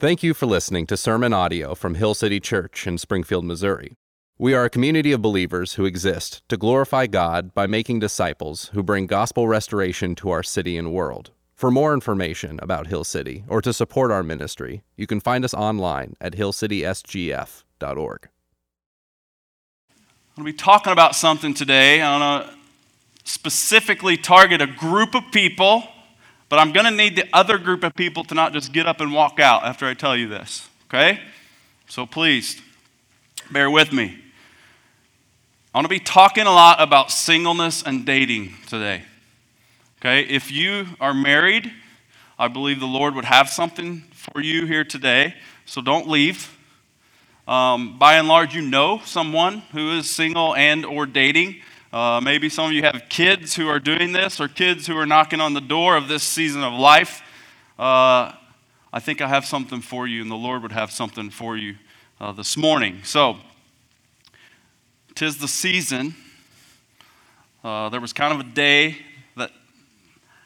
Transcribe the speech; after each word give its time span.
Thank 0.00 0.22
you 0.22 0.32
for 0.32 0.46
listening 0.46 0.86
to 0.86 0.96
sermon 0.96 1.34
audio 1.34 1.74
from 1.74 1.96
Hill 1.96 2.14
City 2.14 2.40
Church 2.40 2.86
in 2.86 2.96
Springfield, 2.96 3.44
Missouri. 3.44 3.98
We 4.38 4.54
are 4.54 4.64
a 4.64 4.70
community 4.70 5.12
of 5.12 5.20
believers 5.20 5.74
who 5.74 5.84
exist 5.84 6.42
to 6.48 6.56
glorify 6.56 7.06
God 7.06 7.52
by 7.52 7.66
making 7.66 7.98
disciples 7.98 8.70
who 8.72 8.82
bring 8.82 9.06
gospel 9.06 9.46
restoration 9.46 10.14
to 10.14 10.30
our 10.30 10.42
city 10.42 10.78
and 10.78 10.90
world. 10.90 11.32
For 11.54 11.70
more 11.70 11.92
information 11.92 12.58
about 12.62 12.86
Hill 12.86 13.04
City 13.04 13.44
or 13.46 13.60
to 13.60 13.74
support 13.74 14.10
our 14.10 14.22
ministry, 14.22 14.82
you 14.96 15.06
can 15.06 15.20
find 15.20 15.44
us 15.44 15.52
online 15.52 16.14
at 16.18 16.32
hillcitysgf.org. 16.32 18.28
I'm 19.90 19.98
going 20.34 20.36
to 20.36 20.44
be 20.44 20.52
talking 20.54 20.94
about 20.94 21.14
something 21.14 21.52
today. 21.52 22.00
I'm 22.00 22.20
going 22.20 22.48
to 22.48 22.54
specifically 23.24 24.16
target 24.16 24.62
a 24.62 24.66
group 24.66 25.14
of 25.14 25.24
people 25.30 25.86
but 26.50 26.58
I'm 26.58 26.72
going 26.72 26.84
to 26.84 26.90
need 26.90 27.16
the 27.16 27.26
other 27.32 27.56
group 27.56 27.82
of 27.82 27.94
people 27.94 28.24
to 28.24 28.34
not 28.34 28.52
just 28.52 28.72
get 28.72 28.86
up 28.86 29.00
and 29.00 29.14
walk 29.14 29.40
out 29.40 29.64
after 29.64 29.86
I 29.86 29.94
tell 29.94 30.14
you 30.14 30.28
this, 30.28 30.68
okay? 30.88 31.20
So 31.88 32.04
please, 32.04 32.60
bear 33.50 33.70
with 33.70 33.92
me. 33.92 34.18
I 35.72 35.78
want 35.78 35.84
to 35.84 35.88
be 35.88 36.00
talking 36.00 36.46
a 36.46 36.50
lot 36.50 36.82
about 36.82 37.12
singleness 37.12 37.84
and 37.84 38.04
dating 38.04 38.54
today. 38.66 39.04
Okay? 40.00 40.22
If 40.22 40.50
you 40.50 40.86
are 41.00 41.14
married, 41.14 41.70
I 42.38 42.48
believe 42.48 42.80
the 42.80 42.86
Lord 42.86 43.14
would 43.14 43.24
have 43.24 43.48
something 43.48 44.00
for 44.12 44.40
you 44.40 44.66
here 44.66 44.82
today, 44.82 45.34
so 45.66 45.80
don't 45.80 46.08
leave. 46.08 46.56
Um, 47.46 47.98
by 47.98 48.14
and 48.14 48.26
large, 48.26 48.54
you 48.54 48.62
know 48.62 49.00
someone 49.04 49.58
who 49.72 49.92
is 49.92 50.10
single 50.10 50.56
and 50.56 50.84
or 50.84 51.06
dating. 51.06 51.60
Uh, 51.92 52.20
maybe 52.22 52.48
some 52.48 52.66
of 52.66 52.72
you 52.72 52.82
have 52.82 53.02
kids 53.08 53.56
who 53.56 53.66
are 53.66 53.80
doing 53.80 54.12
this 54.12 54.40
or 54.40 54.46
kids 54.46 54.86
who 54.86 54.96
are 54.96 55.06
knocking 55.06 55.40
on 55.40 55.54
the 55.54 55.60
door 55.60 55.96
of 55.96 56.06
this 56.06 56.22
season 56.22 56.62
of 56.62 56.72
life. 56.72 57.20
Uh, 57.76 58.30
I 58.92 59.00
think 59.00 59.20
I 59.20 59.26
have 59.26 59.44
something 59.44 59.80
for 59.80 60.06
you, 60.06 60.22
and 60.22 60.30
the 60.30 60.36
Lord 60.36 60.62
would 60.62 60.70
have 60.70 60.92
something 60.92 61.30
for 61.30 61.56
you 61.56 61.74
uh, 62.20 62.30
this 62.30 62.56
morning. 62.56 63.00
So, 63.02 63.38
tis 65.16 65.38
the 65.38 65.48
season. 65.48 66.14
Uh, 67.64 67.88
there 67.88 68.00
was 68.00 68.12
kind 68.12 68.32
of 68.32 68.38
a 68.38 68.48
day 68.48 68.96
that 69.36 69.50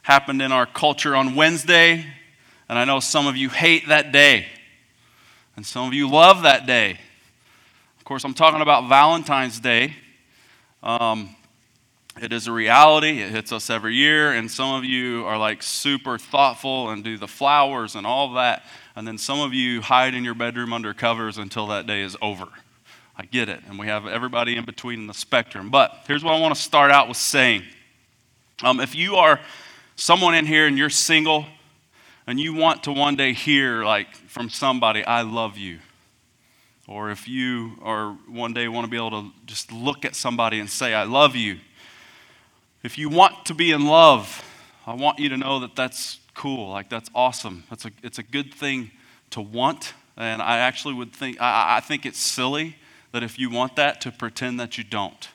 happened 0.01 0.41
in 0.41 0.51
our 0.51 0.65
culture 0.65 1.15
on 1.15 1.35
Wednesday, 1.35 2.07
and 2.71 2.79
I 2.79 2.87
know 2.87 3.01
some 3.01 3.27
of 3.27 3.37
you 3.37 3.51
hate 3.51 3.89
that 3.89 4.13
day, 4.13 4.47
and 5.57 5.67
some 5.67 5.87
of 5.87 5.93
you 5.93 6.09
love 6.09 6.43
that 6.45 6.65
day. 6.65 6.99
Of 7.99 8.05
course, 8.05 8.25
I'm 8.25 8.35
talking 8.35 8.63
about 8.63 8.89
Valentine's 8.89 9.61
Day. 9.61 9.95
Um, 10.83 11.35
it 12.21 12.33
is 12.33 12.47
a 12.47 12.53
reality. 12.53 13.21
It 13.21 13.31
hits 13.31 13.53
us 13.53 13.71
every 13.71 13.95
year. 13.95 14.33
And 14.33 14.51
some 14.51 14.75
of 14.75 14.85
you 14.85 15.25
are 15.25 15.37
like 15.37 15.63
super 15.63 16.19
thoughtful 16.19 16.91
and 16.91 17.03
do 17.03 17.19
the 17.19 17.29
flowers 17.29 17.95
and 17.95 18.07
all 18.07 18.35
that. 18.35 18.65
And 18.97 19.07
then 19.07 19.19
some 19.19 19.41
of 19.41 19.53
you 19.53 19.81
hide 19.81 20.15
in 20.15 20.25
your 20.25 20.35
bedroom 20.35 20.73
under 20.73 20.95
covers 20.95 21.39
until 21.39 21.67
that 21.69 21.87
day 21.87 22.03
is 22.03 22.17
over. 22.23 22.47
I 23.17 23.25
get 23.25 23.49
it. 23.49 23.61
And 23.69 23.79
we 23.79 23.87
have 23.87 24.07
everybody 24.07 24.57
in 24.57 24.65
between 24.65 25.01
in 25.01 25.07
the 25.07 25.15
spectrum. 25.15 25.71
But 25.71 25.93
here's 26.07 26.23
what 26.23 26.35
I 26.35 26.41
want 26.41 26.55
to 26.55 26.61
start 26.61 26.91
out 26.91 27.09
with 27.09 27.17
saying 27.17 27.63
um, 28.63 28.79
if 28.79 28.95
you 28.95 29.17
are 29.17 29.41
someone 29.97 30.35
in 30.35 30.47
here 30.47 30.67
and 30.67 30.79
you're 30.79 30.91
single 30.91 31.45
and 32.27 32.39
you 32.39 32.55
want 32.55 32.85
to 32.85 32.93
one 32.93 33.17
day 33.17 33.33
hear, 33.33 33.85
like, 33.85 34.15
from 34.15 34.49
somebody, 34.49 35.05
I 35.05 35.23
love 35.23 35.59
you 35.59 35.79
or 36.87 37.11
if 37.11 37.27
you 37.27 37.73
are 37.83 38.13
one 38.29 38.53
day 38.53 38.69
want 38.69 38.85
to 38.85 38.91
be 38.91 38.97
able 38.97 39.11
to 39.11 39.31
just 39.47 39.73
look 39.73 40.05
at 40.05 40.15
somebody 40.15 40.61
and 40.61 40.69
say, 40.69 40.95
I 40.95 41.05
love 41.05 41.35
you. 41.35 41.59
If 42.85 42.99
you 42.99 43.09
want 43.09 43.47
to 43.47 43.55
be 43.55 43.73
in 43.73 43.87
love, 43.87 44.45
I 44.87 44.93
want 44.93 45.19
you 45.19 45.31
to 45.31 45.39
know 45.39 45.59
that 45.61 45.75
that's 45.75 46.19
cool. 46.35 46.69
Like, 46.69 46.91
that's 46.91 47.09
awesome. 47.15 47.65
That's 47.71 47.87
a, 47.87 47.91
it's 48.03 48.19
a 48.19 48.23
good 48.23 48.53
thing 48.53 48.91
to 49.31 49.41
want. 49.41 49.95
And 50.19 50.43
I 50.43 50.59
actually 50.59 50.93
would 50.93 51.11
think, 51.11 51.41
I, 51.41 51.79
I 51.79 51.81
think 51.81 52.05
it's 52.05 52.19
silly 52.19 52.77
that 53.13 53.23
if 53.23 53.39
you 53.39 53.49
want 53.49 53.77
that, 53.77 54.03
to 54.03 54.13
pretend 54.13 54.61
that 54.61 54.77
you 54.77 54.85
don't. 54.85 55.29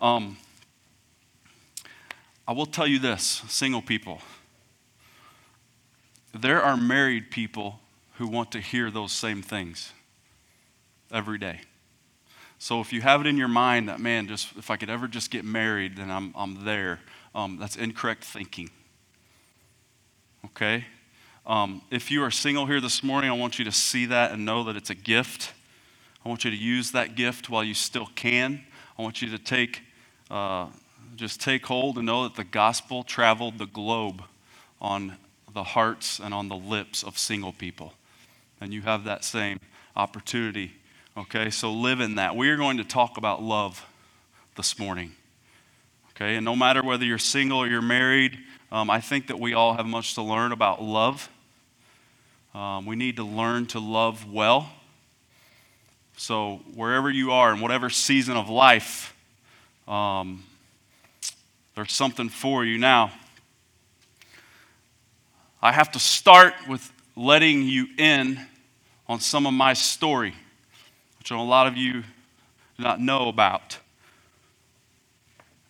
Um, 0.00 0.36
I 2.46 2.52
will 2.52 2.66
tell 2.66 2.86
you 2.86 3.00
this, 3.00 3.42
single 3.48 3.82
people. 3.82 4.20
There 6.32 6.62
are 6.62 6.76
married 6.76 7.32
people 7.32 7.80
who 8.18 8.28
want 8.28 8.52
to 8.52 8.60
hear 8.60 8.88
those 8.88 9.10
same 9.10 9.42
things 9.42 9.92
every 11.10 11.38
day. 11.38 11.62
So 12.66 12.80
if 12.80 12.92
you 12.92 13.00
have 13.00 13.20
it 13.20 13.28
in 13.28 13.36
your 13.36 13.46
mind 13.46 13.88
that, 13.88 14.00
man, 14.00 14.26
just 14.26 14.48
if 14.56 14.72
I 14.72 14.76
could 14.76 14.90
ever 14.90 15.06
just 15.06 15.30
get 15.30 15.44
married, 15.44 15.98
then 15.98 16.10
I'm, 16.10 16.34
I'm 16.36 16.64
there, 16.64 16.98
um, 17.32 17.58
that's 17.60 17.76
incorrect 17.76 18.24
thinking. 18.24 18.70
Okay? 20.46 20.84
Um, 21.46 21.80
if 21.92 22.10
you 22.10 22.24
are 22.24 22.30
single 22.32 22.66
here 22.66 22.80
this 22.80 23.04
morning, 23.04 23.30
I 23.30 23.34
want 23.34 23.60
you 23.60 23.64
to 23.66 23.70
see 23.70 24.06
that 24.06 24.32
and 24.32 24.44
know 24.44 24.64
that 24.64 24.74
it's 24.74 24.90
a 24.90 24.96
gift. 24.96 25.52
I 26.24 26.28
want 26.28 26.44
you 26.44 26.50
to 26.50 26.56
use 26.56 26.90
that 26.90 27.14
gift 27.14 27.48
while 27.48 27.62
you 27.62 27.72
still 27.72 28.08
can. 28.16 28.64
I 28.98 29.02
want 29.02 29.22
you 29.22 29.30
to 29.30 29.38
take, 29.38 29.82
uh, 30.28 30.66
just 31.14 31.40
take 31.40 31.64
hold 31.66 31.98
and 31.98 32.06
know 32.06 32.24
that 32.24 32.34
the 32.34 32.42
gospel 32.42 33.04
traveled 33.04 33.58
the 33.58 33.66
globe 33.66 34.24
on 34.80 35.18
the 35.54 35.62
hearts 35.62 36.18
and 36.18 36.34
on 36.34 36.48
the 36.48 36.56
lips 36.56 37.04
of 37.04 37.16
single 37.16 37.52
people 37.52 37.92
and 38.60 38.74
you 38.74 38.82
have 38.82 39.04
that 39.04 39.22
same 39.22 39.60
opportunity. 39.94 40.72
Okay, 41.18 41.48
so 41.48 41.72
live 41.72 42.00
in 42.00 42.16
that. 42.16 42.36
We 42.36 42.50
are 42.50 42.58
going 42.58 42.76
to 42.76 42.84
talk 42.84 43.16
about 43.16 43.42
love 43.42 43.82
this 44.54 44.78
morning. 44.78 45.12
Okay, 46.10 46.36
and 46.36 46.44
no 46.44 46.54
matter 46.54 46.82
whether 46.82 47.06
you're 47.06 47.16
single 47.16 47.56
or 47.56 47.66
you're 47.66 47.80
married, 47.80 48.36
um, 48.70 48.90
I 48.90 49.00
think 49.00 49.28
that 49.28 49.40
we 49.40 49.54
all 49.54 49.72
have 49.72 49.86
much 49.86 50.14
to 50.16 50.22
learn 50.22 50.52
about 50.52 50.82
love. 50.82 51.30
Um, 52.54 52.84
we 52.84 52.96
need 52.96 53.16
to 53.16 53.24
learn 53.24 53.64
to 53.68 53.80
love 53.80 54.30
well. 54.30 54.70
So, 56.18 56.60
wherever 56.74 57.08
you 57.08 57.32
are, 57.32 57.50
in 57.54 57.60
whatever 57.60 57.88
season 57.88 58.36
of 58.36 58.50
life, 58.50 59.16
um, 59.88 60.44
there's 61.74 61.94
something 61.94 62.28
for 62.28 62.62
you. 62.62 62.76
Now, 62.76 63.10
I 65.62 65.72
have 65.72 65.92
to 65.92 65.98
start 65.98 66.52
with 66.68 66.92
letting 67.16 67.62
you 67.62 67.86
in 67.96 68.38
on 69.08 69.20
some 69.20 69.46
of 69.46 69.54
my 69.54 69.72
story, 69.72 70.34
which 71.26 71.32
a 71.32 71.42
lot 71.42 71.66
of 71.66 71.76
you 71.76 71.92
do 71.92 72.04
not 72.78 73.00
know 73.00 73.26
about. 73.26 73.78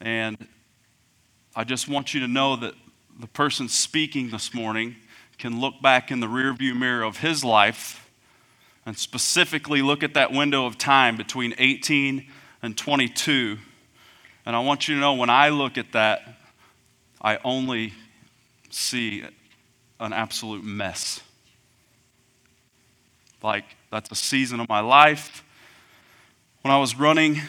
And 0.02 0.36
I 1.54 1.64
just 1.64 1.88
want 1.88 2.12
you 2.12 2.20
to 2.20 2.28
know 2.28 2.56
that 2.56 2.74
the 3.18 3.26
person 3.26 3.66
speaking 3.66 4.28
this 4.28 4.52
morning 4.52 4.96
can 5.38 5.58
look 5.58 5.80
back 5.80 6.10
in 6.10 6.20
the 6.20 6.26
rearview 6.26 6.76
mirror 6.76 7.02
of 7.02 7.20
his 7.20 7.42
life 7.42 8.06
and 8.84 8.98
specifically 8.98 9.80
look 9.80 10.02
at 10.02 10.12
that 10.12 10.30
window 10.30 10.66
of 10.66 10.76
time 10.76 11.16
between 11.16 11.54
18 11.56 12.26
and 12.60 12.76
22. 12.76 13.56
And 14.44 14.54
I 14.54 14.58
want 14.58 14.88
you 14.88 14.96
to 14.96 15.00
know 15.00 15.14
when 15.14 15.30
I 15.30 15.48
look 15.48 15.78
at 15.78 15.92
that, 15.92 16.20
I 17.22 17.38
only 17.42 17.94
see 18.68 19.24
an 20.00 20.12
absolute 20.12 20.64
mess. 20.64 21.22
Like, 23.42 23.64
that's 23.90 24.10
a 24.10 24.16
season 24.16 24.60
of 24.60 24.68
my 24.68 24.80
life. 24.80 25.44
When 26.66 26.74
I 26.74 26.78
was 26.78 26.98
running 26.98 27.42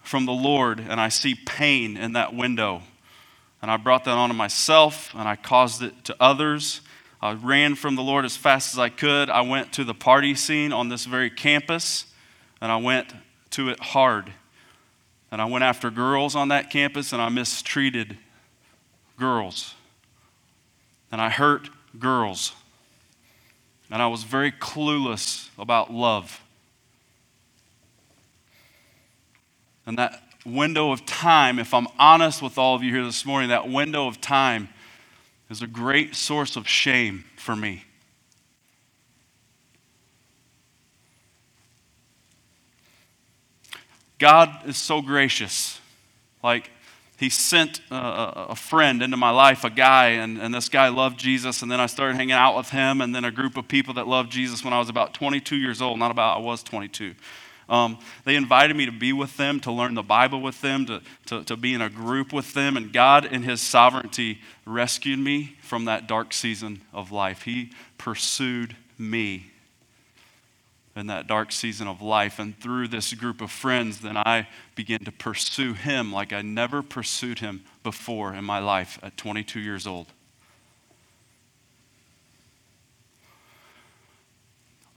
from 0.00 0.24
the 0.24 0.32
Lord 0.32 0.80
and 0.80 0.98
I 0.98 1.10
see 1.10 1.34
pain 1.34 1.98
in 1.98 2.14
that 2.14 2.34
window, 2.34 2.80
and 3.60 3.70
I 3.70 3.76
brought 3.76 4.04
that 4.04 4.16
onto 4.16 4.34
myself 4.34 5.14
and 5.14 5.28
I 5.28 5.36
caused 5.36 5.82
it 5.82 6.06
to 6.06 6.16
others. 6.18 6.80
I 7.20 7.32
ran 7.32 7.74
from 7.74 7.96
the 7.96 8.02
Lord 8.02 8.24
as 8.24 8.34
fast 8.34 8.72
as 8.72 8.78
I 8.78 8.88
could. 8.88 9.28
I 9.28 9.42
went 9.42 9.74
to 9.74 9.84
the 9.84 9.92
party 9.92 10.34
scene 10.34 10.72
on 10.72 10.88
this 10.88 11.04
very 11.04 11.28
campus 11.28 12.06
and 12.62 12.72
I 12.72 12.78
went 12.78 13.12
to 13.50 13.68
it 13.68 13.78
hard. 13.78 14.32
And 15.30 15.42
I 15.42 15.44
went 15.44 15.64
after 15.64 15.90
girls 15.90 16.34
on 16.34 16.48
that 16.48 16.70
campus 16.70 17.12
and 17.12 17.20
I 17.20 17.28
mistreated 17.28 18.16
girls. 19.18 19.74
And 21.10 21.20
I 21.20 21.28
hurt 21.28 21.68
girls 21.98 22.54
and 23.90 24.00
I 24.00 24.06
was 24.06 24.22
very 24.22 24.50
clueless 24.50 25.50
about 25.58 25.92
love. 25.92 26.40
And 29.86 29.98
that 29.98 30.22
window 30.44 30.92
of 30.92 31.06
time, 31.06 31.58
if 31.58 31.74
I'm 31.74 31.88
honest 31.98 32.42
with 32.42 32.58
all 32.58 32.74
of 32.74 32.82
you 32.82 32.92
here 32.92 33.04
this 33.04 33.24
morning, 33.24 33.50
that 33.50 33.68
window 33.68 34.06
of 34.06 34.20
time 34.20 34.68
is 35.50 35.62
a 35.62 35.66
great 35.66 36.14
source 36.14 36.56
of 36.56 36.68
shame 36.68 37.24
for 37.36 37.54
me. 37.54 37.84
God 44.18 44.68
is 44.68 44.76
so 44.76 45.02
gracious. 45.02 45.80
Like, 46.44 46.70
he 47.18 47.28
sent 47.28 47.80
a, 47.90 48.50
a, 48.50 48.56
friend 48.56 49.02
into 49.02 49.16
my 49.16 49.30
life, 49.30 49.64
a 49.64 49.70
guy, 49.70 50.10
and, 50.10 50.38
and 50.38 50.54
this 50.54 50.68
guy 50.68 50.88
loved 50.88 51.18
Jesus. 51.18 51.62
And 51.62 51.70
then 51.70 51.80
I 51.80 51.86
started 51.86 52.16
hanging 52.16 52.32
out 52.32 52.56
with 52.56 52.70
him, 52.70 53.00
and 53.00 53.14
then 53.14 53.24
a 53.24 53.30
group 53.30 53.56
of 53.56 53.68
people 53.68 53.94
that 53.94 54.08
loved 54.08 54.30
Jesus 54.32 54.64
when 54.64 54.72
I 54.72 54.78
was 54.78 54.88
about 54.88 55.14
22 55.14 55.56
years 55.56 55.82
old. 55.82 55.98
Not 55.98 56.10
about, 56.10 56.38
I 56.38 56.40
was 56.40 56.62
22. 56.62 57.14
Um, 57.72 57.98
they 58.26 58.36
invited 58.36 58.76
me 58.76 58.84
to 58.84 58.92
be 58.92 59.14
with 59.14 59.38
them, 59.38 59.58
to 59.60 59.72
learn 59.72 59.94
the 59.94 60.02
Bible 60.02 60.42
with 60.42 60.60
them, 60.60 60.84
to, 60.84 61.00
to, 61.26 61.42
to 61.44 61.56
be 61.56 61.72
in 61.72 61.80
a 61.80 61.88
group 61.88 62.30
with 62.30 62.52
them. 62.52 62.76
And 62.76 62.92
God, 62.92 63.24
in 63.24 63.44
His 63.44 63.62
sovereignty, 63.62 64.40
rescued 64.66 65.18
me 65.18 65.56
from 65.62 65.86
that 65.86 66.06
dark 66.06 66.34
season 66.34 66.82
of 66.92 67.10
life. 67.10 67.42
He 67.42 67.72
pursued 67.96 68.76
me 68.98 69.52
in 70.94 71.06
that 71.06 71.26
dark 71.26 71.50
season 71.50 71.88
of 71.88 72.02
life. 72.02 72.38
And 72.38 72.60
through 72.60 72.88
this 72.88 73.14
group 73.14 73.40
of 73.40 73.50
friends, 73.50 74.00
then 74.00 74.18
I 74.18 74.48
began 74.74 75.00
to 75.06 75.12
pursue 75.12 75.72
Him 75.72 76.12
like 76.12 76.34
I 76.34 76.42
never 76.42 76.82
pursued 76.82 77.38
Him 77.38 77.64
before 77.82 78.34
in 78.34 78.44
my 78.44 78.58
life 78.58 78.98
at 79.02 79.16
22 79.16 79.58
years 79.58 79.86
old. 79.86 80.08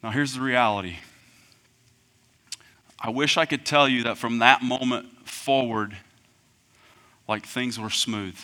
Now, 0.03 0.11
here's 0.11 0.33
the 0.33 0.41
reality. 0.41 0.97
I 3.05 3.09
wish 3.09 3.37
I 3.37 3.45
could 3.45 3.67
tell 3.67 3.87
you 3.87 4.01
that 4.05 4.17
from 4.17 4.39
that 4.39 4.63
moment 4.63 5.29
forward, 5.29 5.95
like 7.27 7.45
things 7.45 7.79
were 7.79 7.91
smooth. 7.91 8.35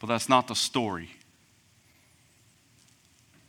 But 0.00 0.08
that's 0.08 0.28
not 0.28 0.48
the 0.48 0.56
story. 0.56 1.10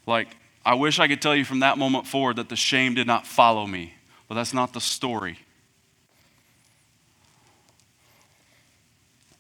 Like, 0.06 0.28
I 0.64 0.76
wish 0.76 1.00
I 1.00 1.08
could 1.08 1.24
tell 1.24 1.36
you 1.36 1.44
from 1.44 1.62
that 1.62 1.80
moment 1.80 2.06
forward 2.06 2.36
that 2.36 2.50
the 2.50 2.56
shame 2.56 2.94
did 2.94 3.08
not 3.08 3.26
follow 3.26 3.66
me. 3.66 3.96
But 4.28 4.36
that's 4.36 4.54
not 4.54 4.74
the 4.74 4.80
story. 4.80 5.40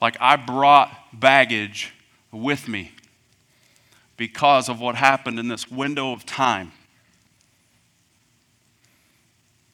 Like, 0.01 0.17
I 0.19 0.35
brought 0.35 0.91
baggage 1.13 1.93
with 2.31 2.67
me 2.67 2.91
because 4.17 4.67
of 4.67 4.79
what 4.79 4.95
happened 4.95 5.37
in 5.37 5.47
this 5.47 5.69
window 5.69 6.11
of 6.11 6.25
time. 6.25 6.71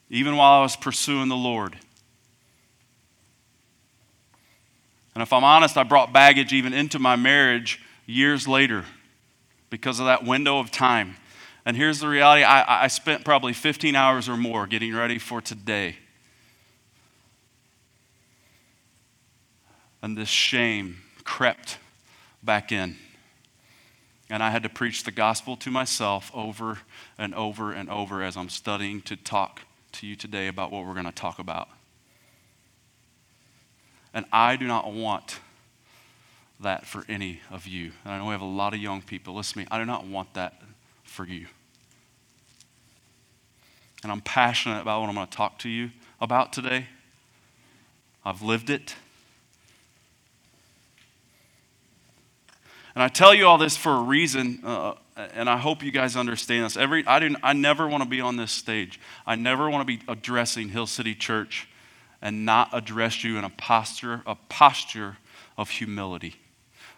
Even 0.10 0.38
while 0.38 0.60
I 0.60 0.62
was 0.62 0.76
pursuing 0.76 1.28
the 1.28 1.36
Lord. 1.36 1.78
And 5.14 5.22
if 5.22 5.34
I'm 5.34 5.44
honest, 5.44 5.78
I 5.78 5.84
brought 5.84 6.14
baggage 6.14 6.54
even 6.54 6.74
into 6.74 7.00
my 7.00 7.16
marriage 7.16 7.82
years 8.06 8.48
later 8.48 8.86
because 9.70 10.00
of 10.00 10.06
that 10.06 10.24
window 10.24 10.60
of 10.60 10.72
time. 10.72 11.16
And 11.66 11.76
here's 11.76 12.00
the 12.00 12.08
reality 12.08 12.44
I, 12.44 12.84
I 12.84 12.88
spent 12.88 13.26
probably 13.26 13.52
15 13.52 13.96
hours 13.96 14.30
or 14.30 14.38
more 14.38 14.68
getting 14.68 14.94
ready 14.94 15.20
for 15.20 15.42
today. 15.42 15.98
And 20.02 20.18
this 20.18 20.30
shame 20.30 20.98
crept 21.24 21.80
back 22.44 22.72
in. 22.72 22.96
And 24.30 24.44
I 24.44 24.52
had 24.52 24.64
to 24.64 24.70
preach 24.70 25.04
the 25.04 25.12
gospel 25.12 25.58
to 25.58 25.72
myself 25.72 26.32
over 26.34 26.80
and 27.18 27.34
over 27.34 27.72
and 27.72 27.90
over 27.90 28.22
as 28.22 28.38
I'm 28.38 28.50
studying 28.50 29.02
to 29.02 29.16
talk 29.16 29.62
to 29.98 30.08
you 30.08 30.16
today 30.16 30.48
about 30.48 30.72
what 30.72 30.86
we're 30.86 30.94
going 30.94 31.06
to 31.06 31.12
talk 31.12 31.40
about. 31.40 31.70
And 34.14 34.26
I 34.32 34.56
do 34.56 34.68
not 34.68 34.92
want 34.92 35.40
that 36.60 36.86
for 36.86 37.04
any 37.10 37.42
of 37.52 37.68
you. 37.68 37.92
And 38.04 38.14
I 38.14 38.18
know 38.18 38.26
we 38.26 38.32
have 38.32 38.42
a 38.42 38.46
lot 38.46 38.74
of 38.74 38.80
young 38.80 39.02
people. 39.02 39.36
Listen 39.36 39.54
to 39.54 39.60
me, 39.60 39.68
I 39.72 39.80
do 39.80 39.86
not 39.86 40.06
want 40.06 40.34
that 40.36 40.62
for 41.04 41.26
you. 41.26 41.48
And 44.04 44.12
I'm 44.12 44.22
passionate 44.22 44.82
about 44.82 45.02
what 45.02 45.10
I'm 45.10 45.16
going 45.16 45.28
to 45.28 45.36
talk 45.36 45.60
to 45.60 45.70
you 45.70 45.90
about 46.22 46.54
today. 46.54 46.88
I've 48.24 48.42
lived 48.42 48.70
it. 48.70 48.96
And 52.94 53.04
I 53.04 53.08
tell 53.08 53.34
you 53.34 53.48
all 53.48 53.58
this 53.58 53.76
for 53.78 53.94
a 53.94 54.02
reason, 54.02 54.60
uh, 54.64 54.94
and 55.18 55.50
I 55.50 55.58
hope 55.58 55.84
you 55.84 55.92
guys 55.92 56.16
understand 56.16 56.66
this. 56.66 56.78
Every, 56.78 57.06
I, 57.06 57.20
didn't, 57.20 57.40
I 57.44 57.54
never 57.54 57.88
want 57.88 58.04
to 58.04 58.10
be 58.10 58.22
on 58.22 58.38
this 58.38 58.52
stage. 58.52 59.00
I 59.26 59.36
never 59.36 59.70
want 59.70 59.88
to 59.88 59.98
be 59.98 60.04
addressing 60.08 60.70
Hill 60.70 60.88
City 60.88 61.16
Church 61.16 61.68
and 62.22 62.46
not 62.46 62.70
address 62.72 63.24
you 63.24 63.38
in 63.38 63.44
a 63.44 63.50
posture, 63.50 64.22
a 64.26 64.36
posture 64.50 65.18
of 65.58 65.70
humility. 65.70 66.36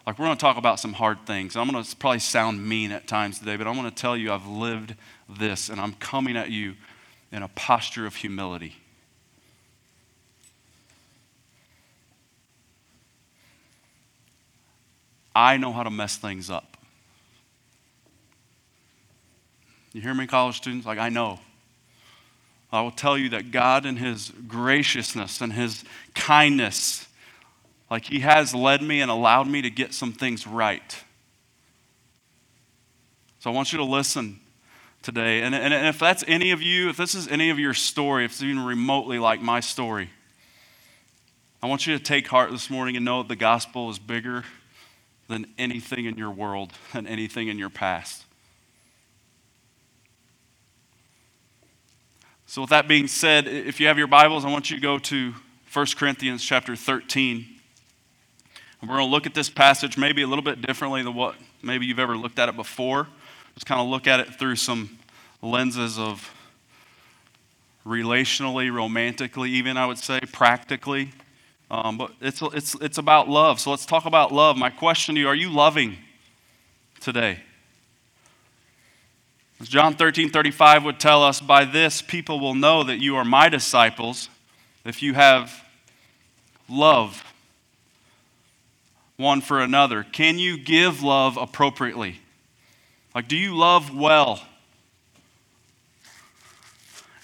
Like, 0.06 0.18
we're 0.18 0.26
going 0.26 0.38
to 0.38 0.42
talk 0.42 0.58
about 0.58 0.80
some 0.80 0.94
hard 0.94 1.26
things. 1.26 1.56
I'm 1.56 1.70
going 1.70 1.84
to 1.84 1.96
probably 1.96 2.20
sound 2.20 2.68
mean 2.68 2.92
at 2.92 3.08
times 3.08 3.40
today, 3.40 3.56
but 3.56 3.68
I'm 3.68 3.76
going 3.76 3.90
to 3.90 3.96
tell 3.96 4.18
you 4.18 4.32
I've 4.32 4.48
lived 4.48 4.96
this, 5.30 5.70
and 5.70 5.80
I'm 5.80 5.94
coming 5.94 6.36
at 6.36 6.50
you 6.50 6.76
in 7.32 7.44
a 7.44 7.48
posture 7.50 8.06
of 8.06 8.16
humility. 8.16 8.76
I 15.36 15.58
know 15.58 15.72
how 15.72 15.84
to 15.84 15.92
mess 15.92 16.18
things 16.18 16.50
up. 16.50 16.79
You 19.92 20.02
hear 20.02 20.14
me, 20.14 20.28
college 20.28 20.58
students? 20.58 20.86
Like, 20.86 21.00
I 21.00 21.10
know. 21.10 21.40
I 22.72 22.82
will 22.82 22.92
tell 22.92 23.18
you 23.18 23.30
that 23.30 23.52
God, 23.52 23.86
in 23.86 23.96
His 23.96 24.32
graciousness 24.48 25.42
and 25.42 25.52
His 25.52 25.84
kindness, 26.14 27.08
like 27.90 28.06
He 28.06 28.20
has 28.20 28.54
led 28.54 28.84
me 28.84 29.02
and 29.02 29.10
allowed 29.10 29.48
me 29.48 29.62
to 29.64 29.70
get 29.70 29.94
some 29.94 30.14
things 30.14 30.46
right. 30.46 31.04
So 33.40 33.50
I 33.50 33.54
want 33.54 33.72
you 33.72 33.78
to 33.78 33.86
listen 33.86 34.40
today. 35.02 35.42
And, 35.42 35.56
and, 35.56 35.74
and 35.74 35.88
if 35.88 35.98
that's 35.98 36.24
any 36.28 36.52
of 36.52 36.62
you, 36.62 36.90
if 36.90 36.98
this 36.98 37.16
is 37.16 37.28
any 37.28 37.50
of 37.50 37.58
your 37.58 37.74
story, 37.74 38.26
if 38.26 38.32
it's 38.32 38.44
even 38.44 38.64
remotely 38.64 39.18
like 39.18 39.42
my 39.42 39.62
story, 39.62 40.10
I 41.64 41.68
want 41.68 41.88
you 41.88 41.98
to 41.98 42.04
take 42.04 42.28
heart 42.28 42.52
this 42.52 42.70
morning 42.70 42.96
and 42.96 43.04
know 43.04 43.24
that 43.24 43.30
the 43.30 43.36
gospel 43.36 43.90
is 43.90 43.98
bigger 43.98 44.44
than 45.28 45.48
anything 45.58 46.06
in 46.06 46.18
your 46.18 46.32
world, 46.32 46.74
than 46.94 47.08
anything 47.08 47.48
in 47.48 47.58
your 47.58 47.70
past. 47.70 48.26
So, 52.50 52.62
with 52.62 52.72
that 52.72 52.88
being 52.88 53.06
said, 53.06 53.48
if 53.48 53.80
you 53.80 53.86
have 53.86 54.00
your 54.00 54.08
Bibles, 54.08 54.44
I 54.44 54.50
want 54.50 54.72
you 54.72 54.76
to 54.78 54.82
go 54.82 54.98
to 54.98 55.36
1 55.72 55.86
Corinthians 55.96 56.44
chapter 56.44 56.76
13. 56.76 57.46
And 58.82 58.90
we're 58.90 58.98
going 58.98 59.08
to 59.08 59.12
look 59.12 59.28
at 59.28 59.36
this 59.36 59.52
passage 59.52 60.00
maybe 60.00 60.24
a 60.24 60.28
little 60.28 60.44
bit 60.44 60.60
differently 60.60 61.04
than 61.04 61.14
what 61.14 61.36
maybe 61.62 61.86
you've 61.86 62.00
ever 62.00 62.18
looked 62.18 62.40
at 62.40 62.50
it 62.50 62.56
before. 62.56 63.08
Just 63.54 63.68
kind 63.68 63.80
of 63.80 63.88
look 63.88 64.08
at 64.08 64.20
it 64.20 64.34
through 64.34 64.56
some 64.56 64.98
lenses 65.44 66.00
of 66.00 66.34
relationally, 67.86 68.74
romantically, 68.74 69.52
even 69.52 69.78
I 69.78 69.86
would 69.86 70.00
say, 70.00 70.20
practically. 70.34 71.12
Um, 71.70 72.00
but 72.00 72.14
it's, 72.20 72.42
it's, 72.42 72.74
it's 72.82 72.98
about 72.98 73.30
love. 73.30 73.60
So 73.60 73.70
let's 73.70 73.86
talk 73.86 74.06
about 74.06 74.34
love. 74.34 74.58
My 74.58 74.72
question 74.72 75.14
to 75.14 75.22
you 75.22 75.28
are 75.28 75.36
you 75.36 75.52
loving 75.52 75.98
today? 77.00 77.42
As 79.60 79.68
John 79.68 79.96
13 79.96 80.30
35 80.30 80.86
would 80.86 81.00
tell 81.00 81.24
us, 81.24 81.42
by 81.42 81.66
this 81.66 82.02
people 82.02 82.40
will 82.40 82.56
know 82.56 82.84
that 82.84 82.98
you 82.98 83.18
are 83.18 83.26
my 83.26 83.50
disciples 83.50 84.30
if 84.86 85.02
you 85.02 85.14
have 85.14 85.64
love 86.70 87.24
one 89.18 89.42
for 89.42 89.60
another. 89.60 90.04
Can 90.04 90.40
you 90.40 90.58
give 90.58 91.04
love 91.04 91.36
appropriately? 91.36 92.22
Like, 93.14 93.28
do 93.28 93.36
you 93.36 93.56
love 93.56 93.94
well? 93.94 94.42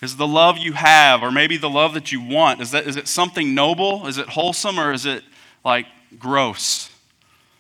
Is 0.02 0.18
the 0.18 0.28
love 0.28 0.58
you 0.58 0.74
have, 0.74 1.24
or 1.24 1.32
maybe 1.32 1.56
the 1.56 1.70
love 1.70 1.94
that 1.94 2.12
you 2.12 2.22
want, 2.22 2.62
is, 2.62 2.72
that, 2.72 2.86
is 2.86 2.98
it 2.98 3.08
something 3.08 3.56
noble? 3.56 4.08
Is 4.08 4.18
it 4.18 4.28
wholesome, 4.28 4.78
or 4.78 4.92
is 4.92 5.06
it 5.06 5.24
like 5.64 5.86
gross? 6.20 6.90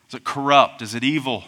Is 0.09 0.15
it 0.15 0.25
corrupt? 0.25 0.81
Is 0.81 0.93
it 0.95 1.03
evil? 1.03 1.45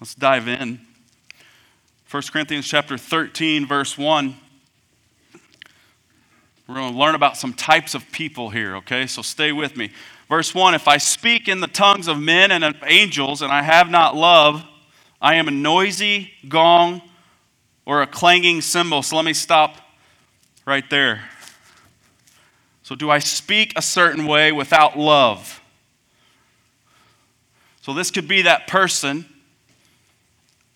Let's 0.00 0.14
dive 0.14 0.46
in. 0.46 0.80
1 2.08 2.22
Corinthians 2.30 2.68
chapter 2.68 2.96
13, 2.96 3.66
verse 3.66 3.98
1. 3.98 4.36
We're 6.68 6.74
going 6.74 6.92
to 6.92 6.98
learn 6.98 7.16
about 7.16 7.36
some 7.36 7.52
types 7.52 7.96
of 7.96 8.10
people 8.12 8.50
here, 8.50 8.76
okay? 8.76 9.08
So 9.08 9.22
stay 9.22 9.50
with 9.50 9.76
me. 9.76 9.90
Verse 10.28 10.54
1 10.54 10.74
If 10.74 10.86
I 10.86 10.98
speak 10.98 11.48
in 11.48 11.58
the 11.58 11.66
tongues 11.66 12.06
of 12.06 12.20
men 12.20 12.52
and 12.52 12.62
of 12.62 12.76
angels 12.86 13.42
and 13.42 13.50
I 13.50 13.62
have 13.62 13.90
not 13.90 14.14
love, 14.14 14.64
I 15.20 15.34
am 15.34 15.48
a 15.48 15.50
noisy 15.50 16.30
gong 16.46 17.02
or 17.84 18.00
a 18.00 18.06
clanging 18.06 18.60
cymbal. 18.60 19.02
So 19.02 19.16
let 19.16 19.24
me 19.24 19.32
stop 19.32 19.78
right 20.64 20.88
there. 20.90 21.24
So, 22.84 22.94
do 22.94 23.10
I 23.10 23.18
speak 23.18 23.72
a 23.76 23.82
certain 23.82 24.26
way 24.26 24.50
without 24.50 24.98
love? 24.98 25.60
So, 27.82 27.92
this 27.92 28.10
could 28.10 28.28
be 28.28 28.42
that 28.42 28.66
person 28.66 29.26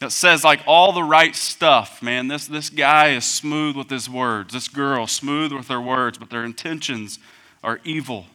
that 0.02 0.10
says 0.10 0.42
like 0.42 0.60
all 0.66 0.92
the 0.92 1.02
right 1.02 1.34
stuff 1.34 2.02
man. 2.02 2.28
This, 2.28 2.46
this 2.46 2.68
guy 2.70 3.10
is 3.10 3.24
smooth 3.24 3.76
with 3.76 3.88
his 3.88 4.10
words. 4.10 4.52
This 4.52 4.68
girl 4.68 5.06
smooth 5.06 5.52
with 5.52 5.68
her 5.68 5.80
words 5.80 6.18
but 6.18 6.28
their 6.28 6.44
intentions 6.44 7.18
are 7.62 7.80
evil. 7.84 8.26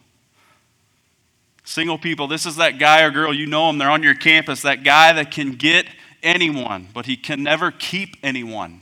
Single 1.65 1.97
people 1.97 2.27
this 2.27 2.45
is 2.45 2.55
that 2.55 2.79
guy 2.79 3.03
or 3.03 3.11
girl 3.11 3.33
you 3.33 3.45
know 3.45 3.67
them 3.67 3.77
they're 3.77 3.89
on 3.89 4.01
your 4.01 4.15
campus. 4.15 4.61
That 4.61 4.83
guy 4.83 5.11
that 5.13 5.29
can 5.29 5.51
get 5.51 5.85
anyone 6.23 6.87
but 6.93 7.05
he 7.05 7.17
can 7.17 7.43
never 7.43 7.69
keep 7.69 8.15
anyone. 8.23 8.81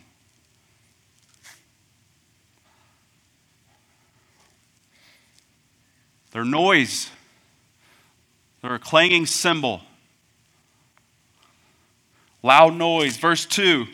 They're 6.31 6.45
noise 6.45 7.09
they're 8.61 8.75
a 8.75 8.79
clanging 8.79 9.25
cymbal 9.25 9.81
Loud 12.45 12.75
noise. 12.75 13.17
Verse 13.17 13.43
2 13.43 13.87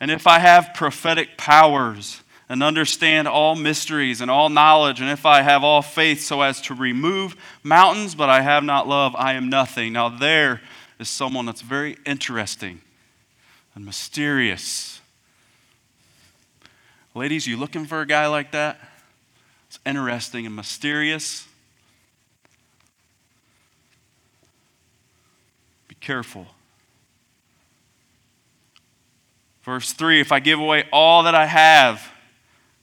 And 0.00 0.10
if 0.10 0.26
I 0.26 0.40
have 0.40 0.74
prophetic 0.74 1.38
powers 1.38 2.20
and 2.48 2.64
understand 2.64 3.28
all 3.28 3.54
mysteries 3.54 4.20
and 4.20 4.28
all 4.28 4.48
knowledge, 4.48 5.00
and 5.00 5.08
if 5.08 5.24
I 5.24 5.42
have 5.42 5.62
all 5.62 5.82
faith 5.82 6.22
so 6.22 6.42
as 6.42 6.60
to 6.62 6.74
remove 6.74 7.36
mountains, 7.62 8.16
but 8.16 8.28
I 8.28 8.40
have 8.40 8.64
not 8.64 8.88
love, 8.88 9.14
I 9.14 9.34
am 9.34 9.48
nothing. 9.48 9.92
Now, 9.92 10.08
there 10.08 10.62
is 10.98 11.08
someone 11.08 11.46
that's 11.46 11.60
very 11.60 11.96
interesting 12.04 12.80
and 13.76 13.84
mysterious. 13.84 15.00
Ladies, 17.14 17.46
you 17.46 17.56
looking 17.56 17.86
for 17.86 18.00
a 18.00 18.06
guy 18.06 18.26
like 18.26 18.50
that? 18.50 18.80
It's 19.68 19.78
interesting 19.86 20.44
and 20.44 20.56
mysterious. 20.56 21.46
Be 25.86 25.94
careful. 26.00 26.48
Verse 29.64 29.92
3 29.92 30.20
If 30.20 30.30
I 30.30 30.40
give 30.40 30.60
away 30.60 30.84
all 30.92 31.24
that 31.24 31.34
I 31.34 31.46
have, 31.46 32.12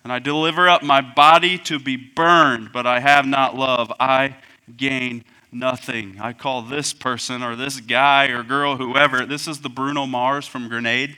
and 0.04 0.12
I 0.12 0.20
deliver 0.20 0.68
up 0.68 0.82
my 0.82 1.02
body 1.02 1.58
to 1.60 1.80
be 1.80 1.96
burned, 1.96 2.72
but 2.74 2.88
I 2.88 3.00
have 3.00 3.26
not 3.26 3.56
love, 3.56 3.94
I 4.00 4.36
gain 4.76 5.24
nothing. 5.52 6.18
I 6.20 6.34
call 6.34 6.64
this 6.64 6.92
person 6.92 7.44
or 7.44 7.56
this 7.56 7.80
guy 7.80 8.28
or 8.28 8.42
girl, 8.44 8.78
whoever, 8.78 9.26
this 9.26 9.48
is 9.48 9.62
the 9.62 9.70
Bruno 9.70 10.08
Mars 10.08 10.48
from 10.48 10.70
Grenade, 10.70 11.16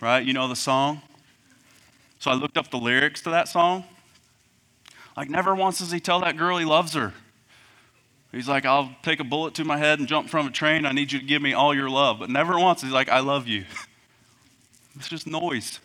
right? 0.00 0.24
You 0.24 0.32
know 0.32 0.48
the 0.48 0.56
song? 0.56 1.02
So 2.18 2.32
I 2.32 2.34
looked 2.34 2.56
up 2.56 2.70
the 2.70 2.78
lyrics 2.78 3.22
to 3.22 3.30
that 3.30 3.46
song. 3.46 3.84
Like, 5.16 5.30
never 5.30 5.54
once 5.54 5.78
does 5.78 5.92
he 5.92 6.00
tell 6.00 6.20
that 6.20 6.36
girl 6.36 6.58
he 6.58 6.64
loves 6.64 6.94
her. 6.94 7.12
He's 8.32 8.48
like, 8.48 8.66
I'll 8.66 8.94
take 9.02 9.20
a 9.20 9.24
bullet 9.24 9.54
to 9.54 9.64
my 9.64 9.78
head 9.78 10.00
and 10.00 10.08
jump 10.08 10.28
from 10.28 10.48
a 10.48 10.50
train. 10.50 10.84
I 10.84 10.92
need 10.92 11.12
you 11.12 11.20
to 11.20 11.24
give 11.24 11.40
me 11.40 11.54
all 11.54 11.74
your 11.74 11.88
love. 11.88 12.18
But 12.18 12.28
never 12.28 12.58
once 12.58 12.82
he's 12.82 12.92
like, 12.92 13.08
I 13.08 13.20
love 13.20 13.46
you. 13.46 13.64
it's 14.98 15.08
just 15.08 15.26
noise. 15.26 15.78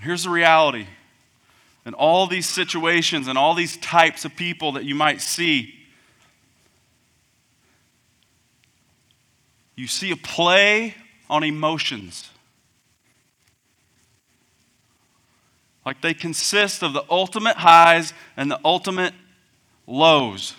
Here's 0.00 0.24
the 0.24 0.30
reality. 0.30 0.86
In 1.84 1.94
all 1.94 2.26
these 2.26 2.48
situations 2.48 3.26
and 3.26 3.36
all 3.36 3.54
these 3.54 3.76
types 3.78 4.24
of 4.24 4.36
people 4.36 4.72
that 4.72 4.84
you 4.84 4.94
might 4.94 5.20
see, 5.20 5.74
you 9.74 9.86
see 9.86 10.12
a 10.12 10.16
play 10.16 10.94
on 11.28 11.42
emotions. 11.42 12.30
Like 15.84 16.02
they 16.02 16.14
consist 16.14 16.82
of 16.82 16.92
the 16.92 17.04
ultimate 17.10 17.56
highs 17.56 18.12
and 18.36 18.50
the 18.50 18.60
ultimate 18.64 19.14
lows. 19.86 20.54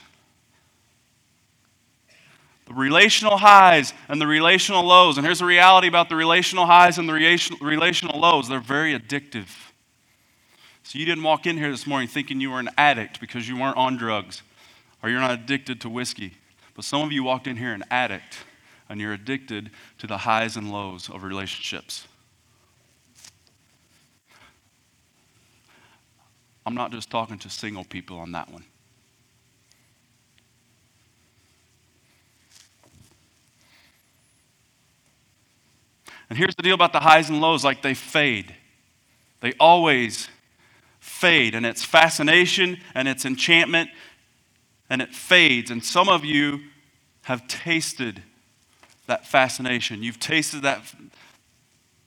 The 2.69 2.75
relational 2.75 3.37
highs 3.37 3.93
and 4.07 4.21
the 4.21 4.27
relational 4.27 4.83
lows. 4.83 5.17
And 5.17 5.25
here's 5.25 5.39
the 5.39 5.45
reality 5.45 5.87
about 5.87 6.07
the 6.07 6.15
relational 6.15 6.67
highs 6.67 6.99
and 6.99 7.09
the 7.09 7.13
relational 7.61 8.19
lows 8.19 8.47
they're 8.47 8.59
very 8.59 8.97
addictive. 8.97 9.47
So 10.83 10.99
you 10.99 11.05
didn't 11.05 11.23
walk 11.23 11.47
in 11.47 11.57
here 11.57 11.71
this 11.71 11.87
morning 11.87 12.07
thinking 12.07 12.39
you 12.39 12.51
were 12.51 12.59
an 12.59 12.69
addict 12.77 13.19
because 13.19 13.49
you 13.49 13.57
weren't 13.57 13.75
on 13.75 13.97
drugs 13.97 14.43
or 15.01 15.09
you're 15.09 15.19
not 15.19 15.31
addicted 15.31 15.81
to 15.81 15.89
whiskey. 15.89 16.35
But 16.75 16.85
some 16.85 17.01
of 17.01 17.11
you 17.11 17.23
walked 17.23 17.47
in 17.47 17.57
here 17.57 17.73
an 17.73 17.83
addict 17.89 18.37
and 18.87 19.01
you're 19.01 19.13
addicted 19.13 19.71
to 19.97 20.05
the 20.05 20.19
highs 20.19 20.55
and 20.55 20.71
lows 20.71 21.09
of 21.09 21.23
relationships. 21.23 22.07
I'm 26.67 26.75
not 26.75 26.91
just 26.91 27.09
talking 27.09 27.39
to 27.39 27.49
single 27.49 27.83
people 27.83 28.19
on 28.19 28.31
that 28.33 28.51
one. 28.51 28.63
And 36.29 36.37
here's 36.37 36.55
the 36.55 36.63
deal 36.63 36.75
about 36.75 36.93
the 36.93 36.99
highs 36.99 37.29
and 37.29 37.41
lows 37.41 37.63
like 37.63 37.81
they 37.81 37.93
fade. 37.93 38.55
They 39.41 39.53
always 39.59 40.29
fade. 40.99 41.55
And 41.55 41.65
it's 41.65 41.83
fascination 41.83 42.77
and 42.93 43.07
it's 43.07 43.25
enchantment 43.25 43.89
and 44.89 45.01
it 45.01 45.13
fades. 45.13 45.71
And 45.71 45.83
some 45.83 46.07
of 46.07 46.23
you 46.23 46.61
have 47.23 47.47
tasted 47.47 48.23
that 49.07 49.25
fascination. 49.25 50.03
You've 50.03 50.19
tasted 50.19 50.61
that, 50.61 50.81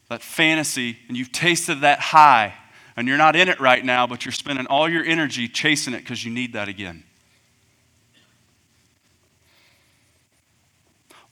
that 0.09 0.23
fantasy 0.23 0.99
and 1.09 1.17
you've 1.17 1.33
tasted 1.33 1.81
that 1.81 1.99
high. 1.99 2.55
And 2.95 3.09
you're 3.09 3.19
not 3.19 3.35
in 3.35 3.49
it 3.49 3.59
right 3.59 3.85
now, 3.85 4.07
but 4.07 4.25
you're 4.25 4.33
spending 4.33 4.67
all 4.67 4.89
your 4.89 5.05
energy 5.05 5.49
chasing 5.49 5.95
it 5.95 5.99
because 5.99 6.25
you 6.25 6.31
need 6.31 6.53
that 6.53 6.69
again. 6.69 7.05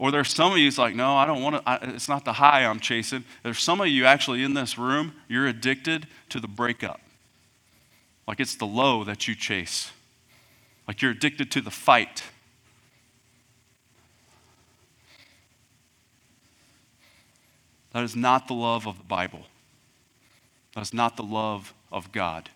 Or 0.00 0.10
there's 0.10 0.32
some 0.32 0.52
of 0.52 0.56
you, 0.56 0.66
it's 0.66 0.78
like, 0.78 0.94
no, 0.94 1.14
I 1.14 1.26
don't 1.26 1.42
want 1.42 1.62
to, 1.62 1.78
it's 1.94 2.08
not 2.08 2.24
the 2.24 2.32
high 2.32 2.64
I'm 2.64 2.80
chasing. 2.80 3.22
There's 3.42 3.58
some 3.58 3.82
of 3.82 3.88
you 3.88 4.06
actually 4.06 4.42
in 4.42 4.54
this 4.54 4.78
room, 4.78 5.12
you're 5.28 5.46
addicted 5.46 6.06
to 6.30 6.40
the 6.40 6.48
breakup. 6.48 7.02
Like 8.26 8.40
it's 8.40 8.54
the 8.54 8.66
low 8.66 9.04
that 9.04 9.28
you 9.28 9.34
chase. 9.34 9.92
Like 10.88 11.02
you're 11.02 11.10
addicted 11.10 11.50
to 11.50 11.60
the 11.60 11.70
fight. 11.70 12.22
That 17.92 18.02
is 18.02 18.16
not 18.16 18.48
the 18.48 18.54
love 18.54 18.86
of 18.86 18.96
the 18.96 19.04
Bible. 19.04 19.42
That 20.74 20.80
is 20.80 20.94
not 20.94 21.18
the 21.18 21.24
love 21.24 21.74
of 21.92 22.10
God. 22.10 22.48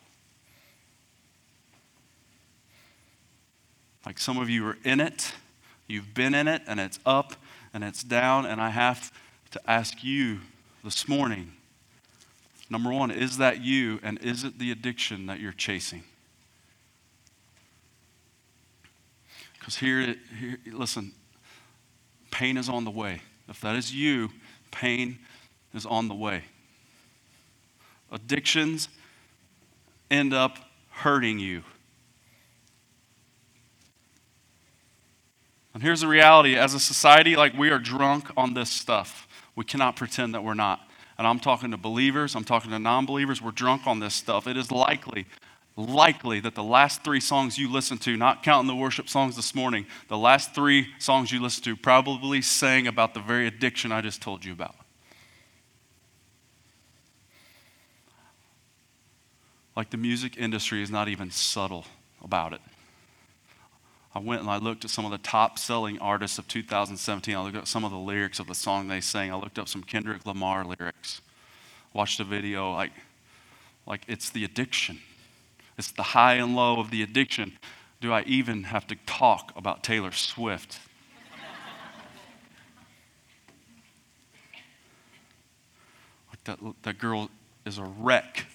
Like 4.06 4.18
some 4.18 4.38
of 4.38 4.48
you 4.48 4.66
are 4.66 4.78
in 4.82 4.98
it 4.98 5.34
You've 5.86 6.14
been 6.14 6.34
in 6.34 6.48
it, 6.48 6.62
and 6.66 6.80
it's 6.80 6.98
up 7.04 7.34
and 7.72 7.84
it's 7.84 8.02
down, 8.02 8.46
and 8.46 8.60
I 8.60 8.70
have 8.70 9.12
to 9.50 9.60
ask 9.70 10.02
you 10.02 10.40
this 10.82 11.08
morning 11.08 11.52
number 12.70 12.92
one, 12.92 13.10
is 13.10 13.38
that 13.38 13.60
you, 13.60 14.00
and 14.02 14.18
is 14.18 14.44
it 14.44 14.58
the 14.58 14.70
addiction 14.70 15.26
that 15.26 15.40
you're 15.40 15.52
chasing? 15.52 16.02
Because 19.58 19.76
here, 19.76 20.16
here, 20.38 20.58
listen, 20.72 21.12
pain 22.30 22.56
is 22.56 22.68
on 22.68 22.84
the 22.84 22.90
way. 22.90 23.22
If 23.48 23.60
that 23.60 23.76
is 23.76 23.94
you, 23.94 24.30
pain 24.70 25.18
is 25.72 25.86
on 25.86 26.08
the 26.08 26.14
way. 26.14 26.42
Addictions 28.10 28.88
end 30.10 30.34
up 30.34 30.58
hurting 30.90 31.38
you. 31.38 31.62
And 35.74 35.82
here's 35.82 36.02
the 36.02 36.08
reality 36.08 36.56
as 36.56 36.72
a 36.72 36.80
society, 36.80 37.34
like 37.34 37.52
we 37.54 37.68
are 37.70 37.80
drunk 37.80 38.30
on 38.36 38.54
this 38.54 38.70
stuff. 38.70 39.26
We 39.56 39.64
cannot 39.64 39.96
pretend 39.96 40.34
that 40.34 40.44
we're 40.44 40.54
not. 40.54 40.80
And 41.18 41.26
I'm 41.26 41.40
talking 41.40 41.72
to 41.72 41.76
believers, 41.76 42.34
I'm 42.36 42.44
talking 42.44 42.70
to 42.70 42.78
non 42.78 43.06
believers, 43.06 43.42
we're 43.42 43.50
drunk 43.50 43.86
on 43.86 43.98
this 43.98 44.14
stuff. 44.14 44.46
It 44.46 44.56
is 44.56 44.70
likely, 44.70 45.26
likely 45.76 46.38
that 46.40 46.54
the 46.54 46.62
last 46.62 47.02
three 47.02 47.20
songs 47.20 47.58
you 47.58 47.70
listen 47.70 47.98
to, 47.98 48.16
not 48.16 48.44
counting 48.44 48.68
the 48.68 48.74
worship 48.74 49.08
songs 49.08 49.34
this 49.34 49.54
morning, 49.54 49.86
the 50.08 50.18
last 50.18 50.54
three 50.54 50.88
songs 50.98 51.32
you 51.32 51.42
listen 51.42 51.62
to 51.64 51.76
probably 51.76 52.40
sang 52.40 52.86
about 52.86 53.14
the 53.14 53.20
very 53.20 53.46
addiction 53.48 53.90
I 53.90 54.00
just 54.00 54.22
told 54.22 54.44
you 54.44 54.52
about. 54.52 54.76
Like 59.76 59.90
the 59.90 59.96
music 59.96 60.36
industry 60.36 60.82
is 60.82 60.90
not 60.90 61.08
even 61.08 61.32
subtle 61.32 61.84
about 62.22 62.52
it. 62.52 62.60
I 64.14 64.20
went 64.20 64.42
and 64.42 64.50
I 64.50 64.58
looked 64.58 64.84
at 64.84 64.90
some 64.90 65.04
of 65.04 65.10
the 65.10 65.18
top 65.18 65.58
selling 65.58 65.98
artists 65.98 66.38
of 66.38 66.46
2017. 66.46 67.34
I 67.34 67.42
looked 67.42 67.56
at 67.56 67.66
some 67.66 67.84
of 67.84 67.90
the 67.90 67.98
lyrics 67.98 68.38
of 68.38 68.46
the 68.46 68.54
song 68.54 68.86
they 68.86 69.00
sang. 69.00 69.32
I 69.32 69.36
looked 69.36 69.58
up 69.58 69.68
some 69.68 69.82
Kendrick 69.82 70.24
Lamar 70.24 70.64
lyrics. 70.64 71.20
Watched 71.92 72.20
a 72.20 72.24
video 72.24 72.72
like, 72.72 72.92
like 73.86 74.02
it's 74.06 74.30
the 74.30 74.44
addiction. 74.44 75.00
It's 75.76 75.90
the 75.90 76.04
high 76.04 76.34
and 76.34 76.54
low 76.54 76.78
of 76.78 76.92
the 76.92 77.02
addiction. 77.02 77.58
Do 78.00 78.12
I 78.12 78.22
even 78.22 78.64
have 78.64 78.86
to 78.88 78.96
talk 79.06 79.52
about 79.56 79.82
Taylor 79.82 80.12
Swift? 80.12 80.78
like 86.30 86.44
that, 86.44 86.58
that 86.82 86.98
girl 86.98 87.30
is 87.66 87.78
a 87.78 87.84
wreck 87.84 88.46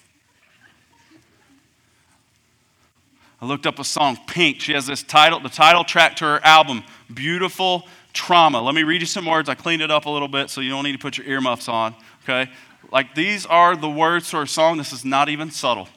I 3.40 3.46
looked 3.46 3.66
up 3.66 3.78
a 3.78 3.84
song, 3.84 4.18
Pink. 4.26 4.60
She 4.60 4.72
has 4.74 4.86
this 4.86 5.02
title, 5.02 5.40
the 5.40 5.48
title 5.48 5.82
track 5.82 6.16
to 6.16 6.24
her 6.26 6.44
album, 6.44 6.84
Beautiful 7.12 7.86
Trauma. 8.12 8.60
Let 8.60 8.74
me 8.74 8.82
read 8.82 9.00
you 9.00 9.06
some 9.06 9.24
words. 9.24 9.48
I 9.48 9.54
cleaned 9.54 9.80
it 9.80 9.90
up 9.90 10.04
a 10.04 10.10
little 10.10 10.28
bit 10.28 10.50
so 10.50 10.60
you 10.60 10.70
don't 10.70 10.84
need 10.84 10.92
to 10.92 10.98
put 10.98 11.16
your 11.16 11.26
earmuffs 11.26 11.68
on, 11.68 11.94
okay? 12.24 12.50
Like 12.92 13.14
these 13.14 13.46
are 13.46 13.76
the 13.76 13.88
words 13.88 14.30
to 14.30 14.38
her 14.38 14.46
song. 14.46 14.76
This 14.76 14.92
is 14.92 15.04
not 15.04 15.28
even 15.30 15.50
subtle. 15.50 15.88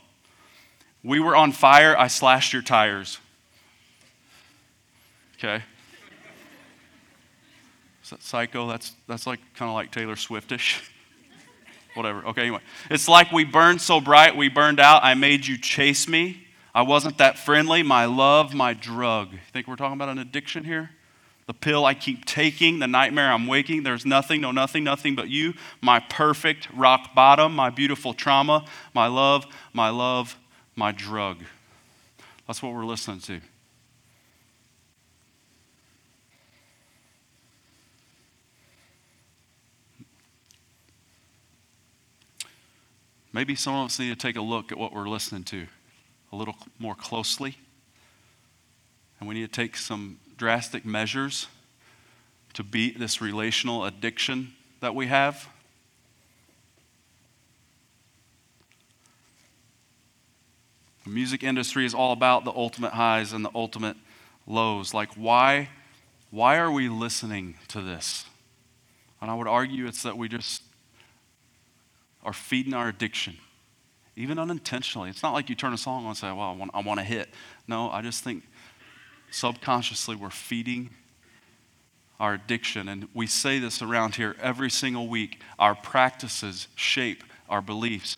We 1.03 1.19
were 1.19 1.35
on 1.35 1.51
fire, 1.51 1.97
I 1.97 2.07
slashed 2.07 2.53
your 2.53 2.61
tires. 2.61 3.19
Okay? 5.37 5.61
Is 8.03 8.09
that 8.11 8.23
psycho? 8.23 8.69
That's, 8.69 8.93
that's 9.07 9.27
like 9.27 9.39
kind 9.55 9.67
of 9.67 9.75
like 9.75 9.91
Taylor 9.91 10.15
Swiftish. 10.15 10.89
Whatever. 11.95 12.25
Okay, 12.27 12.41
anyway. 12.43 12.61
It's 12.89 13.09
like 13.09 13.33
we 13.33 13.43
burned 13.43 13.81
so 13.81 13.99
bright, 13.99 14.37
we 14.37 14.47
burned 14.47 14.79
out. 14.79 15.03
I 15.03 15.13
made 15.13 15.45
you 15.45 15.57
chase 15.57 16.07
me. 16.07 16.42
I 16.73 16.81
wasn't 16.81 17.19
that 17.19 17.37
friendly. 17.37 17.83
My 17.83 18.05
love, 18.05 18.53
my 18.53 18.73
drug. 18.73 19.33
You 19.33 19.39
think 19.51 19.67
we're 19.67 19.75
talking 19.75 19.93
about 19.93 20.09
an 20.09 20.17
addiction 20.17 20.63
here? 20.63 20.89
The 21.45 21.53
pill 21.53 21.85
I 21.85 21.93
keep 21.93 22.25
taking, 22.25 22.79
the 22.79 22.87
nightmare 22.87 23.31
I'm 23.31 23.47
waking. 23.47 23.83
There's 23.83 24.05
nothing, 24.05 24.41
no 24.41 24.51
nothing, 24.51 24.83
nothing 24.83 25.13
but 25.13 25.29
you. 25.29 25.53
My 25.81 25.99
perfect 25.99 26.69
rock 26.73 27.13
bottom, 27.13 27.53
my 27.53 27.69
beautiful 27.69 28.13
trauma, 28.13 28.65
my 28.93 29.07
love, 29.07 29.45
my 29.73 29.89
love, 29.89 30.37
my 30.75 30.91
drug. 30.91 31.39
That's 32.47 32.63
what 32.63 32.73
we're 32.73 32.85
listening 32.85 33.19
to. 33.21 33.41
Maybe 43.33 43.55
some 43.55 43.75
of 43.75 43.85
us 43.87 43.99
need 43.99 44.09
to 44.09 44.15
take 44.15 44.37
a 44.37 44.41
look 44.41 44.71
at 44.71 44.77
what 44.77 44.93
we're 44.93 45.09
listening 45.09 45.43
to 45.45 45.67
a 46.33 46.35
little 46.35 46.55
more 46.79 46.95
closely. 46.95 47.55
And 49.19 49.29
we 49.29 49.35
need 49.35 49.45
to 49.45 49.61
take 49.61 49.77
some 49.77 50.19
drastic 50.35 50.83
measures 50.83 51.45
to 52.55 52.63
beat 52.63 52.99
this 52.99 53.21
relational 53.21 53.85
addiction 53.85 54.53
that 54.79 54.95
we 54.95 55.07
have. 55.07 55.47
The 61.03 61.11
music 61.11 61.43
industry 61.43 61.85
is 61.85 61.93
all 61.93 62.11
about 62.11 62.45
the 62.45 62.51
ultimate 62.51 62.93
highs 62.93 63.31
and 63.31 63.45
the 63.45 63.51
ultimate 63.53 63.97
lows. 64.47 64.91
Like, 64.91 65.13
why, 65.13 65.69
why 66.31 66.57
are 66.57 66.71
we 66.71 66.89
listening 66.89 67.55
to 67.67 67.81
this? 67.81 68.25
And 69.21 69.29
I 69.29 69.35
would 69.35 69.47
argue 69.47 69.85
it's 69.85 70.01
that 70.01 70.17
we 70.17 70.29
just 70.29 70.63
are 72.23 72.33
feeding 72.33 72.73
our 72.73 72.87
addiction, 72.87 73.37
even 74.15 74.37
unintentionally. 74.37 75.09
It's 75.09 75.23
not 75.23 75.33
like 75.33 75.49
you 75.49 75.55
turn 75.55 75.73
a 75.73 75.77
song 75.77 76.03
on 76.03 76.09
and 76.09 76.17
say, 76.17 76.27
well, 76.27 76.41
I 76.41 76.53
want, 76.53 76.71
I 76.73 76.81
want 76.81 76.99
to 76.99 77.03
hit. 77.03 77.29
No, 77.67 77.89
I 77.89 78.01
just 78.01 78.23
think 78.23 78.43
subconsciously 79.31 80.15
we're 80.15 80.29
feeding 80.29 80.91
our 82.19 82.35
addiction. 82.35 82.87
And 82.87 83.07
we 83.13 83.25
say 83.27 83.59
this 83.59 83.81
around 83.81 84.15
here 84.15 84.35
every 84.39 84.69
single 84.69 85.07
week. 85.07 85.41
Our 85.57 85.75
practices 85.75 86.67
shape 86.75 87.23
our 87.49 87.61
beliefs. 87.61 88.17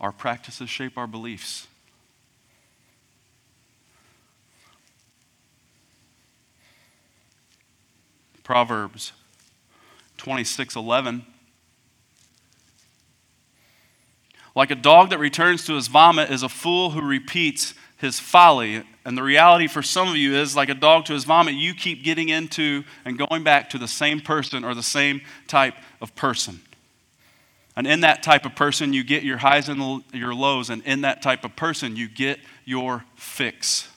Our 0.00 0.12
practices 0.12 0.70
shape 0.70 0.96
our 0.96 1.06
beliefs. 1.06 1.66
Proverbs 8.44 9.12
26 10.18 10.76
11 10.76 11.26
Like 14.56 14.70
a 14.70 14.74
dog 14.74 15.10
that 15.10 15.18
returns 15.18 15.66
to 15.66 15.74
his 15.74 15.86
vomit 15.86 16.30
is 16.30 16.42
a 16.42 16.48
fool 16.48 16.90
who 16.90 17.02
repeats 17.02 17.74
his 17.98 18.18
folly. 18.18 18.82
And 19.04 19.16
the 19.16 19.22
reality 19.22 19.66
for 19.66 19.82
some 19.82 20.08
of 20.08 20.16
you 20.16 20.34
is 20.34 20.56
like 20.56 20.70
a 20.70 20.74
dog 20.74 21.04
to 21.04 21.12
his 21.12 21.24
vomit, 21.24 21.54
you 21.54 21.74
keep 21.74 22.02
getting 22.02 22.30
into 22.30 22.82
and 23.04 23.18
going 23.18 23.44
back 23.44 23.68
to 23.70 23.78
the 23.78 23.86
same 23.86 24.18
person 24.18 24.64
or 24.64 24.74
the 24.74 24.82
same 24.82 25.20
type 25.46 25.74
of 26.00 26.16
person. 26.16 26.62
And 27.76 27.86
in 27.86 28.00
that 28.00 28.22
type 28.22 28.46
of 28.46 28.56
person, 28.56 28.94
you 28.94 29.04
get 29.04 29.22
your 29.22 29.36
highs 29.36 29.68
and 29.68 30.02
your 30.14 30.34
lows. 30.34 30.70
And 30.70 30.82
in 30.84 31.02
that 31.02 31.20
type 31.20 31.44
of 31.44 31.54
person, 31.54 31.94
you 31.94 32.08
get 32.08 32.40
your 32.64 33.04
fix. 33.14 33.90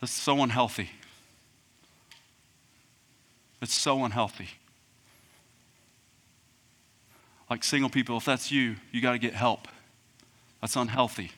This 0.00 0.10
is 0.10 0.16
so 0.16 0.42
unhealthy. 0.42 0.90
It's 3.60 3.74
so 3.74 4.04
unhealthy. 4.04 4.48
Like 7.48 7.64
single 7.64 7.90
people, 7.90 8.16
if 8.16 8.24
that's 8.24 8.50
you, 8.50 8.76
you 8.92 9.02
got 9.02 9.12
to 9.12 9.18
get 9.18 9.34
help. 9.34 9.66
That's 10.60 10.76
unhealthy. 10.76 11.32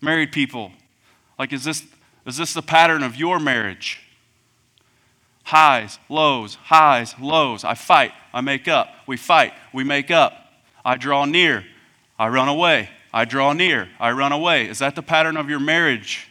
Married 0.00 0.32
people, 0.32 0.72
like 1.38 1.52
is 1.52 1.64
this 1.64 1.84
is 2.26 2.36
this 2.36 2.54
the 2.54 2.62
pattern 2.62 3.02
of 3.02 3.16
your 3.16 3.38
marriage? 3.38 4.00
Highs, 5.44 5.98
lows, 6.08 6.54
highs, 6.54 7.14
lows. 7.18 7.64
I 7.64 7.74
fight, 7.74 8.12
I 8.32 8.40
make 8.40 8.66
up. 8.66 8.88
We 9.06 9.16
fight, 9.16 9.52
we 9.72 9.84
make 9.84 10.10
up. 10.10 10.32
I 10.84 10.96
draw 10.96 11.26
near, 11.26 11.64
I 12.18 12.28
run 12.28 12.48
away. 12.48 12.88
I 13.12 13.24
draw 13.24 13.52
near, 13.52 13.88
I 14.00 14.10
run 14.10 14.32
away. 14.32 14.68
Is 14.68 14.80
that 14.80 14.96
the 14.96 15.02
pattern 15.02 15.36
of 15.36 15.48
your 15.48 15.60
marriage? 15.60 16.28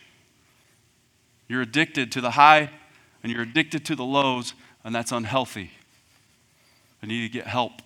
You're 1.47 1.61
addicted 1.61 2.11
to 2.13 2.21
the 2.21 2.31
high 2.31 2.71
and 3.23 3.31
you're 3.31 3.41
addicted 3.41 3.85
to 3.85 3.95
the 3.95 4.03
lows, 4.03 4.53
and 4.83 4.93
that's 4.93 5.11
unhealthy. 5.11 5.71
I 7.01 7.05
need 7.05 7.21
to 7.21 7.29
get 7.29 7.47
help. 7.47 7.81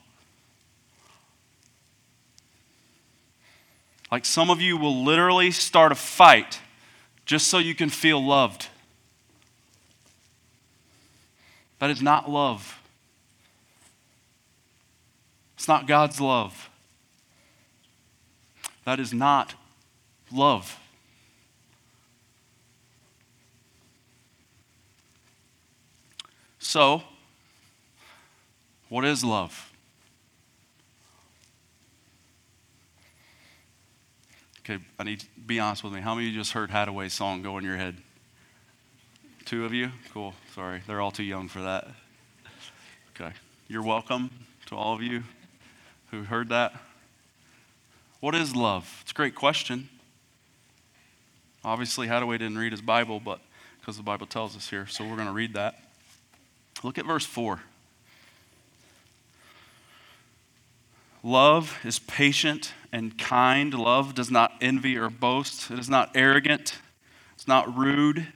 Like 4.12 4.26
some 4.26 4.50
of 4.50 4.62
you 4.62 4.78
will 4.78 5.04
literally 5.04 5.52
start 5.52 5.92
a 5.92 5.96
fight 5.96 6.60
just 7.26 7.48
so 7.48 7.58
you 7.58 7.76
can 7.76 7.90
feel 7.90 8.26
loved. 8.26 8.68
That 11.80 11.90
is 11.90 12.02
not 12.02 12.30
love. 12.30 12.80
It's 15.56 15.68
not 15.68 15.88
God's 15.88 16.22
love. 16.22 16.70
That 18.86 19.00
is 19.00 19.14
not 19.14 19.54
love. 20.32 20.80
So, 26.78 27.02
what 28.88 29.04
is 29.04 29.24
love? 29.24 29.74
Okay, 34.60 34.78
I 35.00 35.04
need 35.04 35.22
to 35.22 35.26
be 35.44 35.60
honest 35.60 35.84
with 35.84 35.92
me. 35.92 36.02
How 36.02 36.14
many 36.14 36.28
of 36.28 36.34
you 36.34 36.40
just 36.40 36.52
heard 36.52 36.70
Haddaway's 36.70 37.14
song 37.14 37.42
go 37.42 37.58
in 37.58 37.64
your 37.64 37.78
head? 37.78 37.98
Two 39.46 39.66
of 39.66 39.74
you? 39.74 39.90
Cool. 40.14 40.36
Sorry, 40.54 40.84
they're 40.86 41.02
all 41.02 41.10
too 41.10 41.24
young 41.24 41.48
for 41.48 41.64
that. 41.64 41.88
Okay. 43.16 43.34
You're 43.68 43.82
welcome 43.82 44.30
to 44.68 44.76
all 44.76 44.94
of 44.94 45.02
you 45.02 45.24
who 46.12 46.26
heard 46.26 46.50
that. 46.50 46.76
What 48.20 48.36
is 48.36 48.56
love? 48.56 49.00
It's 49.02 49.14
a 49.14 49.16
great 49.16 49.34
question. 49.34 49.90
Obviously, 51.66 52.06
Haddaway 52.06 52.38
didn't 52.38 52.60
read 52.60 52.72
his 52.72 52.82
Bible, 52.82 53.20
but 53.20 53.40
because 53.80 53.98
the 53.98 54.04
Bible 54.04 54.28
tells 54.28 54.56
us 54.56 54.70
here, 54.70 54.86
so 54.86 55.04
we're 55.04 55.16
going 55.16 55.26
to 55.26 55.34
read 55.34 55.56
that. 55.56 55.87
Look 56.84 56.98
at 56.98 57.06
verse 57.06 57.26
4. 57.26 57.62
Love 61.24 61.78
is 61.84 62.00
patient 62.00 62.74
and 62.94 63.18
kind. 63.18 63.74
Love 63.74 64.16
does 64.16 64.32
not 64.32 64.54
envy 64.62 64.96
or 64.96 65.10
boast. 65.10 65.70
It 65.70 65.78
is 65.78 65.90
not 65.90 66.12
arrogant. 66.16 66.78
It's 67.36 67.48
not 67.48 67.76
rude. 67.78 68.28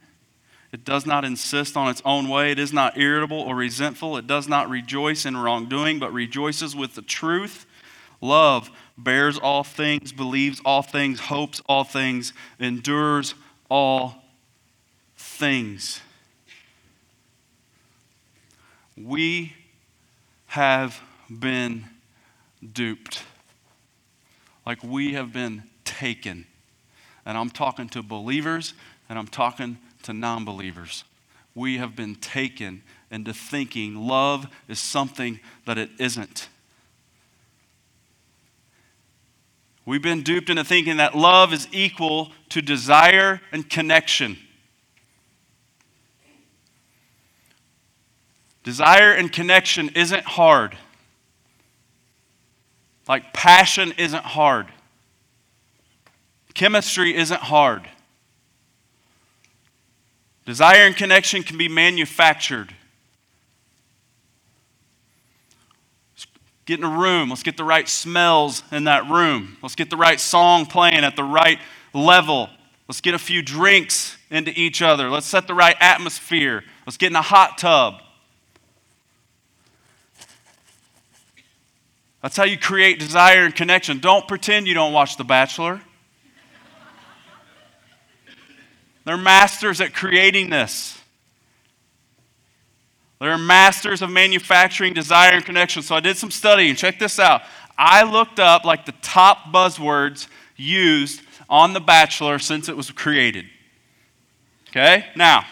It 0.72 0.84
does 0.84 1.06
not 1.06 1.24
insist 1.24 1.74
on 1.76 1.88
its 1.88 2.02
own 2.04 2.28
way. 2.28 2.50
It 2.50 2.58
is 2.58 2.70
not 2.70 2.98
irritable 2.98 3.40
or 3.40 3.54
resentful. 3.54 4.18
It 4.18 4.26
does 4.26 4.46
not 4.46 4.68
rejoice 4.68 5.24
in 5.24 5.38
wrongdoing, 5.38 5.98
but 5.98 6.12
rejoices 6.12 6.76
with 6.76 6.94
the 6.94 7.02
truth. 7.02 7.64
Love 8.20 8.70
bears 8.98 9.38
all 9.38 9.64
things, 9.64 10.12
believes 10.12 10.60
all 10.64 10.82
things, 10.82 11.18
hopes 11.18 11.62
all 11.66 11.84
things, 11.84 12.34
endures 12.58 13.34
all 13.70 14.22
things. 15.16 16.01
We 19.04 19.54
have 20.46 21.00
been 21.28 21.84
duped. 22.72 23.22
Like 24.66 24.82
we 24.82 25.14
have 25.14 25.32
been 25.32 25.64
taken. 25.84 26.46
And 27.24 27.36
I'm 27.38 27.50
talking 27.50 27.88
to 27.90 28.02
believers 28.02 28.74
and 29.08 29.18
I'm 29.18 29.28
talking 29.28 29.78
to 30.04 30.12
non 30.12 30.44
believers. 30.44 31.04
We 31.54 31.78
have 31.78 31.96
been 31.96 32.14
taken 32.14 32.82
into 33.10 33.32
thinking 33.32 34.06
love 34.06 34.46
is 34.68 34.78
something 34.78 35.40
that 35.66 35.78
it 35.78 35.90
isn't. 35.98 36.48
We've 39.84 40.02
been 40.02 40.22
duped 40.22 40.48
into 40.48 40.64
thinking 40.64 40.98
that 40.98 41.16
love 41.16 41.52
is 41.52 41.66
equal 41.72 42.30
to 42.50 42.62
desire 42.62 43.40
and 43.50 43.68
connection. 43.68 44.38
Desire 48.62 49.12
and 49.12 49.32
connection 49.32 49.90
isn't 49.94 50.24
hard. 50.24 50.76
Like 53.08 53.32
passion 53.32 53.92
isn't 53.98 54.24
hard. 54.24 54.66
Chemistry 56.54 57.16
isn't 57.16 57.40
hard. 57.40 57.88
Desire 60.44 60.86
and 60.86 60.96
connection 60.96 61.42
can 61.42 61.56
be 61.56 61.68
manufactured. 61.68 62.74
Let's 66.14 66.26
get 66.66 66.78
in 66.78 66.84
a 66.84 66.98
room. 66.98 67.30
Let's 67.30 67.42
get 67.42 67.56
the 67.56 67.64
right 67.64 67.88
smells 67.88 68.62
in 68.70 68.84
that 68.84 69.08
room. 69.08 69.56
Let's 69.62 69.74
get 69.74 69.88
the 69.90 69.96
right 69.96 70.20
song 70.20 70.66
playing 70.66 71.04
at 71.04 71.16
the 71.16 71.24
right 71.24 71.58
level. 71.94 72.50
Let's 72.88 73.00
get 73.00 73.14
a 73.14 73.18
few 73.18 73.42
drinks 73.42 74.16
into 74.30 74.52
each 74.58 74.82
other. 74.82 75.08
Let's 75.08 75.26
set 75.26 75.46
the 75.46 75.54
right 75.54 75.76
atmosphere. 75.80 76.64
Let's 76.86 76.96
get 76.96 77.10
in 77.10 77.16
a 77.16 77.22
hot 77.22 77.58
tub. 77.58 78.02
That's 82.22 82.36
how 82.36 82.44
you 82.44 82.56
create 82.56 83.00
desire 83.00 83.44
and 83.44 83.54
connection. 83.54 83.98
Don't 83.98 84.26
pretend 84.28 84.68
you 84.68 84.74
don't 84.74 84.92
watch 84.92 85.16
The 85.16 85.24
Bachelor. 85.24 85.80
They're 89.04 89.16
masters 89.16 89.80
at 89.80 89.92
creating 89.92 90.48
this. 90.48 90.98
They're 93.20 93.38
masters 93.38 94.02
of 94.02 94.10
manufacturing 94.10 94.94
desire 94.94 95.34
and 95.34 95.44
connection. 95.44 95.82
So 95.82 95.96
I 95.96 96.00
did 96.00 96.16
some 96.16 96.30
studying. 96.30 96.76
Check 96.76 96.98
this 96.98 97.18
out. 97.18 97.42
I 97.76 98.04
looked 98.04 98.38
up 98.38 98.64
like 98.64 98.86
the 98.86 98.94
top 99.02 99.52
buzzwords 99.52 100.28
used 100.56 101.22
on 101.48 101.72
The 101.72 101.80
Bachelor 101.80 102.38
since 102.38 102.68
it 102.68 102.76
was 102.76 102.90
created. 102.90 103.46
Okay? 104.70 105.06
Now, 105.16 105.44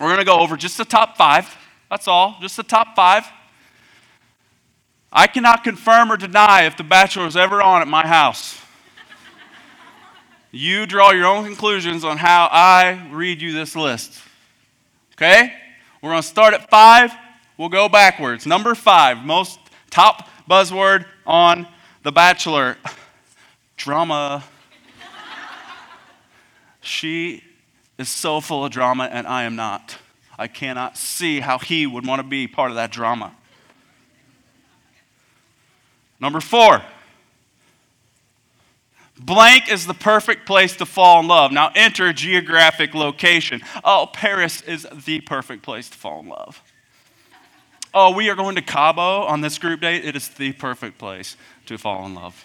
we're 0.00 0.08
going 0.08 0.18
to 0.18 0.24
go 0.24 0.40
over 0.40 0.56
just 0.56 0.78
the 0.78 0.84
top 0.84 1.16
five. 1.16 1.54
That's 1.90 2.08
all, 2.08 2.36
just 2.40 2.56
the 2.56 2.62
top 2.62 2.96
five. 2.96 3.24
I 5.16 5.28
cannot 5.28 5.62
confirm 5.62 6.10
or 6.10 6.16
deny 6.16 6.62
if 6.62 6.76
The 6.76 6.82
Bachelor 6.82 7.24
was 7.24 7.36
ever 7.36 7.62
on 7.62 7.80
at 7.80 7.86
my 7.86 8.04
house. 8.04 8.60
you 10.50 10.86
draw 10.86 11.12
your 11.12 11.26
own 11.26 11.44
conclusions 11.44 12.04
on 12.04 12.16
how 12.16 12.48
I 12.50 13.08
read 13.12 13.40
you 13.40 13.52
this 13.52 13.76
list. 13.76 14.20
Okay? 15.12 15.52
We're 16.02 16.10
going 16.10 16.22
to 16.22 16.26
start 16.26 16.52
at 16.52 16.68
five. 16.68 17.12
We'll 17.56 17.68
go 17.68 17.88
backwards. 17.88 18.44
Number 18.44 18.74
five, 18.74 19.18
most 19.24 19.60
top 19.88 20.28
buzzword 20.50 21.06
on 21.24 21.68
The 22.02 22.10
Bachelor 22.10 22.76
drama. 23.76 24.42
she 26.80 27.44
is 27.98 28.08
so 28.08 28.40
full 28.40 28.64
of 28.64 28.72
drama, 28.72 29.04
and 29.04 29.28
I 29.28 29.44
am 29.44 29.54
not. 29.54 29.96
I 30.36 30.48
cannot 30.48 30.96
see 30.96 31.38
how 31.38 31.60
he 31.60 31.86
would 31.86 32.04
want 32.04 32.18
to 32.18 32.26
be 32.26 32.48
part 32.48 32.72
of 32.72 32.74
that 32.74 32.90
drama. 32.90 33.32
Number 36.20 36.40
four, 36.40 36.82
blank 39.18 39.70
is 39.70 39.86
the 39.86 39.94
perfect 39.94 40.46
place 40.46 40.76
to 40.76 40.86
fall 40.86 41.20
in 41.20 41.28
love. 41.28 41.52
Now 41.52 41.70
enter 41.74 42.12
geographic 42.12 42.94
location. 42.94 43.60
Oh, 43.82 44.08
Paris 44.12 44.62
is 44.62 44.86
the 45.04 45.20
perfect 45.20 45.62
place 45.62 45.90
to 45.90 45.96
fall 45.96 46.20
in 46.20 46.28
love. 46.28 46.62
Oh, 47.92 48.12
we 48.12 48.28
are 48.28 48.34
going 48.34 48.56
to 48.56 48.62
Cabo 48.62 49.22
on 49.22 49.40
this 49.40 49.58
group 49.58 49.80
date. 49.80 50.04
It 50.04 50.16
is 50.16 50.28
the 50.28 50.52
perfect 50.52 50.98
place 50.98 51.36
to 51.66 51.78
fall 51.78 52.04
in 52.06 52.14
love. 52.14 52.44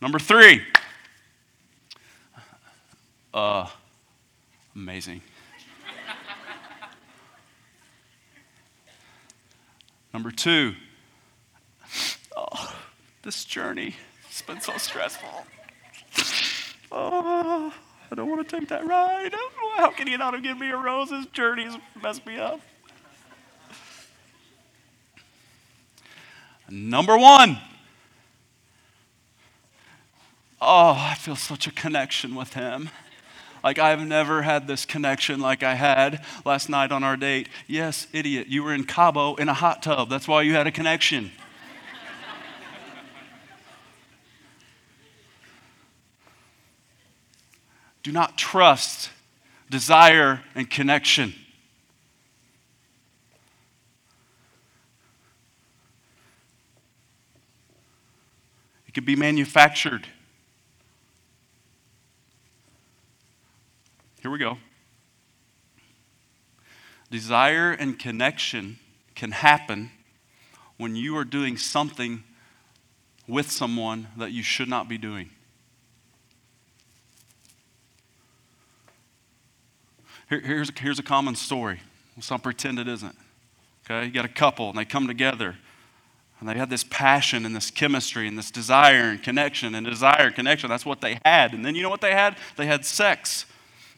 Number 0.00 0.18
three, 0.18 0.62
uh, 3.32 3.66
amazing. 4.74 5.22
Number 10.14 10.30
two, 10.30 10.76
oh, 12.36 12.76
this 13.24 13.44
journey 13.44 13.96
has 14.28 14.42
been 14.42 14.60
so 14.60 14.76
stressful. 14.76 15.44
Oh, 16.92 17.74
I 18.12 18.14
don't 18.14 18.30
want 18.30 18.48
to 18.48 18.60
take 18.60 18.68
that 18.68 18.86
ride. 18.86 19.32
Oh, 19.34 19.74
how 19.76 19.90
can 19.90 20.06
you 20.06 20.16
not 20.16 20.32
have 20.34 20.44
given 20.44 20.60
me 20.60 20.70
a 20.70 20.76
rose? 20.76 21.10
This 21.10 21.26
journey 21.26 21.64
has 21.64 21.76
messed 22.00 22.24
me 22.26 22.38
up. 22.38 22.60
Number 26.70 27.18
one, 27.18 27.58
oh, 30.60 30.94
I 30.96 31.16
feel 31.16 31.34
such 31.34 31.66
a 31.66 31.72
connection 31.72 32.36
with 32.36 32.54
him. 32.54 32.88
Like, 33.64 33.78
I've 33.78 34.06
never 34.06 34.42
had 34.42 34.66
this 34.66 34.84
connection 34.84 35.40
like 35.40 35.62
I 35.62 35.74
had 35.74 36.22
last 36.44 36.68
night 36.68 36.92
on 36.92 37.02
our 37.02 37.16
date. 37.16 37.48
Yes, 37.66 38.06
idiot, 38.12 38.46
you 38.46 38.62
were 38.62 38.74
in 38.74 38.84
Cabo 38.84 39.36
in 39.36 39.48
a 39.48 39.54
hot 39.54 39.82
tub. 39.82 40.10
That's 40.10 40.28
why 40.28 40.42
you 40.42 40.52
had 40.52 40.66
a 40.66 40.70
connection. 40.70 41.32
Do 48.02 48.12
not 48.12 48.36
trust 48.36 49.08
desire 49.70 50.42
and 50.54 50.68
connection. 50.68 51.32
It 58.86 58.92
can 58.92 59.06
be 59.06 59.16
manufactured. 59.16 60.06
Here 64.24 64.30
we 64.30 64.38
go. 64.38 64.56
Desire 67.10 67.72
and 67.72 67.98
connection 67.98 68.78
can 69.14 69.32
happen 69.32 69.90
when 70.78 70.96
you 70.96 71.14
are 71.18 71.26
doing 71.26 71.58
something 71.58 72.24
with 73.28 73.50
someone 73.50 74.06
that 74.16 74.32
you 74.32 74.42
should 74.42 74.66
not 74.66 74.88
be 74.88 74.96
doing. 74.96 75.28
Here, 80.30 80.40
here's, 80.40 80.72
here's 80.78 80.98
a 80.98 81.02
common 81.02 81.34
story. 81.34 81.80
Not 82.30 82.42
pretend 82.42 82.78
it 82.78 82.88
isn't. 82.88 83.16
Okay, 83.84 84.06
you 84.06 84.10
got 84.10 84.24
a 84.24 84.28
couple 84.28 84.70
and 84.70 84.78
they 84.78 84.86
come 84.86 85.06
together 85.06 85.56
and 86.40 86.48
they 86.48 86.54
had 86.54 86.70
this 86.70 86.84
passion 86.84 87.44
and 87.44 87.54
this 87.54 87.70
chemistry 87.70 88.26
and 88.26 88.38
this 88.38 88.50
desire 88.50 89.10
and 89.10 89.22
connection 89.22 89.74
and 89.74 89.86
desire 89.86 90.28
and 90.28 90.34
connection. 90.34 90.70
That's 90.70 90.86
what 90.86 91.02
they 91.02 91.18
had. 91.26 91.52
And 91.52 91.62
then 91.62 91.74
you 91.74 91.82
know 91.82 91.90
what 91.90 92.00
they 92.00 92.12
had? 92.12 92.38
They 92.56 92.64
had 92.64 92.86
sex. 92.86 93.44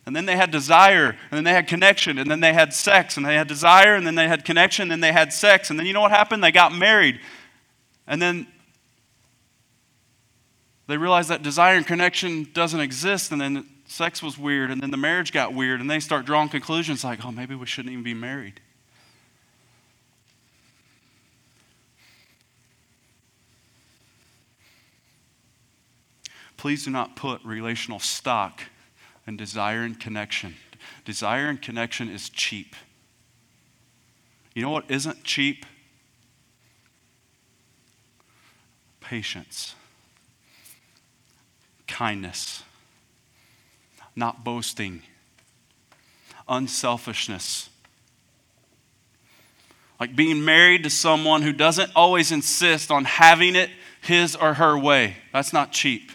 And 0.07 0.15
then 0.15 0.25
they 0.25 0.37
had 0.37 0.53
desire, 0.53 1.09
and 1.09 1.33
then 1.33 1.43
they 1.43 1.53
had 1.53 1.67
connection, 1.67 2.19
and 2.19 2.31
then 2.31 2.39
they 2.39 2.53
had 2.53 2.73
sex, 2.73 3.17
and 3.17 3.27
they 3.27 3.35
had 3.35 3.49
desire, 3.49 3.97
and 3.97 4.07
then 4.07 4.15
they 4.15 4.29
had 4.29 4.45
connection, 4.45 4.85
and 4.85 4.93
then 4.93 5.01
they 5.01 5.13
had 5.13 5.33
sex. 5.33 5.69
And 5.69 5.79
then 5.79 5.85
you 5.85 5.93
know 5.93 6.01
what 6.01 6.13
happened? 6.13 6.45
They 6.45 6.53
got 6.53 6.73
married. 6.73 7.21
And 8.07 8.23
then 8.23 8.47
they 10.87 10.97
realized 10.97 11.29
that 11.31 11.43
desire 11.43 11.77
and 11.77 11.85
connection 11.85 12.49
doesn't 12.53 12.79
exist, 12.79 13.33
and 13.33 13.41
then 13.41 13.67
sex 13.87 14.23
was 14.23 14.39
weird, 14.39 14.71
and 14.71 14.81
then 14.81 14.93
the 14.93 14.97
marriage 14.97 15.33
got 15.33 15.53
weird, 15.53 15.81
and 15.81 15.91
they 15.91 15.99
start 15.99 16.25
drawing 16.25 16.51
conclusions 16.51 17.03
like, 17.03 17.25
oh, 17.25 17.33
maybe 17.33 17.57
we 17.57 17.67
shouldn't 17.67 17.91
even 17.91 18.05
be 18.05 18.15
married. 18.15 18.61
Please 26.57 26.85
do 26.85 26.91
not 26.91 27.17
put 27.17 27.45
relational 27.45 27.99
stock 27.99 28.63
and 29.27 29.37
desire 29.37 29.83
and 29.83 29.99
connection. 29.99 30.55
Desire 31.05 31.49
and 31.49 31.61
connection 31.61 32.09
is 32.09 32.29
cheap. 32.29 32.77
You 34.55 34.63
know 34.63 34.71
what 34.71 34.91
isn't 34.91 35.25
cheap? 35.25 35.67
Patience, 39.01 39.75
kindness, 41.87 42.63
not 44.17 44.43
boasting, 44.43 45.03
unselfishness. 46.49 47.69
Like 50.01 50.17
being 50.17 50.45
married 50.45 50.85
to 50.85 50.91
someone 50.91 51.43
who 51.43 51.53
doesn't 51.53 51.91
always 51.95 52.33
insist 52.33 52.91
on 52.91 53.05
having 53.05 53.55
it 53.57 53.71
his 54.03 54.37
or 54.37 54.55
her 54.55 54.79
way. 54.79 55.17
That's 55.33 55.53
not 55.53 55.73
cheap. 55.73 56.11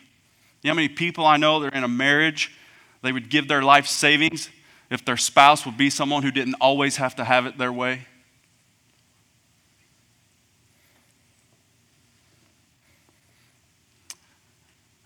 You 0.62 0.68
know 0.68 0.72
how 0.72 0.76
many 0.76 0.90
people 0.90 1.26
I 1.26 1.38
know 1.38 1.60
that 1.60 1.74
are 1.74 1.78
in 1.78 1.84
a 1.84 1.88
marriage 1.88 2.52
they 3.02 3.12
would 3.12 3.30
give 3.30 3.48
their 3.48 3.62
life 3.62 3.88
savings 3.88 4.50
if 4.90 5.04
their 5.06 5.18
spouse 5.18 5.66
would 5.66 5.78
be 5.78 5.90
someone 5.90 6.24
who 6.24 6.32
didn't 6.32 6.56
always 6.56 6.98
have 6.98 7.16
to 7.16 7.24
have 7.24 7.46
it 7.46 7.58
their 7.58 7.72
way. 7.72 8.08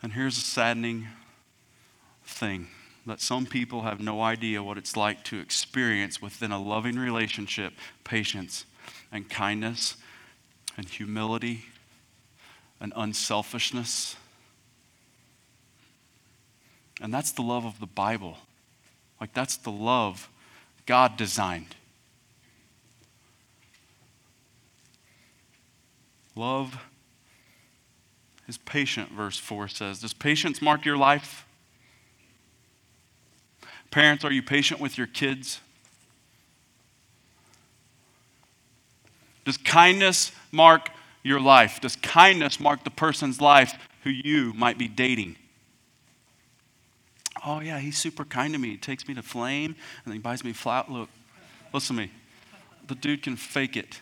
And 0.01 0.13
here's 0.13 0.38
a 0.38 0.41
saddening 0.41 1.08
thing 2.23 2.67
that 3.05 3.21
some 3.21 3.45
people 3.45 3.81
have 3.84 3.99
no 3.99 4.21
idea 4.21 4.62
what 4.62 4.77
it's 4.77 4.97
like 4.97 5.23
to 5.25 5.39
experience 5.39 6.21
within 6.21 6.51
a 6.51 6.62
loving 6.62 6.97
relationship 6.97 7.73
patience 8.03 8.65
and 9.12 9.29
kindness 9.29 9.97
and 10.77 10.88
humility 10.88 11.65
and 12.79 12.91
unselfishness 12.95 14.15
and 17.01 17.13
that's 17.13 17.31
the 17.31 17.41
love 17.41 17.65
of 17.65 17.79
the 17.79 17.86
Bible. 17.86 18.38
Like, 19.19 19.34
that's 19.34 19.58
the 19.58 19.71
love 19.71 20.29
God 20.86 21.17
designed. 21.17 21.75
Love 26.36 26.77
is 28.47 28.58
patient, 28.58 29.10
verse 29.12 29.38
4 29.38 29.67
says. 29.67 29.99
Does 30.01 30.13
patience 30.13 30.62
mark 30.62 30.86
your 30.86 30.97
life? 30.97 31.45
Parents, 33.89 34.25
are 34.25 34.31
you 34.31 34.43
patient 34.43 34.81
with 34.81 34.97
your 34.97 35.08
kids? 35.08 35.62
Does 39.45 39.58
kindness 39.58 40.31
mark 40.51 40.89
your 41.23 41.39
life? 41.39 41.79
Does 41.79 41.95
kindness 41.95 42.60
mark 42.60 42.84
the 42.84 42.89
person's 42.89 43.39
life 43.39 43.73
who 44.03 44.10
you 44.10 44.53
might 44.53 44.77
be 44.77 44.88
dating? 44.88 45.38
Oh, 47.43 47.60
yeah, 47.60 47.80
he's 47.80 47.98
super 47.98 48.24
kind 48.26 48.54
to 48.54 48.60
me. 48.60 48.69
He 48.69 48.78
takes 48.78 49.08
me 49.08 49.13
to 49.15 49.24
Flame 49.24 49.71
and 49.71 50.06
then 50.06 50.13
he 50.13 50.19
buys 50.19 50.43
me 50.43 50.54
flower. 50.54 50.86
Look, 50.88 51.10
listen 51.74 51.95
to 51.95 52.04
me. 52.04 52.12
The 52.88 52.95
dude 52.95 53.24
can 53.24 53.36
fake 53.36 53.76
it. 53.76 54.00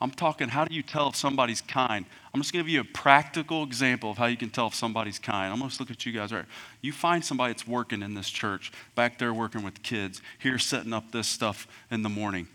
I'm 0.00 0.10
talking, 0.10 0.48
how 0.48 0.64
do 0.64 0.74
you 0.74 0.82
tell 0.82 1.10
if 1.10 1.16
somebody's 1.16 1.60
kind? 1.60 2.04
I'm 2.34 2.40
just 2.40 2.52
going 2.52 2.64
to 2.64 2.68
give 2.68 2.74
you 2.74 2.80
a 2.80 2.92
practical 2.92 3.62
example 3.62 4.10
of 4.10 4.18
how 4.18 4.26
you 4.26 4.36
can 4.36 4.50
tell 4.50 4.66
if 4.66 4.74
somebody's 4.74 5.20
kind. 5.20 5.52
I'm 5.52 5.60
going 5.60 5.70
to 5.70 5.78
look 5.78 5.92
at 5.92 6.04
you 6.04 6.12
guys 6.12 6.32
right. 6.32 6.44
You 6.80 6.92
find 6.92 7.24
somebody 7.24 7.52
that's 7.52 7.68
working 7.68 8.02
in 8.02 8.14
this 8.14 8.28
church, 8.28 8.72
back 8.96 9.18
there 9.18 9.32
working 9.32 9.62
with 9.62 9.80
kids, 9.84 10.20
here 10.40 10.58
setting 10.58 10.92
up 10.92 11.12
this 11.12 11.28
stuff 11.28 11.68
in 11.88 12.02
the 12.02 12.08
morning. 12.08 12.48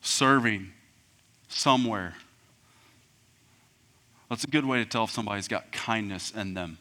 Serving 0.00 0.70
somewhere. 1.48 2.14
That's 4.30 4.44
a 4.44 4.46
good 4.46 4.64
way 4.64 4.78
to 4.78 4.88
tell 4.88 5.04
if 5.04 5.10
somebody's 5.10 5.48
got 5.48 5.72
kindness 5.72 6.30
in 6.30 6.54
them. 6.54 6.78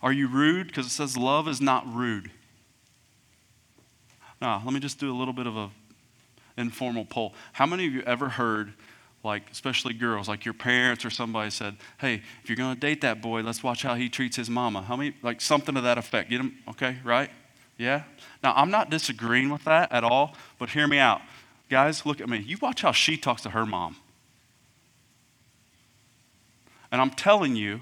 Are 0.00 0.12
you 0.12 0.28
rude? 0.28 0.68
Because 0.68 0.86
it 0.86 0.90
says 0.90 1.16
love 1.16 1.48
is 1.48 1.60
not 1.60 1.92
rude. 1.92 2.30
Now, 4.40 4.62
let 4.64 4.72
me 4.72 4.78
just 4.78 5.00
do 5.00 5.10
a 5.10 5.16
little 5.16 5.34
bit 5.34 5.48
of 5.48 5.56
a 5.56 5.70
informal 6.56 7.04
poll. 7.04 7.34
How 7.52 7.66
many 7.66 7.86
of 7.86 7.92
you 7.92 8.02
ever 8.02 8.28
heard, 8.28 8.72
like, 9.24 9.50
especially 9.50 9.94
girls, 9.94 10.28
like 10.28 10.44
your 10.44 10.54
parents 10.54 11.04
or 11.04 11.10
somebody 11.10 11.50
said, 11.50 11.76
hey, 11.98 12.22
if 12.42 12.48
you're 12.48 12.56
going 12.56 12.74
to 12.74 12.80
date 12.80 13.00
that 13.00 13.20
boy, 13.20 13.42
let's 13.42 13.64
watch 13.64 13.82
how 13.82 13.96
he 13.96 14.08
treats 14.08 14.36
his 14.36 14.48
mama? 14.48 14.82
How 14.82 14.94
many, 14.94 15.14
like, 15.22 15.40
something 15.40 15.74
to 15.74 15.80
that 15.80 15.98
effect? 15.98 16.30
Get 16.30 16.40
him, 16.40 16.56
okay, 16.68 16.98
right? 17.02 17.30
Yeah? 17.76 18.04
Now, 18.44 18.52
I'm 18.54 18.70
not 18.70 18.90
disagreeing 18.90 19.50
with 19.50 19.64
that 19.64 19.90
at 19.90 20.04
all, 20.04 20.36
but 20.60 20.70
hear 20.70 20.86
me 20.86 20.98
out. 20.98 21.20
Guys, 21.68 22.06
look 22.06 22.20
at 22.20 22.28
me. 22.28 22.38
You 22.38 22.56
watch 22.60 22.82
how 22.82 22.92
she 22.92 23.16
talks 23.16 23.42
to 23.42 23.50
her 23.50 23.66
mom. 23.66 23.96
And 26.90 27.00
I'm 27.00 27.10
telling 27.10 27.56
you, 27.56 27.80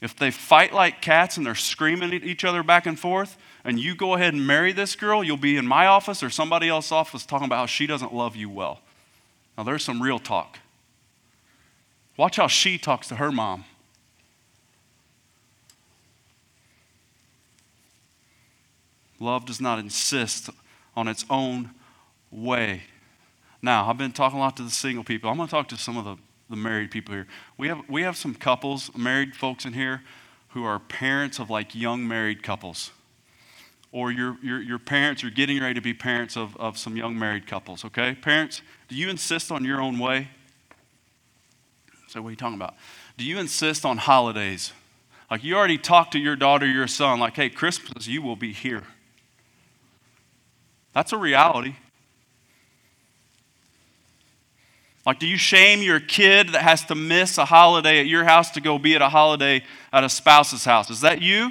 if 0.00 0.16
they 0.16 0.30
fight 0.30 0.72
like 0.72 1.02
cats 1.02 1.36
and 1.36 1.46
they're 1.46 1.54
screaming 1.54 2.12
at 2.14 2.24
each 2.24 2.44
other 2.44 2.62
back 2.62 2.86
and 2.86 2.98
forth, 2.98 3.36
and 3.64 3.78
you 3.78 3.94
go 3.94 4.14
ahead 4.14 4.34
and 4.34 4.46
marry 4.46 4.72
this 4.72 4.96
girl, 4.96 5.22
you'll 5.22 5.36
be 5.36 5.56
in 5.56 5.66
my 5.66 5.86
office 5.86 6.22
or 6.22 6.30
somebody 6.30 6.68
else's 6.68 6.92
office 6.92 7.26
talking 7.26 7.44
about 7.44 7.58
how 7.58 7.66
she 7.66 7.86
doesn't 7.86 8.14
love 8.14 8.34
you 8.34 8.48
well. 8.48 8.80
Now, 9.56 9.64
there's 9.64 9.84
some 9.84 10.02
real 10.02 10.18
talk. 10.18 10.58
Watch 12.16 12.36
how 12.36 12.46
she 12.46 12.78
talks 12.78 13.08
to 13.08 13.16
her 13.16 13.30
mom. 13.30 13.64
Love 19.18 19.44
does 19.44 19.60
not 19.60 19.78
insist 19.78 20.48
on 20.96 21.06
its 21.06 21.26
own 21.28 21.70
way. 22.30 22.82
Now, 23.62 23.88
I've 23.88 23.98
been 23.98 24.12
talking 24.12 24.38
a 24.38 24.42
lot 24.42 24.56
to 24.56 24.62
the 24.62 24.70
single 24.70 25.04
people. 25.04 25.30
I'm 25.30 25.36
going 25.36 25.48
to 25.48 25.50
talk 25.50 25.68
to 25.68 25.76
some 25.76 25.96
of 25.96 26.04
the 26.04 26.16
the 26.50 26.56
married 26.56 26.90
people 26.90 27.14
here. 27.14 27.26
We 27.56 27.68
have, 27.68 27.80
we 27.88 28.02
have 28.02 28.16
some 28.16 28.34
couples, 28.34 28.90
married 28.96 29.34
folks 29.36 29.64
in 29.64 29.72
here, 29.72 30.02
who 30.48 30.64
are 30.64 30.80
parents 30.80 31.38
of 31.38 31.48
like 31.48 31.74
young 31.74 32.06
married 32.06 32.42
couples. 32.42 32.90
Or 33.92 34.12
your, 34.12 34.36
your, 34.42 34.60
your 34.60 34.78
parents 34.78 35.24
are 35.24 35.30
getting 35.30 35.60
ready 35.60 35.74
to 35.74 35.80
be 35.80 35.94
parents 35.94 36.36
of, 36.36 36.56
of 36.56 36.76
some 36.76 36.96
young 36.96 37.18
married 37.18 37.46
couples, 37.46 37.84
okay? 37.84 38.14
Parents, 38.14 38.62
do 38.88 38.96
you 38.96 39.08
insist 39.08 39.50
on 39.50 39.64
your 39.64 39.80
own 39.80 39.98
way? 39.98 40.28
So, 42.08 42.20
what 42.20 42.28
are 42.28 42.30
you 42.32 42.36
talking 42.36 42.56
about? 42.56 42.74
Do 43.16 43.24
you 43.24 43.38
insist 43.38 43.84
on 43.84 43.96
holidays? 43.96 44.72
Like 45.30 45.44
you 45.44 45.56
already 45.56 45.78
talked 45.78 46.12
to 46.12 46.18
your 46.18 46.34
daughter, 46.34 46.66
your 46.66 46.88
son, 46.88 47.20
like, 47.20 47.36
hey, 47.36 47.48
Christmas, 47.48 48.08
you 48.08 48.20
will 48.20 48.34
be 48.34 48.52
here. 48.52 48.82
That's 50.92 51.12
a 51.12 51.16
reality. 51.16 51.76
Like, 55.10 55.18
do 55.18 55.26
you 55.26 55.38
shame 55.38 55.82
your 55.82 55.98
kid 55.98 56.50
that 56.50 56.62
has 56.62 56.84
to 56.84 56.94
miss 56.94 57.36
a 57.36 57.44
holiday 57.44 57.98
at 57.98 58.06
your 58.06 58.22
house 58.22 58.52
to 58.52 58.60
go 58.60 58.78
be 58.78 58.94
at 58.94 59.02
a 59.02 59.08
holiday 59.08 59.64
at 59.92 60.04
a 60.04 60.08
spouse's 60.08 60.64
house? 60.64 60.88
Is 60.88 61.00
that 61.00 61.20
you? 61.20 61.50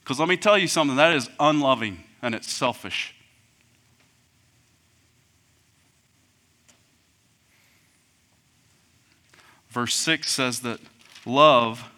Because 0.00 0.18
let 0.18 0.28
me 0.28 0.36
tell 0.36 0.58
you 0.58 0.66
something 0.66 0.96
that 0.96 1.14
is 1.14 1.30
unloving 1.38 2.02
and 2.20 2.34
it's 2.34 2.52
selfish. 2.52 3.14
Verse 9.70 9.94
6 9.94 10.28
says 10.28 10.58
that 10.62 10.80
love 11.24 11.88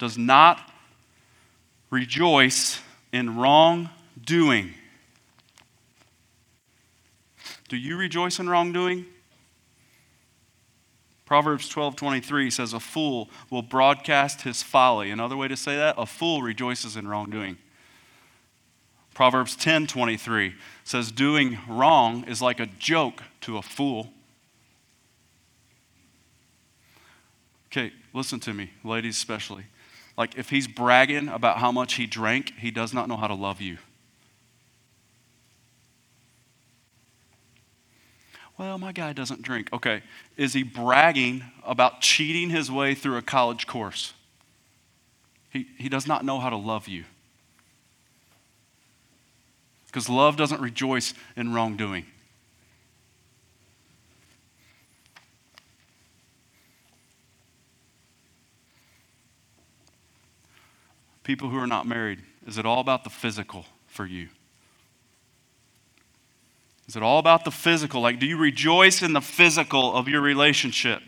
does 0.00 0.18
not 0.18 0.68
rejoice 1.90 2.80
in 3.12 3.36
wrongdoing. 3.36 4.74
Do 7.68 7.76
you 7.76 7.96
rejoice 7.96 8.40
in 8.40 8.48
wrongdoing? 8.48 9.06
Proverbs 11.26 11.68
12:23 11.68 12.50
says 12.50 12.72
a 12.72 12.80
fool 12.80 13.28
will 13.50 13.62
broadcast 13.62 14.42
his 14.42 14.62
folly. 14.62 15.10
Another 15.10 15.36
way 15.36 15.48
to 15.48 15.56
say 15.56 15.76
that, 15.76 15.96
a 15.98 16.06
fool 16.06 16.40
rejoices 16.40 16.96
in 16.96 17.08
wrongdoing. 17.08 17.58
Proverbs 19.12 19.56
10:23 19.56 20.54
says 20.84 21.10
doing 21.10 21.58
wrong 21.68 22.24
is 22.24 22.40
like 22.40 22.60
a 22.60 22.66
joke 22.66 23.24
to 23.40 23.58
a 23.58 23.62
fool. 23.62 24.12
Okay, 27.72 27.92
listen 28.12 28.38
to 28.40 28.54
me, 28.54 28.70
ladies 28.84 29.16
especially. 29.16 29.64
Like 30.16 30.38
if 30.38 30.50
he's 30.50 30.68
bragging 30.68 31.28
about 31.28 31.58
how 31.58 31.72
much 31.72 31.94
he 31.94 32.06
drank, 32.06 32.52
he 32.58 32.70
does 32.70 32.94
not 32.94 33.08
know 33.08 33.16
how 33.16 33.26
to 33.26 33.34
love 33.34 33.60
you. 33.60 33.78
Well, 38.58 38.78
my 38.78 38.92
guy 38.92 39.12
doesn't 39.12 39.42
drink. 39.42 39.68
Okay. 39.72 40.02
Is 40.36 40.54
he 40.54 40.62
bragging 40.62 41.44
about 41.64 42.00
cheating 42.00 42.50
his 42.50 42.70
way 42.70 42.94
through 42.94 43.16
a 43.16 43.22
college 43.22 43.66
course? 43.66 44.14
He, 45.50 45.66
he 45.78 45.88
does 45.88 46.06
not 46.06 46.24
know 46.24 46.40
how 46.40 46.50
to 46.50 46.56
love 46.56 46.88
you. 46.88 47.04
Because 49.86 50.08
love 50.08 50.36
doesn't 50.36 50.60
rejoice 50.60 51.14
in 51.36 51.54
wrongdoing. 51.54 52.06
People 61.24 61.48
who 61.48 61.58
are 61.58 61.66
not 61.66 61.86
married, 61.86 62.20
is 62.46 62.56
it 62.56 62.64
all 62.64 62.80
about 62.80 63.04
the 63.04 63.10
physical 63.10 63.64
for 63.88 64.06
you? 64.06 64.28
Is 66.88 66.96
it 66.96 67.02
all 67.02 67.18
about 67.18 67.44
the 67.44 67.50
physical? 67.50 68.00
Like, 68.00 68.20
do 68.20 68.26
you 68.26 68.36
rejoice 68.36 69.02
in 69.02 69.12
the 69.12 69.20
physical 69.20 69.94
of 69.94 70.08
your 70.08 70.20
relationship? 70.20 71.02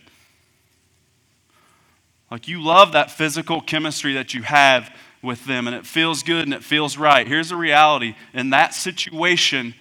Like, 2.31 2.49
you 2.49 2.63
love 2.63 2.93
that 2.93 3.11
physical 3.11 3.61
chemistry 3.61 4.15
that 4.15 4.35
you 4.35 4.43
have 4.43 4.95
with 5.23 5.47
them, 5.47 5.67
and 5.67 5.75
it 5.75 5.87
feels 5.87 6.23
good 6.23 6.45
and 6.45 6.53
it 6.53 6.65
feels 6.65 6.97
right. 6.97 7.27
Here's 7.27 7.49
the 7.49 7.57
reality 7.57 8.15
in 8.35 8.51
that 8.51 8.75
situation, 8.75 9.75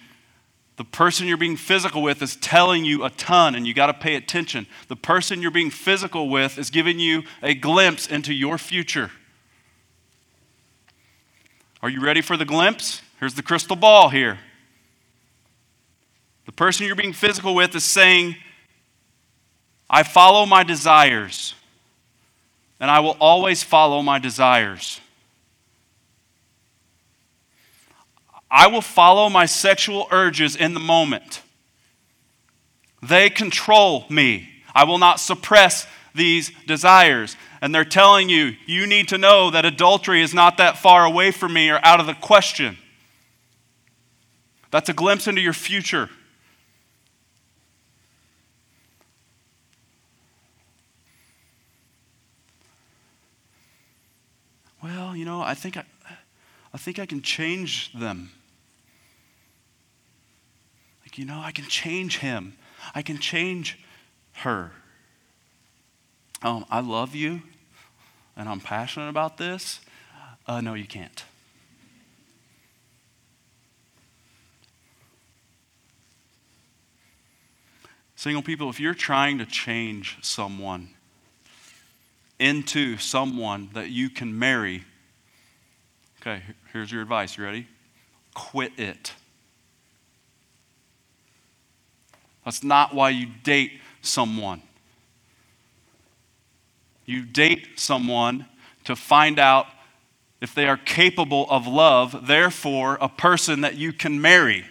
the 0.76 0.84
person 0.84 1.26
you're 1.26 1.36
being 1.36 1.56
physical 1.56 2.02
with 2.02 2.22
is 2.22 2.36
telling 2.36 2.84
you 2.84 3.04
a 3.04 3.10
ton, 3.10 3.54
and 3.54 3.66
you 3.66 3.74
got 3.74 3.86
to 3.86 3.94
pay 3.94 4.14
attention. 4.14 4.66
The 4.86 4.96
person 4.96 5.42
you're 5.42 5.50
being 5.50 5.70
physical 5.70 6.28
with 6.28 6.58
is 6.58 6.70
giving 6.70 6.98
you 7.00 7.24
a 7.42 7.54
glimpse 7.54 8.06
into 8.06 8.32
your 8.32 8.56
future. 8.56 9.10
Are 11.82 11.88
you 11.88 12.00
ready 12.00 12.20
for 12.20 12.36
the 12.36 12.44
glimpse? 12.44 13.02
Here's 13.20 13.34
the 13.34 13.42
crystal 13.42 13.76
ball 13.76 14.08
here. 14.08 14.38
The 16.48 16.52
person 16.52 16.86
you're 16.86 16.96
being 16.96 17.12
physical 17.12 17.54
with 17.54 17.74
is 17.74 17.84
saying, 17.84 18.34
I 19.90 20.02
follow 20.02 20.46
my 20.46 20.62
desires, 20.62 21.54
and 22.80 22.90
I 22.90 23.00
will 23.00 23.18
always 23.20 23.62
follow 23.62 24.00
my 24.00 24.18
desires. 24.18 24.98
I 28.50 28.68
will 28.68 28.80
follow 28.80 29.28
my 29.28 29.44
sexual 29.44 30.08
urges 30.10 30.56
in 30.56 30.72
the 30.72 30.80
moment. 30.80 31.42
They 33.02 33.28
control 33.28 34.06
me. 34.08 34.48
I 34.74 34.84
will 34.84 34.96
not 34.96 35.20
suppress 35.20 35.86
these 36.14 36.50
desires. 36.66 37.36
And 37.60 37.74
they're 37.74 37.84
telling 37.84 38.30
you, 38.30 38.56
you 38.64 38.86
need 38.86 39.08
to 39.08 39.18
know 39.18 39.50
that 39.50 39.66
adultery 39.66 40.22
is 40.22 40.32
not 40.32 40.56
that 40.56 40.78
far 40.78 41.04
away 41.04 41.30
from 41.30 41.52
me 41.52 41.68
or 41.68 41.78
out 41.84 42.00
of 42.00 42.06
the 42.06 42.14
question. 42.14 42.78
That's 44.70 44.88
a 44.88 44.94
glimpse 44.94 45.28
into 45.28 45.42
your 45.42 45.52
future. 45.52 46.08
well, 54.82 55.07
you 55.18 55.24
know, 55.24 55.40
I 55.40 55.54
think 55.54 55.76
I, 55.76 55.84
I 56.72 56.78
think 56.78 57.00
I 57.00 57.06
can 57.06 57.22
change 57.22 57.92
them. 57.92 58.30
Like, 61.04 61.18
you 61.18 61.24
know, 61.24 61.40
I 61.40 61.50
can 61.50 61.64
change 61.64 62.18
him. 62.18 62.54
I 62.94 63.02
can 63.02 63.18
change 63.18 63.78
her. 64.34 64.70
Um, 66.42 66.64
I 66.70 66.80
love 66.80 67.16
you 67.16 67.42
and 68.36 68.48
I'm 68.48 68.60
passionate 68.60 69.08
about 69.08 69.38
this. 69.38 69.80
Uh, 70.46 70.60
no, 70.60 70.74
you 70.74 70.86
can't. 70.86 71.24
Single 78.14 78.42
people, 78.42 78.70
if 78.70 78.78
you're 78.78 78.94
trying 78.94 79.38
to 79.38 79.46
change 79.46 80.18
someone, 80.22 80.90
into 82.38 82.98
someone 82.98 83.70
that 83.72 83.90
you 83.90 84.10
can 84.10 84.38
marry, 84.38 84.84
okay, 86.20 86.42
here's 86.72 86.90
your 86.90 87.02
advice. 87.02 87.36
You 87.36 87.44
ready? 87.44 87.66
Quit 88.34 88.72
it. 88.78 89.12
That's 92.44 92.62
not 92.62 92.94
why 92.94 93.10
you 93.10 93.26
date 93.42 93.72
someone. 94.00 94.62
You 97.04 97.22
date 97.22 97.66
someone 97.76 98.46
to 98.84 98.96
find 98.96 99.38
out 99.38 99.66
if 100.40 100.54
they 100.54 100.66
are 100.66 100.76
capable 100.76 101.46
of 101.50 101.66
love, 101.66 102.26
therefore, 102.26 102.96
a 103.00 103.08
person 103.08 103.62
that 103.62 103.74
you 103.74 103.92
can 103.92 104.20
marry. 104.20 104.64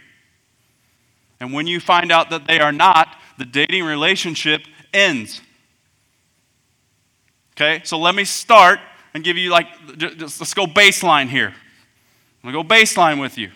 And 1.40 1.54
when 1.54 1.68
you 1.68 1.80
find 1.80 2.12
out 2.12 2.30
that 2.30 2.48
they 2.48 2.60
are 2.60 2.72
not, 2.72 3.10
the 3.38 3.46
dating 3.46 3.84
relationship 3.84 4.62
ends. 4.94 5.42
Okay, 7.56 7.82
so 7.84 8.00
let 8.00 8.16
me 8.16 8.24
start 8.24 8.80
and 9.18 9.24
give 9.24 9.36
you 9.36 9.50
like, 9.50 9.66
just, 9.98 10.40
let's 10.40 10.54
go 10.54 10.68
baseline 10.68 11.28
here. 11.28 11.48
I'm 11.48 12.54
gonna 12.54 12.64
go 12.64 12.64
baseline 12.64 13.20
with 13.20 13.36
you. 13.36 13.50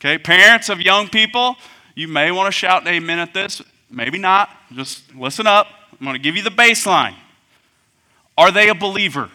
Okay, 0.00 0.16
parents 0.16 0.70
of 0.70 0.80
young 0.80 1.10
people, 1.10 1.56
you 1.94 2.08
may 2.08 2.30
want 2.30 2.46
to 2.46 2.50
shout 2.50 2.86
amen 2.86 3.18
at 3.18 3.34
this, 3.34 3.60
maybe 3.90 4.16
not. 4.16 4.48
Just 4.72 5.14
listen 5.14 5.46
up. 5.46 5.66
I'm 5.92 6.06
gonna 6.06 6.18
give 6.18 6.34
you 6.34 6.42
the 6.42 6.48
baseline. 6.48 7.14
Are 8.38 8.50
they 8.50 8.70
a 8.70 8.74
believer? 8.74 9.28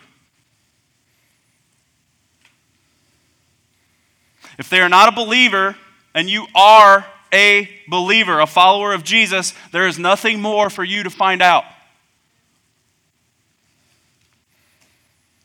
If 4.58 4.68
they 4.68 4.82
are 4.82 4.90
not 4.90 5.14
a 5.14 5.16
believer 5.16 5.76
and 6.16 6.28
you 6.28 6.48
are 6.56 7.06
a 7.32 7.70
believer, 7.88 8.40
a 8.40 8.48
follower 8.48 8.94
of 8.94 9.04
Jesus, 9.04 9.54
there 9.72 9.86
is 9.86 10.00
nothing 10.00 10.42
more 10.42 10.72
for 10.72 10.84
you 10.84 11.04
to 11.04 11.12
find 11.12 11.44
out. 11.44 11.66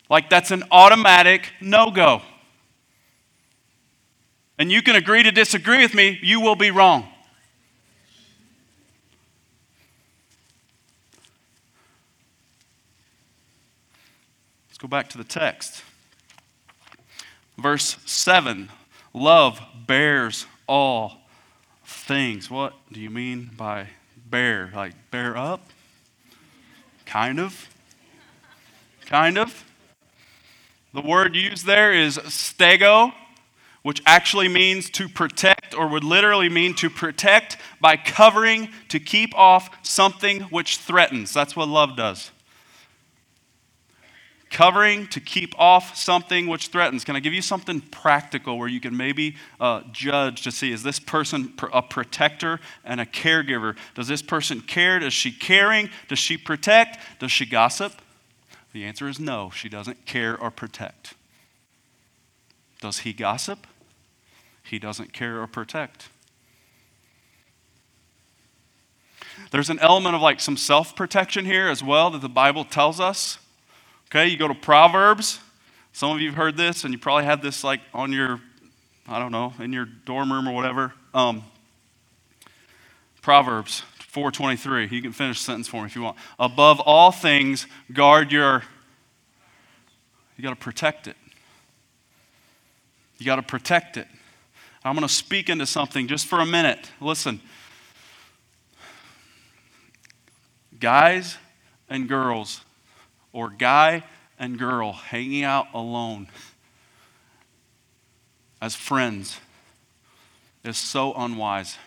Like 0.09 0.31
that's 0.31 0.51
an 0.51 0.65
automatic 0.71 1.51
no 1.61 1.91
go. 1.91 2.23
And 4.59 4.71
you 4.71 4.83
can 4.83 4.95
agree 4.95 5.23
to 5.23 5.33
disagree 5.33 5.79
with 5.79 5.95
me, 5.95 6.19
you 6.23 6.41
will 6.41 6.55
be 6.55 6.71
wrong. 6.71 7.09
Let's 14.69 14.79
go 14.79 14.89
back 14.89 15.09
to 15.11 15.19
the 15.19 15.25
text. 15.25 15.83
Verse 17.57 17.97
7 18.07 18.69
Love 19.13 19.61
bears 19.87 20.47
all 20.67 21.19
things. 21.85 22.51
What 22.51 22.75
do 22.93 23.01
you 23.01 23.11
mean 23.11 23.51
by 23.57 23.89
bear? 24.29 24.71
Like 24.75 24.95
bear 25.13 25.37
up? 25.37 25.69
Kind 27.07 27.39
of. 27.39 27.69
Kind 29.07 29.39
of. 29.39 29.65
The 30.95 31.01
word 31.01 31.35
used 31.35 31.67
there 31.67 31.93
is 31.93 32.19
stego, 32.19 33.13
which 33.83 34.01
actually 34.07 34.49
means 34.49 34.89
to 34.91 35.09
protect, 35.09 35.75
or 35.75 35.89
would 35.89 36.05
literally 36.05 36.49
mean 36.49 36.73
to 36.77 36.89
protect 36.89 37.57
by 37.81 37.97
covering 37.97 38.69
to 38.91 39.01
keep 39.01 39.37
off 39.37 39.69
something 39.83 40.43
which 40.43 40.79
threatens. 40.79 41.35
That's 41.35 41.57
what 41.57 41.69
love 41.69 41.97
does 41.97 42.31
covering 44.55 45.05
to 45.09 45.19
keep 45.19 45.53
off 45.59 45.97
something 45.97 46.47
which 46.47 46.69
threatens. 46.69 47.05
Can 47.05 47.17
I 47.17 47.21
give 47.21 47.33
you 47.33 47.43
something 47.43 47.81
practical 47.81 48.57
where 48.57 48.69
you 48.69 48.79
can 48.79 48.97
maybe 48.97 49.35
uh, 49.59 49.83
judge 49.91 50.43
to 50.43 50.53
see 50.53 50.71
is 50.71 50.85
this 50.85 51.01
person 51.01 51.53
a 51.73 51.83
protector 51.83 52.61
and 52.85 53.01
a 53.01 53.05
caregiver? 53.05 53.77
Does 53.97 54.07
this 54.07 54.23
person 54.23 54.61
care? 54.61 55.01
Does 55.01 55.13
she 55.13 55.33
caring? 55.33 55.91
Does 56.07 56.21
she 56.21 56.39
protect? 56.39 56.99
Does 57.19 57.33
she 57.33 57.47
gossip? 57.47 58.01
The 58.75 58.85
answer 58.85 59.09
is 59.09 59.21
no, 59.21 59.51
she 59.51 59.69
doesn't 59.69 60.05
care 60.05 60.37
or 60.37 60.51
protect. 60.51 61.15
Does 62.81 62.99
he 62.99 63.13
gossip? 63.13 63.69
He 64.65 64.81
doesn't 64.81 65.13
care 65.13 65.41
or 65.41 65.47
protect. 65.47 66.09
There's 69.53 69.71
an 69.71 69.79
element 69.79 70.17
of 70.17 70.23
like 70.23 70.41
some 70.41 70.57
self 70.57 70.97
protection 70.97 71.45
here 71.45 71.69
as 71.69 71.85
well 71.85 72.11
that 72.11 72.21
the 72.21 72.29
Bible 72.29 72.65
tells 72.65 72.99
us. 72.99 73.39
Okay, 74.09 74.27
you 74.27 74.37
go 74.37 74.49
to 74.49 74.55
Proverbs. 74.55 75.39
Some 75.93 76.11
of 76.11 76.21
you 76.21 76.31
have 76.31 76.37
heard 76.37 76.57
this, 76.57 76.83
and 76.83 76.93
you 76.93 76.99
probably 76.99 77.27
had 77.27 77.43
this 77.43 77.63
like 77.63 77.81
on 77.95 78.11
your, 78.11 78.41
I 79.07 79.21
don't 79.21 79.31
know, 79.31 79.53
in 79.61 79.73
your 79.73 79.85
dorm 79.85 80.33
room 80.33 80.49
or 80.49 80.53
whatever. 80.53 80.93
Um, 81.15 81.45
Proverbs 83.23 83.85
4:23. 84.15 84.91
You 84.91 85.03
can 85.03 85.13
finish 85.13 85.41
the 85.41 85.45
sentence 85.45 85.69
for 85.69 85.81
me 85.81 85.87
if 85.87 85.97
you 85.97 86.03
want. 86.03 86.17
Above 86.39 86.81
all 86.81 87.11
things, 87.11 87.67
guard 87.93 88.31
your. 88.31 88.63
You 90.37 90.43
got 90.43 90.51
to 90.51 90.57
protect 90.57 91.07
it. 91.07 91.17
You 93.19 93.27
got 93.27 93.37
to 93.37 93.43
protect 93.43 93.97
it. 93.97 94.07
I'm 94.85 94.95
going 94.95 95.07
to 95.07 95.13
speak 95.13 95.49
into 95.49 95.67
something 95.67 96.07
just 96.07 96.27
for 96.27 96.41
a 96.41 96.47
minute. 96.47 96.91
Listen. 97.01 97.41
Guys 100.79 101.39
and 101.89 102.09
girls 102.09 102.61
or 103.33 103.49
guy 103.49 104.05
and 104.39 104.59
girl 104.59 104.93
hanging 104.93 105.45
out 105.45 105.69
alone 105.73 106.29
as 108.61 108.75
friends 108.75 109.41
is 110.65 110.77
so 110.77 111.15
unwise. 111.15 111.79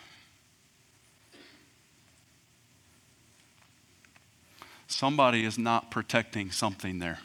Somebody 4.87 5.43
is 5.43 5.57
not 5.57 5.91
protecting 5.91 6.51
something 6.51 6.99
there. 6.99 7.19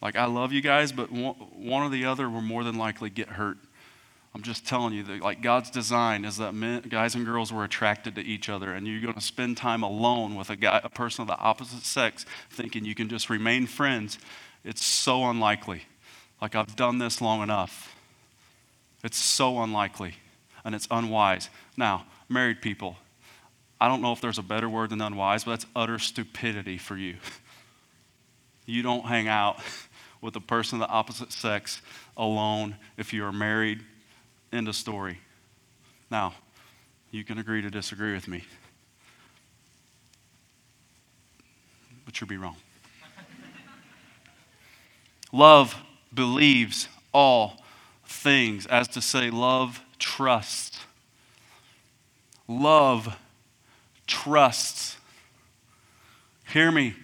Like, 0.00 0.16
I 0.16 0.26
love 0.26 0.52
you 0.52 0.60
guys, 0.60 0.92
but 0.92 1.10
one 1.10 1.82
or 1.82 1.88
the 1.88 2.04
other 2.04 2.30
will 2.30 2.40
more 2.40 2.62
than 2.62 2.76
likely 2.76 3.10
get 3.10 3.28
hurt. 3.28 3.56
I'm 4.34 4.42
just 4.42 4.66
telling 4.66 4.92
you 4.92 5.02
that, 5.04 5.22
like, 5.22 5.40
God's 5.40 5.70
design 5.70 6.26
is 6.26 6.36
that 6.36 6.54
men, 6.54 6.82
guys 6.82 7.14
and 7.14 7.24
girls 7.24 7.52
were 7.52 7.64
attracted 7.64 8.14
to 8.16 8.20
each 8.20 8.50
other, 8.50 8.72
and 8.72 8.86
you're 8.86 9.00
going 9.00 9.14
to 9.14 9.20
spend 9.20 9.56
time 9.56 9.82
alone 9.82 10.36
with 10.36 10.50
a 10.50 10.56
guy, 10.56 10.80
a 10.84 10.90
person 10.90 11.22
of 11.22 11.28
the 11.28 11.38
opposite 11.38 11.84
sex, 11.84 12.26
thinking 12.50 12.84
you 12.84 12.94
can 12.94 13.08
just 13.08 13.30
remain 13.30 13.66
friends. 13.66 14.18
It's 14.62 14.84
so 14.84 15.24
unlikely. 15.24 15.82
Like, 16.40 16.54
I've 16.54 16.76
done 16.76 16.98
this 16.98 17.22
long 17.22 17.42
enough. 17.42 17.96
It's 19.02 19.16
so 19.16 19.62
unlikely, 19.62 20.16
and 20.64 20.74
it's 20.74 20.86
unwise. 20.90 21.48
Now, 21.76 22.04
married 22.28 22.60
people, 22.60 22.98
I 23.80 23.88
don't 23.88 24.00
know 24.00 24.12
if 24.12 24.20
there's 24.20 24.38
a 24.38 24.42
better 24.42 24.68
word 24.68 24.90
than 24.90 25.00
unwise, 25.00 25.44
but 25.44 25.52
that's 25.52 25.66
utter 25.76 25.98
stupidity 25.98 26.78
for 26.78 26.96
you. 26.96 27.16
You 28.68 28.82
don't 28.82 29.04
hang 29.04 29.28
out 29.28 29.60
with 30.20 30.34
a 30.34 30.40
person 30.40 30.82
of 30.82 30.88
the 30.88 30.92
opposite 30.92 31.30
sex 31.30 31.80
alone 32.16 32.74
if 32.96 33.12
you 33.12 33.24
are 33.24 33.30
married 33.30 33.84
End 34.52 34.68
of 34.68 34.76
story. 34.76 35.18
Now, 36.10 36.34
you 37.10 37.24
can 37.24 37.38
agree 37.38 37.62
to 37.62 37.70
disagree 37.70 38.14
with 38.14 38.28
me, 38.28 38.44
but 42.04 42.20
you'll 42.20 42.28
be 42.28 42.36
wrong. 42.36 42.56
love 45.32 45.76
believes 46.14 46.88
all 47.12 47.62
things, 48.06 48.66
as 48.66 48.88
to 48.88 49.02
say, 49.02 49.30
love 49.30 49.82
trusts. 49.98 50.80
Love 52.46 53.16
trusts. 54.06 54.96
Hear 56.48 56.70
me. 56.70 56.94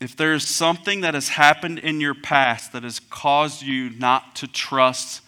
If 0.00 0.16
there 0.16 0.34
is 0.34 0.46
something 0.46 1.00
that 1.00 1.14
has 1.14 1.28
happened 1.28 1.78
in 1.78 2.00
your 2.00 2.14
past 2.14 2.72
that 2.72 2.82
has 2.82 3.00
caused 3.00 3.62
you 3.62 3.90
not 3.90 4.36
to 4.36 4.46
trust 4.46 5.22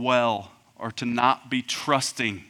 well 0.00 0.52
or 0.76 0.90
to 0.90 1.04
not 1.04 1.50
be 1.50 1.62
trusting. 1.62 2.44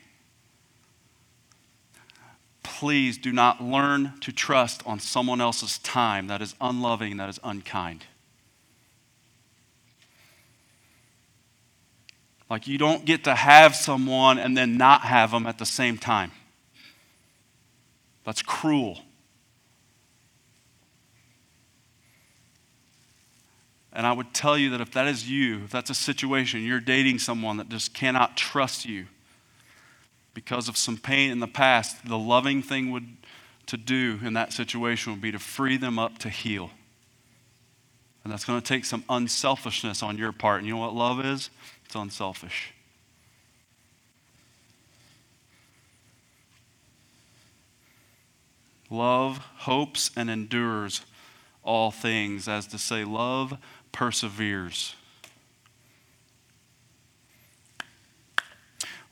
Please 2.63 3.19
do 3.19 3.33
not 3.33 3.63
learn 3.63 4.15
to 4.21 4.33
trust 4.33 4.83
on 4.87 5.01
someone 5.01 5.41
else's 5.41 5.79
time 5.79 6.29
that 6.29 6.41
is 6.41 6.55
unloving, 6.61 7.17
that 7.17 7.29
is 7.29 7.41
unkind. 7.43 8.07
Like 12.53 12.67
you 12.67 12.77
don't 12.77 13.07
get 13.07 13.25
to 13.25 13.35
have 13.35 13.75
someone 13.75 14.39
and 14.39 14.55
then 14.55 14.77
not 14.77 15.01
have 15.05 15.31
them 15.31 15.47
at 15.47 15.57
the 15.57 15.65
same 15.65 15.97
time. 15.97 16.33
That's 18.25 18.43
cruel. 18.43 18.99
And 23.91 24.07
I 24.07 24.13
would 24.13 24.35
tell 24.35 24.59
you 24.59 24.69
that 24.69 24.83
if 24.83 24.91
that 24.91 25.09
is 25.09 25.31
you, 25.31 25.65
if 25.65 25.71
that's 25.71 25.89
a 25.89 25.95
situation, 25.95 26.63
you're 26.63 26.79
dating 26.79 27.21
someone 27.21 27.57
that 27.57 27.71
just 27.71 27.95
cannot 27.95 28.37
trust 28.37 28.85
you 28.85 29.07
because 30.35 30.69
of 30.69 30.77
some 30.77 30.99
pain 30.99 31.31
in 31.31 31.41
the 31.41 31.49
past, 31.49 32.07
the 32.07 32.19
loving 32.19 32.63
thing 32.63 32.91
would 32.91 33.07
to 33.65 33.79
do 33.79 34.19
in 34.23 34.35
that 34.35 34.53
situation 34.53 35.15
would 35.15 35.23
be 35.23 35.33
to 35.33 35.39
free 35.39 35.79
them 35.79 35.99
up 35.99 36.19
to 36.19 36.29
heal. 36.29 36.71
And 38.25 38.33
that's 38.33 38.45
going 38.45 38.61
to 38.61 38.67
take 38.67 38.85
some 38.85 39.05
unselfishness 39.09 40.03
on 40.03 40.19
your 40.19 40.33
part. 40.33 40.59
And 40.59 40.67
you 40.67 40.75
know 40.75 40.81
what 40.81 40.95
love 40.95 41.25
is? 41.25 41.49
It's 41.93 41.97
unselfish. 41.99 42.73
Love 48.89 49.37
hopes 49.57 50.11
and 50.17 50.31
endures 50.31 51.03
all 51.63 51.91
things, 51.91 52.49
as 52.49 52.67
to 52.69 52.79
say, 52.79 53.05
love 53.05 53.59
perseveres. 53.93 54.95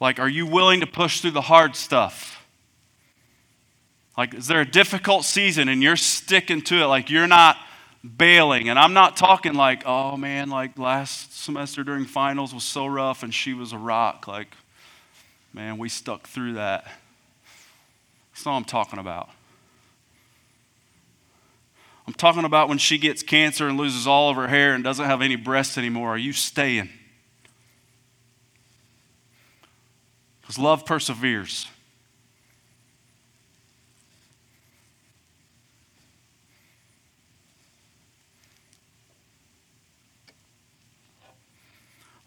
Like, 0.01 0.18
are 0.18 0.26
you 0.26 0.47
willing 0.47 0.81
to 0.81 0.87
push 0.87 1.20
through 1.20 1.33
the 1.33 1.43
hard 1.43 1.76
stuff? 1.76 2.47
Like, 4.16 4.33
is 4.33 4.47
there 4.47 4.62
a 4.62 4.66
difficult 4.66 5.26
season 5.26 5.68
and 5.68 5.83
you're 5.83 5.97
sticking 5.97 6.62
to 6.62 6.76
it? 6.76 6.87
Like, 6.87 7.11
you're 7.11 7.26
not 7.26 7.59
bailing. 8.05 8.69
And 8.69 8.79
I'm 8.79 8.93
not 8.93 9.17
talking 9.17 9.55
like, 9.55 9.83
oh 9.87 10.17
man, 10.17 10.51
like 10.51 10.79
last 10.79 11.39
semester 11.39 11.85
during 11.85 12.05
finals 12.05 12.55
was 12.55 12.65
so 12.65 12.87
rough 12.87 13.23
and 13.23 13.33
she 13.35 13.55
was 13.55 13.73
a 13.73 13.79
rock. 13.79 14.27
Like, 14.27 14.55
man, 15.53 15.79
we 15.79 15.89
stuck 15.89 16.27
through 16.27 16.55
that. 16.55 16.85
That's 18.33 18.47
all 18.47 18.57
I'm 18.57 18.65
talking 18.65 18.99
about. 18.99 19.29
I'm 22.07 22.15
talking 22.15 22.45
about 22.45 22.69
when 22.69 22.79
she 22.79 22.99
gets 22.99 23.23
cancer 23.23 23.69
and 23.69 23.79
loses 23.79 24.07
all 24.07 24.31
of 24.31 24.37
her 24.37 24.49
hair 24.49 24.75
and 24.75 24.83
doesn't 24.83 25.05
have 25.05 25.23
any 25.23 25.37
breasts 25.37 25.79
anymore. 25.79 26.09
Are 26.09 26.19
you 26.19 26.33
staying? 26.33 26.89
Because 30.41 30.59
love 30.59 30.85
perseveres. 30.85 31.69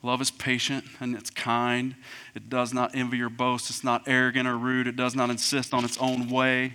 Love 0.04 0.22
is 0.22 0.30
patient 0.30 0.84
and 1.00 1.16
it's 1.16 1.30
kind. 1.30 1.96
It 2.36 2.50
does 2.50 2.74
not 2.74 2.94
envy 2.94 3.22
or 3.22 3.30
boast. 3.30 3.70
It's 3.70 3.84
not 3.84 4.04
arrogant 4.06 4.48
or 4.48 4.58
rude. 4.58 4.86
It 4.86 4.98
does 4.98 5.16
not 5.16 5.30
insist 5.30 5.74
on 5.74 5.86
its 5.86 5.98
own 5.98 6.30
way. 6.30 6.74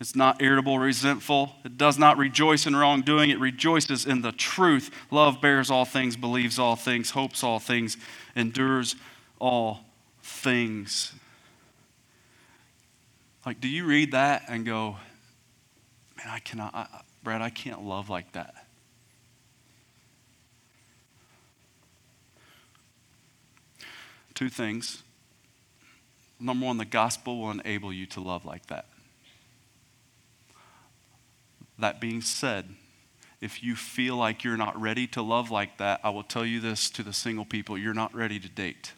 It's 0.00 0.16
not 0.16 0.40
irritable, 0.40 0.78
resentful. 0.78 1.56
It 1.64 1.76
does 1.76 1.98
not 1.98 2.18
rejoice 2.18 2.66
in 2.66 2.74
wrongdoing. 2.74 3.30
It 3.30 3.38
rejoices 3.40 4.06
in 4.06 4.22
the 4.22 4.32
truth. 4.32 4.90
Love 5.10 5.40
bears 5.40 5.70
all 5.70 5.84
things, 5.84 6.16
believes 6.16 6.58
all 6.58 6.76
things, 6.76 7.10
hopes 7.10 7.44
all 7.44 7.58
things, 7.58 7.96
endures 8.34 8.96
all 9.40 9.80
things. 10.22 11.12
Like, 13.44 13.60
do 13.60 13.68
you 13.68 13.84
read 13.84 14.12
that 14.12 14.44
and 14.48 14.64
go, 14.64 14.96
man, 16.16 16.28
I 16.28 16.38
cannot, 16.38 16.74
I, 16.74 16.86
Brad, 17.24 17.42
I 17.42 17.50
can't 17.50 17.82
love 17.82 18.08
like 18.08 18.32
that? 18.32 18.61
Two 24.34 24.48
things. 24.48 25.02
Number 26.40 26.66
one, 26.66 26.78
the 26.78 26.84
gospel 26.84 27.40
will 27.40 27.50
enable 27.50 27.92
you 27.92 28.06
to 28.06 28.20
love 28.20 28.44
like 28.44 28.66
that. 28.66 28.86
That 31.78 32.00
being 32.00 32.20
said, 32.20 32.68
if 33.40 33.62
you 33.62 33.74
feel 33.74 34.16
like 34.16 34.44
you're 34.44 34.56
not 34.56 34.80
ready 34.80 35.06
to 35.08 35.22
love 35.22 35.50
like 35.50 35.78
that, 35.78 36.00
I 36.04 36.10
will 36.10 36.22
tell 36.22 36.46
you 36.46 36.60
this 36.60 36.90
to 36.90 37.02
the 37.02 37.12
single 37.12 37.44
people 37.44 37.76
you're 37.76 37.94
not 37.94 38.14
ready 38.14 38.38
to 38.38 38.48
date. 38.48 38.92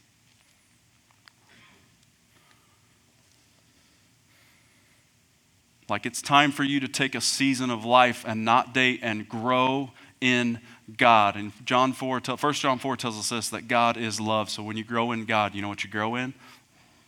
Like 5.89 6.07
it's 6.07 6.22
time 6.22 6.51
for 6.51 6.64
you 6.64 6.80
to 6.80 6.89
take 6.89 7.14
a 7.14 7.20
season 7.20 7.70
of 7.70 7.85
life 7.85 8.24
and 8.26 8.45
not 8.45 8.72
date 8.72 9.01
and 9.03 9.28
grow 9.28 9.91
in 10.20 10.61
God. 10.97 11.37
And 11.37 11.53
John 11.64 11.93
4, 11.93 12.20
1 12.20 12.53
John 12.55 12.78
4 12.78 12.97
tells 12.97 13.18
us 13.18 13.30
this 13.30 13.49
that 13.51 13.68
God 13.68 13.97
is 13.97 14.20
love. 14.20 14.51
So 14.51 14.62
when 14.62 14.76
you 14.76 14.85
grow 14.85 15.12
in 15.12 15.24
God, 15.24 15.55
you 15.55 15.62
know 15.62 15.68
what 15.68 15.85
you 15.85 15.91
grow 15.91 16.14
in? 16.14 16.35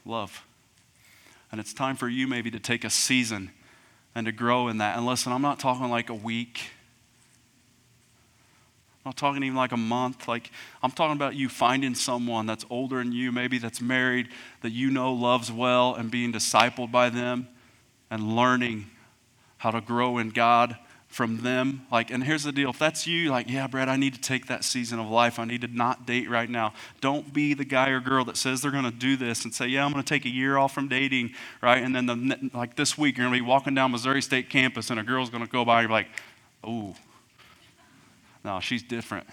Love. 0.04 0.44
And 1.52 1.60
it's 1.60 1.72
time 1.72 1.96
for 1.96 2.08
you 2.08 2.26
maybe 2.26 2.50
to 2.50 2.58
take 2.58 2.84
a 2.84 2.90
season 2.90 3.50
and 4.14 4.26
to 4.26 4.32
grow 4.32 4.68
in 4.68 4.78
that. 4.78 4.96
And 4.96 5.06
listen, 5.06 5.32
I'm 5.32 5.42
not 5.42 5.58
talking 5.58 5.90
like 5.90 6.10
a 6.10 6.14
week. 6.14 6.70
I'm 9.04 9.10
not 9.10 9.16
talking 9.16 9.42
even 9.42 9.56
like 9.56 9.72
a 9.72 9.76
month. 9.76 10.26
Like 10.26 10.50
I'm 10.82 10.90
talking 10.90 11.14
about 11.14 11.34
you 11.34 11.48
finding 11.48 11.94
someone 11.94 12.46
that's 12.46 12.64
older 12.70 12.98
than 12.98 13.12
you, 13.12 13.30
maybe 13.30 13.58
that's 13.58 13.80
married, 13.80 14.28
that 14.62 14.70
you 14.70 14.90
know 14.90 15.12
loves 15.12 15.52
well, 15.52 15.94
and 15.94 16.10
being 16.10 16.32
discipled 16.32 16.90
by 16.90 17.10
them 17.10 17.46
and 18.10 18.34
learning 18.34 18.86
how 19.58 19.70
to 19.70 19.80
grow 19.80 20.18
in 20.18 20.30
God 20.30 20.76
from 21.08 21.38
them. 21.38 21.86
Like, 21.90 22.10
and 22.10 22.22
here's 22.24 22.44
the 22.44 22.52
deal 22.52 22.70
if 22.70 22.78
that's 22.78 23.06
you, 23.06 23.30
like, 23.30 23.48
yeah, 23.48 23.66
Brad, 23.66 23.88
I 23.88 23.96
need 23.96 24.14
to 24.14 24.20
take 24.20 24.46
that 24.46 24.64
season 24.64 24.98
of 24.98 25.08
life. 25.08 25.38
I 25.38 25.44
need 25.44 25.62
to 25.62 25.68
not 25.68 26.06
date 26.06 26.28
right 26.28 26.48
now. 26.50 26.74
Don't 27.00 27.32
be 27.32 27.54
the 27.54 27.64
guy 27.64 27.90
or 27.90 28.00
girl 28.00 28.24
that 28.26 28.36
says 28.36 28.60
they're 28.60 28.70
going 28.70 28.84
to 28.84 28.90
do 28.90 29.16
this 29.16 29.44
and 29.44 29.54
say, 29.54 29.66
yeah, 29.68 29.84
I'm 29.84 29.92
going 29.92 30.04
to 30.04 30.08
take 30.08 30.24
a 30.24 30.30
year 30.30 30.58
off 30.58 30.74
from 30.74 30.88
dating, 30.88 31.32
right? 31.62 31.82
And 31.82 31.94
then, 31.94 32.06
the, 32.06 32.50
like, 32.52 32.76
this 32.76 32.98
week, 32.98 33.16
you're 33.16 33.24
going 33.28 33.38
to 33.38 33.44
be 33.44 33.48
walking 33.48 33.74
down 33.74 33.92
Missouri 33.92 34.22
State 34.22 34.50
campus 34.50 34.90
and 34.90 35.00
a 35.00 35.02
girl's 35.02 35.30
going 35.30 35.44
to 35.44 35.50
go 35.50 35.64
by 35.64 35.80
and 35.80 35.88
you're 35.88 35.96
like, 35.96 36.08
oh, 36.64 36.94
no, 38.44 38.60
she's 38.60 38.82
different. 38.82 39.26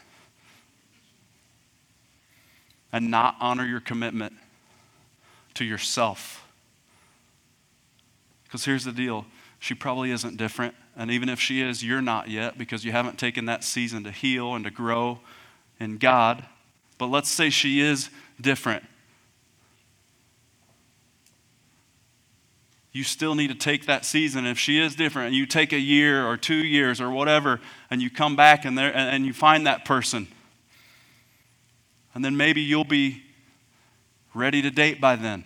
And 2.91 3.09
not 3.09 3.35
honor 3.39 3.65
your 3.65 3.79
commitment 3.79 4.33
to 5.55 5.65
yourself 5.65 6.43
because 8.53 8.65
here's 8.65 8.83
the 8.83 8.91
deal 8.91 9.25
she 9.57 9.73
probably 9.73 10.11
isn't 10.11 10.37
different. 10.37 10.75
And 10.95 11.09
even 11.09 11.29
if 11.29 11.39
she 11.39 11.61
is, 11.61 11.83
you're 11.83 12.01
not 12.01 12.29
yet 12.29 12.57
because 12.57 12.85
you 12.85 12.91
haven't 12.91 13.17
taken 13.17 13.45
that 13.45 13.63
season 13.63 14.03
to 14.03 14.11
heal 14.11 14.53
and 14.53 14.63
to 14.65 14.71
grow 14.71 15.19
in 15.79 15.97
God. 15.97 16.45
But 16.97 17.07
let's 17.07 17.29
say 17.29 17.49
she 17.49 17.81
is 17.81 18.09
different. 18.39 18.83
You 22.91 23.03
still 23.03 23.33
need 23.33 23.47
to 23.47 23.55
take 23.55 23.87
that 23.87 24.05
season. 24.05 24.45
If 24.45 24.59
she 24.59 24.79
is 24.79 24.95
different, 24.95 25.29
and 25.29 25.35
you 25.35 25.47
take 25.47 25.73
a 25.73 25.79
year 25.79 26.27
or 26.27 26.37
two 26.37 26.53
years 26.53 27.01
or 27.01 27.09
whatever, 27.09 27.59
and 27.89 28.03
you 28.03 28.11
come 28.11 28.35
back 28.35 28.65
and, 28.65 28.77
there, 28.77 28.95
and 28.95 29.25
you 29.25 29.33
find 29.33 29.65
that 29.65 29.83
person, 29.83 30.27
and 32.13 32.23
then 32.23 32.37
maybe 32.37 32.61
you'll 32.61 32.83
be 32.83 33.23
ready 34.35 34.61
to 34.61 34.69
date 34.69 35.01
by 35.01 35.15
then. 35.15 35.43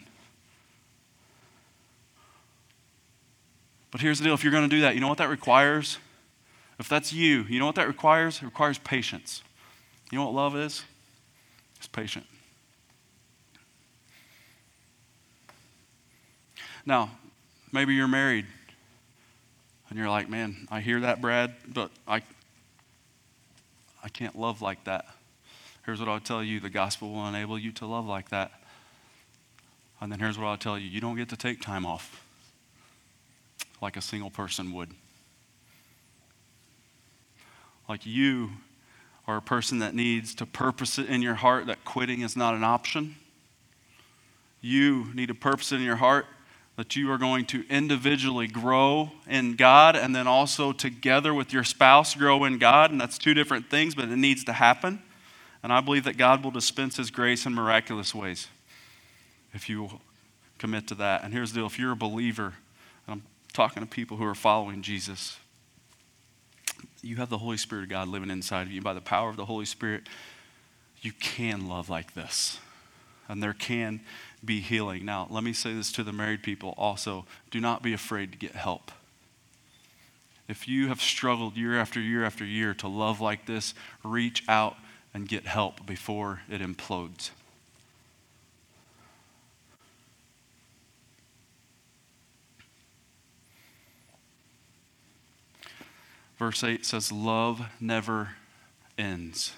But 3.91 4.01
here's 4.01 4.19
the 4.19 4.25
deal 4.25 4.33
if 4.33 4.43
you're 4.43 4.51
going 4.51 4.69
to 4.69 4.75
do 4.75 4.81
that, 4.81 4.95
you 4.95 5.01
know 5.01 5.07
what 5.07 5.17
that 5.19 5.29
requires? 5.29 5.97
If 6.79 6.89
that's 6.89 7.11
you, 7.11 7.43
you 7.43 7.59
know 7.59 7.65
what 7.65 7.75
that 7.75 7.88
requires? 7.88 8.38
It 8.38 8.45
requires 8.45 8.77
patience. 8.77 9.41
You 10.11 10.17
know 10.17 10.25
what 10.25 10.33
love 10.33 10.55
is? 10.55 10.83
It's 11.77 11.88
patient. 11.88 12.25
Now, 16.85 17.11
maybe 17.71 17.95
you're 17.95 18.07
married 18.07 18.45
and 19.89 19.97
you're 19.97 20.09
like, 20.09 20.29
man, 20.29 20.67
I 20.69 20.81
hear 20.81 21.01
that, 21.01 21.21
Brad, 21.21 21.53
but 21.67 21.91
I, 22.07 22.21
I 24.03 24.09
can't 24.09 24.38
love 24.38 24.61
like 24.61 24.83
that. 24.85 25.05
Here's 25.85 25.99
what 25.99 26.09
I'll 26.09 26.19
tell 26.19 26.43
you 26.43 26.59
the 26.59 26.69
gospel 26.69 27.11
will 27.11 27.27
enable 27.27 27.57
you 27.57 27.71
to 27.73 27.85
love 27.85 28.05
like 28.05 28.29
that. 28.29 28.51
And 29.99 30.11
then 30.11 30.19
here's 30.19 30.38
what 30.38 30.45
I'll 30.45 30.57
tell 30.57 30.77
you 30.77 30.88
you 30.88 31.01
don't 31.01 31.15
get 31.15 31.29
to 31.29 31.38
take 31.38 31.61
time 31.61 31.85
off 31.85 32.26
like 33.82 33.97
a 33.97 34.01
single 34.01 34.30
person 34.30 34.73
would. 34.73 34.91
Like 37.88 38.05
you 38.05 38.49
are 39.28 39.38
a 39.38 39.41
person 39.41 39.80
that 39.80 39.93
needs 39.93 40.34
to 40.36 40.45
purpose 40.45 40.97
it 40.97 41.07
in 41.07 41.21
your 41.21 41.36
heart 41.36 41.67
that 41.67 41.84
quitting 41.86 42.21
is 42.21 42.36
not 42.36 42.53
an 42.53 42.63
option. 42.63 43.15
You 44.61 45.13
need 45.13 45.28
to 45.28 45.36
purpose 45.36 45.71
it 45.71 45.78
in 45.78 45.82
your 45.82 45.97
heart 45.97 46.25
that 46.78 46.95
you 46.95 47.11
are 47.11 47.17
going 47.17 47.43
to 47.43 47.65
individually 47.69 48.47
grow 48.47 49.11
in 49.28 49.55
God 49.55 49.95
and 49.95 50.15
then 50.15 50.28
also 50.28 50.71
together 50.71 51.34
with 51.34 51.51
your 51.51 51.63
spouse 51.63 52.13
grow 52.13 52.45
in 52.45 52.59
God. 52.59 52.91
And 52.91 53.01
that's 53.01 53.17
two 53.17 53.34
different 53.34 53.69
things, 53.69 53.95
but 53.95 54.05
it 54.05 54.15
needs 54.15 54.43
to 54.45 54.53
happen. 54.53 55.01
And 55.63 55.73
I 55.73 55.82
believe 55.82 56.03
that 56.03 56.17
God 56.17 56.43
will 56.43 56.51
dispense 56.51 56.97
His 56.97 57.09
grace 57.09 57.45
in 57.45 57.53
miraculous 57.53 58.13
ways 58.13 58.47
if 59.53 59.67
you 59.67 59.99
commit 60.59 60.88
to 60.89 60.95
that. 60.95 61.23
And 61.23 61.34
here's 61.34 61.51
the 61.51 61.59
deal 61.59 61.65
if 61.65 61.80
you're 61.80 61.93
a 61.93 61.97
believer, 61.97 62.53
talking 63.58 63.82
to 63.82 63.89
people 63.89 64.18
who 64.18 64.24
are 64.24 64.36
following 64.36 64.84
Jesus. 64.84 65.39
You 67.01 67.16
have 67.16 67.30
the 67.30 67.39
Holy 67.39 67.58
Spirit 67.58 67.86
of 67.86 67.89
God 67.89 68.08
living 68.08 68.30
inside 68.30 68.68
of 68.68 68.72
you. 68.72 68.84
By 68.84 68.93
the 68.93 69.01
power 69.01 69.32
of 69.32 69.36
the 69.36 69.45
Holy 69.45 69.66
Spirit, 69.66 70.03
you 71.01 71.12
can 71.12 71.68
love 71.68 71.89
like 71.89 72.14
this. 72.14 72.60
And 73.28 73.41
there 73.41 73.53
can 73.53 74.01
be 74.45 74.62
healing. 74.62 75.05
Now, 75.05 75.26
let 75.32 75.43
me 75.43 75.53
say 75.53 75.74
this 75.74 75.91
to 75.93 76.03
the 76.03 76.14
married 76.14 76.43
people 76.43 76.76
also 76.78 77.26
do 77.49 77.60
not 77.60 77.82
be 77.82 77.93
afraid 77.93 78.32
to 78.32 78.38
get 78.38 78.51
help. 78.51 78.91
If 80.47 80.68
you 80.68 80.89
have 80.89 81.01
struggled 81.01 81.58
year 81.58 81.80
after 81.80 81.99
year 81.99 82.24
after 82.24 82.45
year 82.45 82.76
to 82.76 82.88
love 82.88 83.22
like 83.22 83.47
this, 83.47 83.74
reach 84.03 84.43
out 84.47 84.76
and 85.16 85.28
get 85.28 85.47
help 85.47 85.84
before 85.84 86.41
it 86.47 86.62
implodes. 86.62 87.32
Verse 96.38 96.63
8 96.63 96.85
says, 96.85 97.11
Love 97.11 97.61
never 97.79 98.29
ends. 98.97 99.53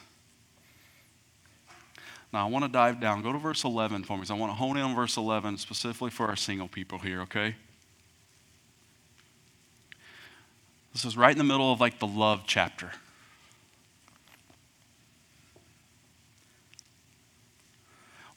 Now, 2.31 2.45
I 2.45 2.49
want 2.49 2.63
to 2.63 2.69
dive 2.69 3.01
down. 3.01 3.21
Go 3.21 3.33
to 3.33 3.39
verse 3.39 3.63
11 3.63 4.03
for 4.03 4.17
me. 4.17 4.25
So 4.25 4.35
I 4.35 4.37
want 4.37 4.51
to 4.51 4.55
hone 4.55 4.77
in 4.77 4.83
on 4.83 4.95
verse 4.95 5.17
11 5.17 5.57
specifically 5.57 6.11
for 6.11 6.27
our 6.27 6.35
single 6.35 6.67
people 6.67 6.99
here, 6.99 7.21
okay? 7.21 7.55
This 10.93 11.05
is 11.05 11.17
right 11.17 11.31
in 11.31 11.37
the 11.37 11.43
middle 11.43 11.71
of 11.71 11.79
like 11.79 11.99
the 11.99 12.07
love 12.07 12.43
chapter. 12.45 12.91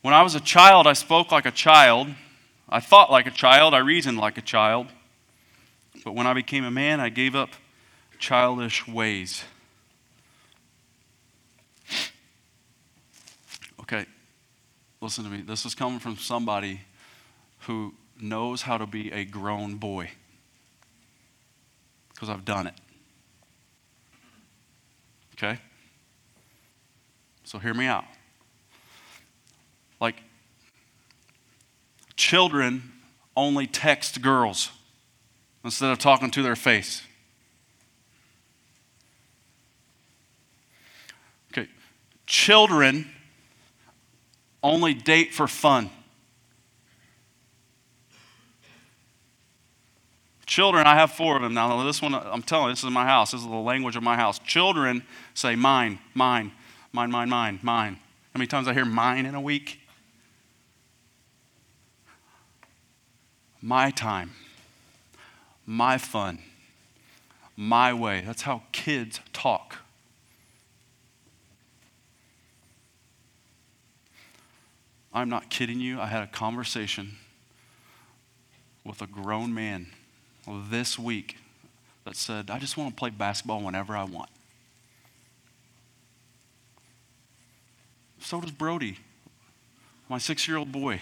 When 0.00 0.14
I 0.14 0.22
was 0.22 0.34
a 0.34 0.40
child, 0.40 0.86
I 0.86 0.94
spoke 0.94 1.30
like 1.30 1.46
a 1.46 1.50
child. 1.50 2.08
I 2.68 2.80
thought 2.80 3.10
like 3.10 3.26
a 3.26 3.30
child. 3.30 3.74
I 3.74 3.78
reasoned 3.78 4.18
like 4.18 4.36
a 4.36 4.42
child. 4.42 4.88
But 6.04 6.14
when 6.14 6.26
I 6.26 6.32
became 6.32 6.64
a 6.64 6.70
man, 6.70 6.98
I 6.98 7.08
gave 7.08 7.36
up 7.36 7.50
childish 8.22 8.86
ways. 8.86 9.42
Okay, 13.80 14.06
listen 15.00 15.24
to 15.24 15.30
me. 15.30 15.42
This 15.42 15.66
is 15.66 15.74
coming 15.74 15.98
from 15.98 16.16
somebody 16.16 16.82
who 17.62 17.92
knows 18.20 18.62
how 18.62 18.78
to 18.78 18.86
be 18.86 19.10
a 19.10 19.24
grown 19.24 19.74
boy 19.74 20.08
because 22.14 22.30
I've 22.30 22.44
done 22.44 22.68
it. 22.68 22.74
Okay? 25.34 25.58
So 27.42 27.58
hear 27.58 27.74
me 27.74 27.86
out. 27.86 28.04
Like, 30.00 30.22
children 32.14 32.92
only 33.36 33.66
text 33.66 34.22
girls 34.22 34.70
instead 35.64 35.90
of 35.90 35.98
talking 35.98 36.30
to 36.30 36.42
their 36.44 36.54
face. 36.54 37.02
Okay, 41.52 41.68
children 42.32 43.10
only 44.62 44.94
date 44.94 45.34
for 45.34 45.46
fun. 45.46 45.90
Children, 50.46 50.86
I 50.86 50.94
have 50.94 51.12
four 51.12 51.36
of 51.36 51.42
them 51.42 51.54
now. 51.54 51.82
This 51.84 52.00
one, 52.00 52.14
I'm 52.14 52.42
telling 52.42 52.68
you, 52.68 52.72
this 52.72 52.84
is 52.84 52.90
my 52.90 53.04
house. 53.04 53.32
This 53.32 53.40
is 53.40 53.46
the 53.46 53.52
language 53.52 53.96
of 53.96 54.02
my 54.02 54.16
house. 54.16 54.38
Children 54.38 55.02
say 55.34 55.56
mine, 55.56 55.98
mine, 56.14 56.52
mine, 56.92 57.10
mine, 57.10 57.28
mine, 57.28 57.58
mine. 57.62 57.94
How 57.94 58.38
many 58.38 58.46
times 58.46 58.66
I 58.66 58.72
hear 58.72 58.84
mine 58.84 59.26
in 59.26 59.34
a 59.34 59.40
week? 59.40 59.82
my 63.62 63.92
time, 63.92 64.32
my 65.64 65.96
fun, 65.96 66.40
my 67.56 67.94
way. 67.94 68.22
That's 68.26 68.42
how 68.42 68.64
kids 68.72 69.20
talk. 69.32 69.81
I'm 75.14 75.28
not 75.28 75.50
kidding 75.50 75.80
you. 75.80 76.00
I 76.00 76.06
had 76.06 76.22
a 76.22 76.26
conversation 76.26 77.16
with 78.84 79.02
a 79.02 79.06
grown 79.06 79.52
man 79.52 79.88
this 80.46 80.98
week 80.98 81.36
that 82.04 82.16
said, 82.16 82.50
I 82.50 82.58
just 82.58 82.76
want 82.76 82.90
to 82.90 82.96
play 82.96 83.10
basketball 83.10 83.60
whenever 83.60 83.96
I 83.96 84.04
want. 84.04 84.30
So 88.20 88.40
does 88.40 88.50
Brody, 88.50 88.98
my 90.08 90.18
six 90.18 90.48
year 90.48 90.56
old 90.56 90.72
boy. 90.72 91.00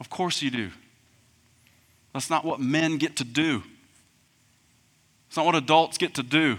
Of 0.00 0.10
course 0.10 0.42
you 0.42 0.50
do. 0.50 0.70
That's 2.12 2.30
not 2.30 2.44
what 2.44 2.60
men 2.60 2.96
get 2.96 3.16
to 3.16 3.24
do. 3.24 3.62
It's 5.28 5.36
not 5.36 5.46
what 5.46 5.54
adults 5.54 5.98
get 5.98 6.14
to 6.14 6.22
do. 6.22 6.58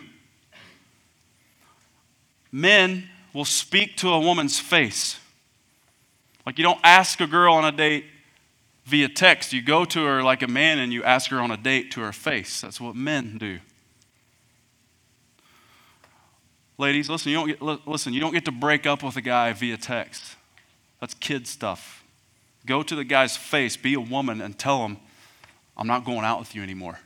Men 2.51 3.09
will 3.33 3.45
speak 3.45 3.97
to 3.97 4.09
a 4.09 4.19
woman's 4.19 4.59
face. 4.59 5.19
Like 6.49 6.57
you 6.57 6.63
don't 6.63 6.79
ask 6.83 7.21
a 7.21 7.27
girl 7.27 7.53
on 7.53 7.63
a 7.63 7.71
date 7.71 8.05
via 8.83 9.07
text. 9.07 9.53
You 9.53 9.61
go 9.61 9.85
to 9.85 10.03
her 10.03 10.23
like 10.23 10.41
a 10.41 10.47
man 10.47 10.79
and 10.79 10.91
you 10.91 11.03
ask 11.03 11.29
her 11.29 11.39
on 11.39 11.51
a 11.51 11.57
date 11.57 11.91
to 11.91 12.01
her 12.01 12.11
face. 12.11 12.61
That's 12.61 12.81
what 12.81 12.95
men 12.95 13.37
do. 13.37 13.59
Ladies, 16.79 17.07
listen, 17.07 17.31
you 17.31 17.37
don't 17.37 17.47
get, 17.49 17.87
listen, 17.87 18.13
you 18.13 18.19
don't 18.19 18.33
get 18.33 18.45
to 18.45 18.51
break 18.51 18.87
up 18.87 19.03
with 19.03 19.15
a 19.15 19.21
guy 19.21 19.53
via 19.53 19.77
text. 19.77 20.37
That's 20.99 21.13
kid 21.13 21.45
stuff. 21.45 22.03
Go 22.65 22.81
to 22.81 22.95
the 22.95 23.03
guy's 23.03 23.37
face, 23.37 23.77
be 23.77 23.93
a 23.93 24.01
woman, 24.01 24.41
and 24.41 24.57
tell 24.57 24.83
him, 24.83 24.97
I'm 25.77 25.85
not 25.85 26.03
going 26.03 26.25
out 26.25 26.39
with 26.39 26.55
you 26.55 26.63
anymore. 26.63 26.97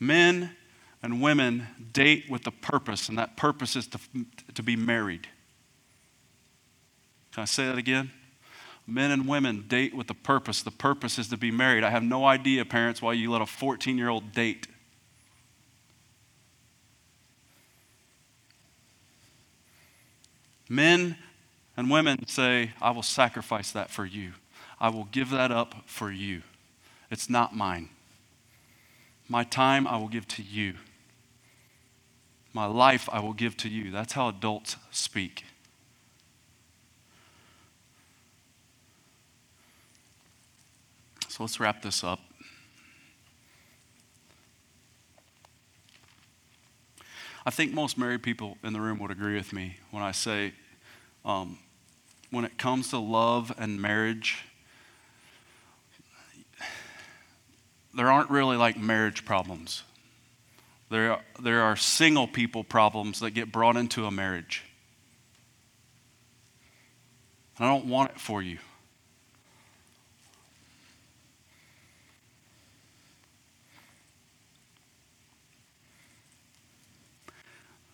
Men 0.00 0.56
and 1.02 1.22
women 1.22 1.66
date 1.92 2.28
with 2.28 2.46
a 2.46 2.50
purpose, 2.50 3.08
and 3.08 3.18
that 3.18 3.36
purpose 3.36 3.76
is 3.76 3.86
to, 3.88 3.98
to 4.54 4.62
be 4.62 4.76
married. 4.76 5.28
Can 7.32 7.42
I 7.42 7.46
say 7.46 7.66
that 7.66 7.78
again? 7.78 8.10
Men 8.86 9.10
and 9.10 9.28
women 9.28 9.66
date 9.68 9.94
with 9.94 10.10
a 10.10 10.14
purpose. 10.14 10.62
The 10.62 10.70
purpose 10.70 11.18
is 11.18 11.28
to 11.28 11.36
be 11.36 11.50
married. 11.50 11.84
I 11.84 11.90
have 11.90 12.02
no 12.02 12.24
idea, 12.24 12.64
parents, 12.64 13.02
why 13.02 13.12
you 13.12 13.30
let 13.30 13.42
a 13.42 13.46
14 13.46 13.98
year 13.98 14.08
old 14.08 14.32
date. 14.32 14.66
Men 20.68 21.16
and 21.76 21.90
women 21.90 22.26
say, 22.26 22.72
I 22.80 22.90
will 22.90 23.02
sacrifice 23.02 23.70
that 23.72 23.90
for 23.90 24.04
you. 24.04 24.32
I 24.80 24.88
will 24.88 25.04
give 25.04 25.30
that 25.30 25.50
up 25.50 25.74
for 25.86 26.10
you. 26.10 26.42
It's 27.10 27.30
not 27.30 27.54
mine. 27.54 27.88
My 29.28 29.44
time 29.44 29.86
I 29.86 29.96
will 29.96 30.08
give 30.08 30.26
to 30.28 30.42
you. 30.42 30.74
My 32.58 32.66
life 32.66 33.08
I 33.12 33.20
will 33.20 33.34
give 33.34 33.56
to 33.58 33.68
you. 33.68 33.92
That's 33.92 34.14
how 34.14 34.28
adults 34.28 34.74
speak. 34.90 35.44
So 41.28 41.44
let's 41.44 41.60
wrap 41.60 41.82
this 41.82 42.02
up. 42.02 42.18
I 47.46 47.50
think 47.50 47.72
most 47.72 47.96
married 47.96 48.24
people 48.24 48.58
in 48.64 48.72
the 48.72 48.80
room 48.80 48.98
would 48.98 49.12
agree 49.12 49.36
with 49.36 49.52
me 49.52 49.76
when 49.92 50.02
I 50.02 50.10
say 50.10 50.52
um, 51.24 51.60
when 52.32 52.44
it 52.44 52.58
comes 52.58 52.90
to 52.90 52.98
love 52.98 53.54
and 53.56 53.80
marriage, 53.80 54.42
there 57.94 58.10
aren't 58.10 58.30
really 58.30 58.56
like 58.56 58.76
marriage 58.76 59.24
problems. 59.24 59.84
There 60.90 61.12
are, 61.12 61.20
there 61.40 61.62
are 61.62 61.76
single 61.76 62.26
people 62.26 62.64
problems 62.64 63.20
that 63.20 63.32
get 63.32 63.52
brought 63.52 63.76
into 63.76 64.06
a 64.06 64.10
marriage. 64.10 64.64
And 67.58 67.66
I 67.66 67.70
don't 67.70 67.86
want 67.86 68.12
it 68.12 68.20
for 68.20 68.40
you. 68.40 68.58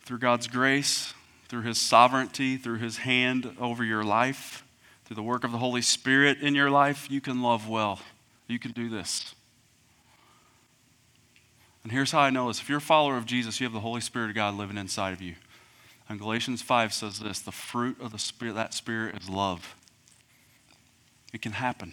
Through 0.03 0.19
God's 0.19 0.47
grace, 0.47 1.15
through 1.49 1.63
His 1.63 1.81
sovereignty, 1.81 2.59
through 2.59 2.79
His 2.79 2.99
hand 2.99 3.57
over 3.59 3.83
your 3.83 4.05
life, 4.05 4.63
through 5.07 5.17
the 5.17 5.23
work 5.23 5.45
of 5.45 5.51
the 5.51 5.59
Holy 5.59 5.83
Spirit 5.83 6.41
in 6.41 6.55
your 6.55 6.71
life, 6.71 7.11
you 7.11 7.23
can 7.23 7.43
love 7.43 7.69
well. 7.69 8.01
You 8.47 8.59
can 8.59 8.73
do 8.73 8.91
this. 8.91 9.35
And 11.85 11.93
here's 11.93 12.11
how 12.11 12.21
I 12.21 12.31
know 12.31 12.49
this 12.49 12.61
if 12.61 12.69
you're 12.69 12.79
a 12.79 12.83
follower 12.83 13.17
of 13.17 13.27
Jesus, 13.27 13.61
you 13.61 13.67
have 13.67 13.73
the 13.73 13.81
Holy 13.81 14.01
Spirit 14.01 14.31
of 14.31 14.35
God 14.35 14.55
living 14.55 14.79
inside 14.79 15.13
of 15.13 15.23
you. 15.23 15.35
And 16.09 16.19
Galatians 16.19 16.63
5 16.63 16.93
says 16.93 17.21
this 17.21 17.41
the 17.41 17.53
fruit 17.53 18.01
of 18.01 18.11
the 18.11 18.19
Spirit, 18.19 18.55
that 18.55 18.75
Spirit 18.75 19.17
is 19.21 19.29
love. 19.29 19.77
It 21.33 21.43
can 21.43 21.53
happen. 21.53 21.93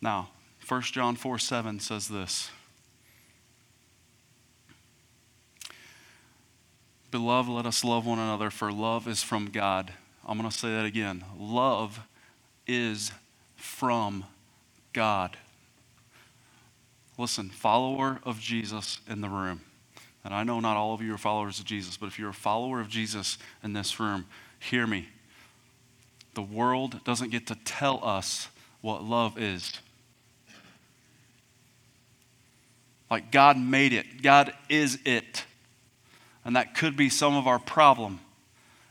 Now, 0.00 0.28
1 0.68 0.82
John 0.82 1.16
4 1.16 1.38
7 1.38 1.80
says 1.80 2.08
this. 2.08 2.50
Beloved, 7.10 7.48
let 7.48 7.64
us 7.64 7.84
love 7.84 8.06
one 8.06 8.18
another, 8.18 8.50
for 8.50 8.72
love 8.72 9.06
is 9.06 9.22
from 9.22 9.46
God. 9.46 9.92
I'm 10.26 10.36
going 10.36 10.50
to 10.50 10.56
say 10.56 10.70
that 10.72 10.84
again. 10.84 11.24
Love 11.38 12.00
is 12.66 13.12
from 13.56 14.24
God. 14.92 15.36
Listen, 17.16 17.48
follower 17.48 18.20
of 18.24 18.40
Jesus 18.40 19.00
in 19.08 19.20
the 19.20 19.28
room. 19.28 19.60
And 20.24 20.34
I 20.34 20.42
know 20.42 20.58
not 20.60 20.76
all 20.76 20.94
of 20.94 21.02
you 21.02 21.14
are 21.14 21.18
followers 21.18 21.60
of 21.60 21.66
Jesus, 21.66 21.96
but 21.96 22.06
if 22.06 22.18
you're 22.18 22.30
a 22.30 22.34
follower 22.34 22.80
of 22.80 22.88
Jesus 22.88 23.38
in 23.62 23.72
this 23.72 24.00
room, 24.00 24.26
hear 24.58 24.86
me. 24.86 25.08
The 26.34 26.42
world 26.42 27.04
doesn't 27.04 27.30
get 27.30 27.46
to 27.48 27.54
tell 27.64 28.04
us 28.04 28.48
what 28.80 29.04
love 29.04 29.38
is. 29.38 29.80
Like 33.10 33.30
God 33.30 33.56
made 33.56 33.92
it, 33.92 34.22
God 34.22 34.52
is 34.68 34.98
it. 35.04 35.44
And 36.44 36.56
that 36.56 36.74
could 36.74 36.96
be 36.96 37.08
some 37.08 37.36
of 37.36 37.46
our 37.46 37.58
problem 37.58 38.20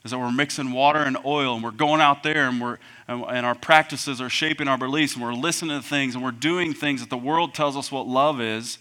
is 0.04 0.12
that 0.12 0.20
we're 0.20 0.32
mixing 0.32 0.72
water 0.72 1.00
and 1.00 1.18
oil 1.26 1.56
and 1.56 1.64
we're 1.64 1.72
going 1.72 2.02
out 2.02 2.24
there 2.24 2.50
and, 2.50 2.60
we're, 2.60 2.78
and, 3.08 3.24
and 3.24 3.46
our 3.46 3.56
practices 3.56 4.20
are 4.20 4.30
shaping 4.30 4.68
our 4.68 4.78
beliefs 4.78 5.14
and 5.14 5.24
we're 5.24 5.34
listening 5.34 5.82
to 5.82 5.88
things 5.88 6.14
and 6.16 6.24
we're 6.24 6.32
doing 6.32 6.74
things 6.74 7.00
that 7.00 7.10
the 7.10 7.18
world 7.18 7.54
tells 7.54 7.78
us 7.78 7.92
what 7.92 8.06
love 8.06 8.42
is. 8.42 8.80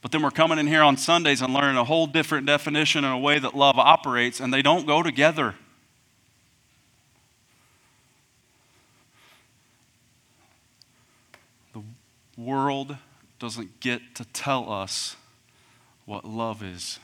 But 0.00 0.12
then 0.12 0.22
we're 0.22 0.30
coming 0.30 0.58
in 0.58 0.66
here 0.66 0.82
on 0.82 0.96
Sundays 0.96 1.42
and 1.42 1.52
learning 1.52 1.76
a 1.76 1.84
whole 1.84 2.06
different 2.06 2.46
definition 2.46 3.04
and 3.04 3.12
a 3.12 3.18
way 3.18 3.38
that 3.38 3.56
love 3.56 3.78
operates, 3.78 4.40
and 4.40 4.54
they 4.54 4.62
don't 4.62 4.86
go 4.86 5.02
together. 5.02 5.56
The 11.74 11.82
world 12.36 12.96
doesn't 13.40 13.80
get 13.80 14.14
to 14.14 14.24
tell 14.26 14.72
us 14.72 15.16
what 16.04 16.24
love 16.24 16.62
is. 16.62 17.00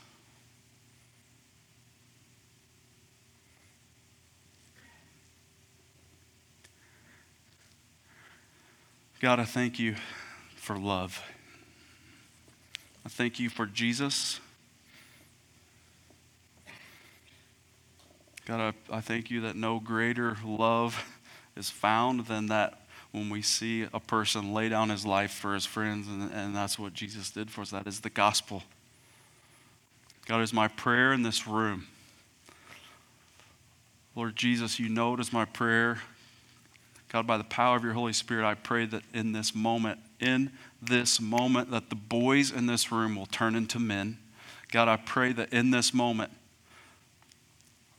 God, 9.22 9.38
I 9.38 9.44
thank 9.44 9.78
you 9.78 9.94
for 10.56 10.76
love. 10.76 11.22
I 13.06 13.08
thank 13.08 13.38
you 13.38 13.48
for 13.48 13.66
Jesus. 13.66 14.40
God, 18.46 18.74
I, 18.90 18.96
I 18.96 19.00
thank 19.00 19.30
you 19.30 19.42
that 19.42 19.54
no 19.54 19.78
greater 19.78 20.38
love 20.44 21.04
is 21.56 21.70
found 21.70 22.26
than 22.26 22.46
that 22.46 22.80
when 23.12 23.30
we 23.30 23.42
see 23.42 23.86
a 23.94 24.00
person 24.00 24.52
lay 24.52 24.68
down 24.68 24.88
his 24.88 25.06
life 25.06 25.30
for 25.30 25.54
his 25.54 25.66
friends, 25.66 26.08
and, 26.08 26.32
and 26.32 26.56
that's 26.56 26.76
what 26.76 26.92
Jesus 26.92 27.30
did 27.30 27.48
for 27.48 27.60
us. 27.60 27.70
That 27.70 27.86
is 27.86 28.00
the 28.00 28.10
gospel. 28.10 28.64
God, 30.26 30.42
is 30.42 30.52
my 30.52 30.66
prayer 30.66 31.12
in 31.12 31.22
this 31.22 31.46
room. 31.46 31.86
Lord 34.16 34.34
Jesus, 34.34 34.80
you 34.80 34.88
know 34.88 35.14
it 35.14 35.20
is 35.20 35.32
my 35.32 35.44
prayer. 35.44 36.00
God, 37.12 37.26
by 37.26 37.36
the 37.36 37.44
power 37.44 37.76
of 37.76 37.84
your 37.84 37.92
Holy 37.92 38.14
Spirit, 38.14 38.46
I 38.46 38.54
pray 38.54 38.86
that 38.86 39.02
in 39.12 39.32
this 39.32 39.54
moment, 39.54 40.00
in 40.18 40.50
this 40.80 41.20
moment, 41.20 41.70
that 41.70 41.90
the 41.90 41.94
boys 41.94 42.50
in 42.50 42.64
this 42.66 42.90
room 42.90 43.16
will 43.16 43.26
turn 43.26 43.54
into 43.54 43.78
men. 43.78 44.16
God, 44.70 44.88
I 44.88 44.96
pray 44.96 45.34
that 45.34 45.52
in 45.52 45.72
this 45.72 45.92
moment, 45.92 46.32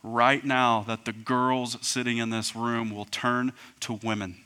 right 0.02 0.44
now, 0.44 0.84
that 0.88 1.06
the 1.06 1.14
girls 1.14 1.78
sitting 1.82 2.18
in 2.18 2.32
this 2.32 2.56
room 2.56 2.90
will 2.90 3.06
turn 3.06 3.54
to 3.82 4.00
women. 4.02 4.38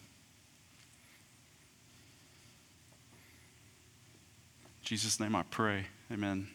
Jesus' 4.83 5.17
name 5.17 5.33
I 5.33 5.43
pray. 5.43 5.85
Amen. 6.11 6.49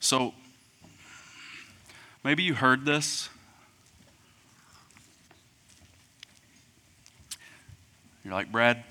So, 0.00 0.32
maybe 2.24 2.42
you 2.42 2.54
heard 2.54 2.86
this. 2.86 3.28
You're 8.24 8.34
like, 8.34 8.52
Brad, 8.52 8.84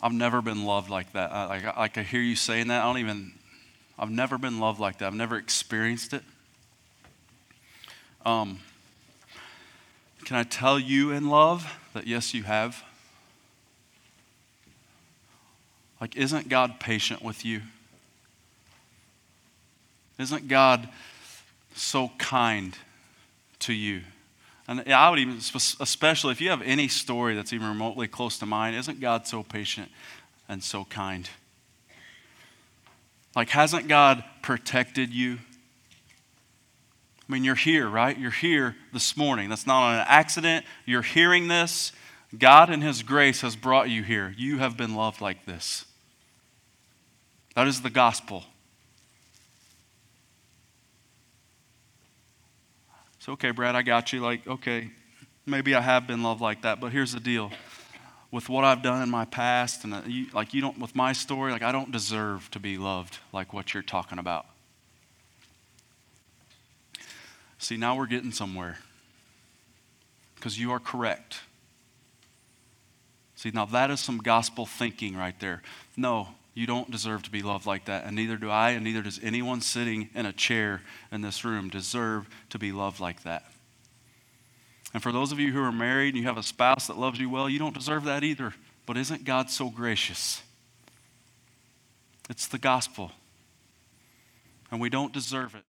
I've 0.00 0.12
never 0.12 0.40
been 0.40 0.64
loved 0.64 0.90
like 0.90 1.12
that. 1.12 1.32
I, 1.32 1.46
like, 1.46 1.96
I, 1.96 2.00
I 2.00 2.04
hear 2.04 2.20
you 2.20 2.36
saying 2.36 2.68
that. 2.68 2.82
I 2.82 2.86
don't 2.86 2.98
even, 2.98 3.32
I've 3.98 4.10
never 4.10 4.38
been 4.38 4.60
loved 4.60 4.78
like 4.78 4.98
that. 4.98 5.06
I've 5.06 5.14
never 5.14 5.36
experienced 5.36 6.12
it. 6.12 6.22
Um, 8.24 8.60
can 10.24 10.36
I 10.36 10.44
tell 10.44 10.78
you 10.78 11.10
in 11.10 11.28
love 11.28 11.66
that 11.94 12.06
yes, 12.06 12.34
you 12.34 12.44
have? 12.44 12.84
Like, 16.00 16.16
isn't 16.16 16.48
God 16.48 16.78
patient 16.78 17.22
with 17.22 17.44
you? 17.44 17.62
Isn't 20.18 20.46
God 20.46 20.88
so 21.74 22.12
kind 22.18 22.76
to 23.60 23.72
you? 23.72 24.02
And 24.68 24.82
I 24.92 25.08
would 25.08 25.18
even, 25.18 25.38
especially 25.80 26.32
if 26.32 26.42
you 26.42 26.50
have 26.50 26.60
any 26.60 26.88
story 26.88 27.34
that's 27.34 27.54
even 27.54 27.66
remotely 27.66 28.06
close 28.06 28.38
to 28.38 28.46
mine, 28.46 28.74
isn't 28.74 29.00
God 29.00 29.26
so 29.26 29.42
patient 29.42 29.90
and 30.46 30.62
so 30.62 30.84
kind? 30.84 31.28
Like, 33.34 33.48
hasn't 33.48 33.88
God 33.88 34.22
protected 34.42 35.12
you? 35.14 35.38
I 37.28 37.32
mean, 37.32 37.44
you're 37.44 37.54
here, 37.54 37.88
right? 37.88 38.16
You're 38.16 38.30
here 38.30 38.76
this 38.92 39.16
morning. 39.16 39.48
That's 39.48 39.66
not 39.66 39.94
an 39.94 40.04
accident. 40.06 40.66
You're 40.84 41.02
hearing 41.02 41.48
this. 41.48 41.92
God, 42.36 42.68
in 42.68 42.82
His 42.82 43.02
grace, 43.02 43.40
has 43.40 43.56
brought 43.56 43.88
you 43.88 44.02
here. 44.02 44.34
You 44.36 44.58
have 44.58 44.76
been 44.76 44.94
loved 44.94 45.22
like 45.22 45.46
this. 45.46 45.86
That 47.54 47.66
is 47.66 47.80
the 47.80 47.90
gospel. 47.90 48.44
So, 53.28 53.32
okay, 53.32 53.50
Brad, 53.50 53.76
I 53.76 53.82
got 53.82 54.10
you. 54.14 54.20
Like, 54.20 54.46
okay, 54.46 54.90
maybe 55.44 55.74
I 55.74 55.82
have 55.82 56.06
been 56.06 56.22
loved 56.22 56.40
like 56.40 56.62
that, 56.62 56.80
but 56.80 56.92
here's 56.92 57.12
the 57.12 57.20
deal. 57.20 57.52
With 58.30 58.48
what 58.48 58.64
I've 58.64 58.80
done 58.80 59.02
in 59.02 59.10
my 59.10 59.26
past, 59.26 59.84
and 59.84 59.92
uh, 59.92 60.00
you, 60.06 60.28
like 60.32 60.54
you 60.54 60.62
don't, 60.62 60.78
with 60.78 60.96
my 60.96 61.12
story, 61.12 61.52
like 61.52 61.60
I 61.60 61.70
don't 61.70 61.92
deserve 61.92 62.50
to 62.52 62.58
be 62.58 62.78
loved 62.78 63.18
like 63.30 63.52
what 63.52 63.74
you're 63.74 63.82
talking 63.82 64.18
about. 64.18 64.46
See, 67.58 67.76
now 67.76 67.98
we're 67.98 68.06
getting 68.06 68.32
somewhere 68.32 68.78
because 70.36 70.58
you 70.58 70.72
are 70.72 70.80
correct. 70.80 71.40
See, 73.34 73.50
now 73.52 73.66
that 73.66 73.90
is 73.90 74.00
some 74.00 74.16
gospel 74.16 74.64
thinking 74.64 75.14
right 75.14 75.38
there. 75.38 75.60
No, 75.98 76.28
you 76.58 76.66
don't 76.66 76.90
deserve 76.90 77.22
to 77.22 77.30
be 77.30 77.40
loved 77.40 77.66
like 77.66 77.84
that, 77.84 78.04
and 78.04 78.16
neither 78.16 78.36
do 78.36 78.50
I, 78.50 78.70
and 78.70 78.82
neither 78.82 79.00
does 79.00 79.20
anyone 79.22 79.60
sitting 79.60 80.10
in 80.12 80.26
a 80.26 80.32
chair 80.32 80.82
in 81.12 81.20
this 81.20 81.44
room 81.44 81.68
deserve 81.68 82.28
to 82.50 82.58
be 82.58 82.72
loved 82.72 82.98
like 82.98 83.22
that. 83.22 83.44
And 84.92 85.00
for 85.00 85.12
those 85.12 85.30
of 85.30 85.38
you 85.38 85.52
who 85.52 85.62
are 85.62 85.70
married 85.70 86.14
and 86.14 86.16
you 86.16 86.24
have 86.24 86.36
a 86.36 86.42
spouse 86.42 86.88
that 86.88 86.98
loves 86.98 87.20
you 87.20 87.30
well, 87.30 87.48
you 87.48 87.60
don't 87.60 87.74
deserve 87.74 88.02
that 88.06 88.24
either. 88.24 88.54
But 88.86 88.96
isn't 88.96 89.24
God 89.24 89.50
so 89.50 89.70
gracious? 89.70 90.42
It's 92.28 92.48
the 92.48 92.58
gospel. 92.58 93.12
And 94.72 94.80
we 94.80 94.88
don't 94.88 95.12
deserve 95.12 95.54
it. 95.54 95.62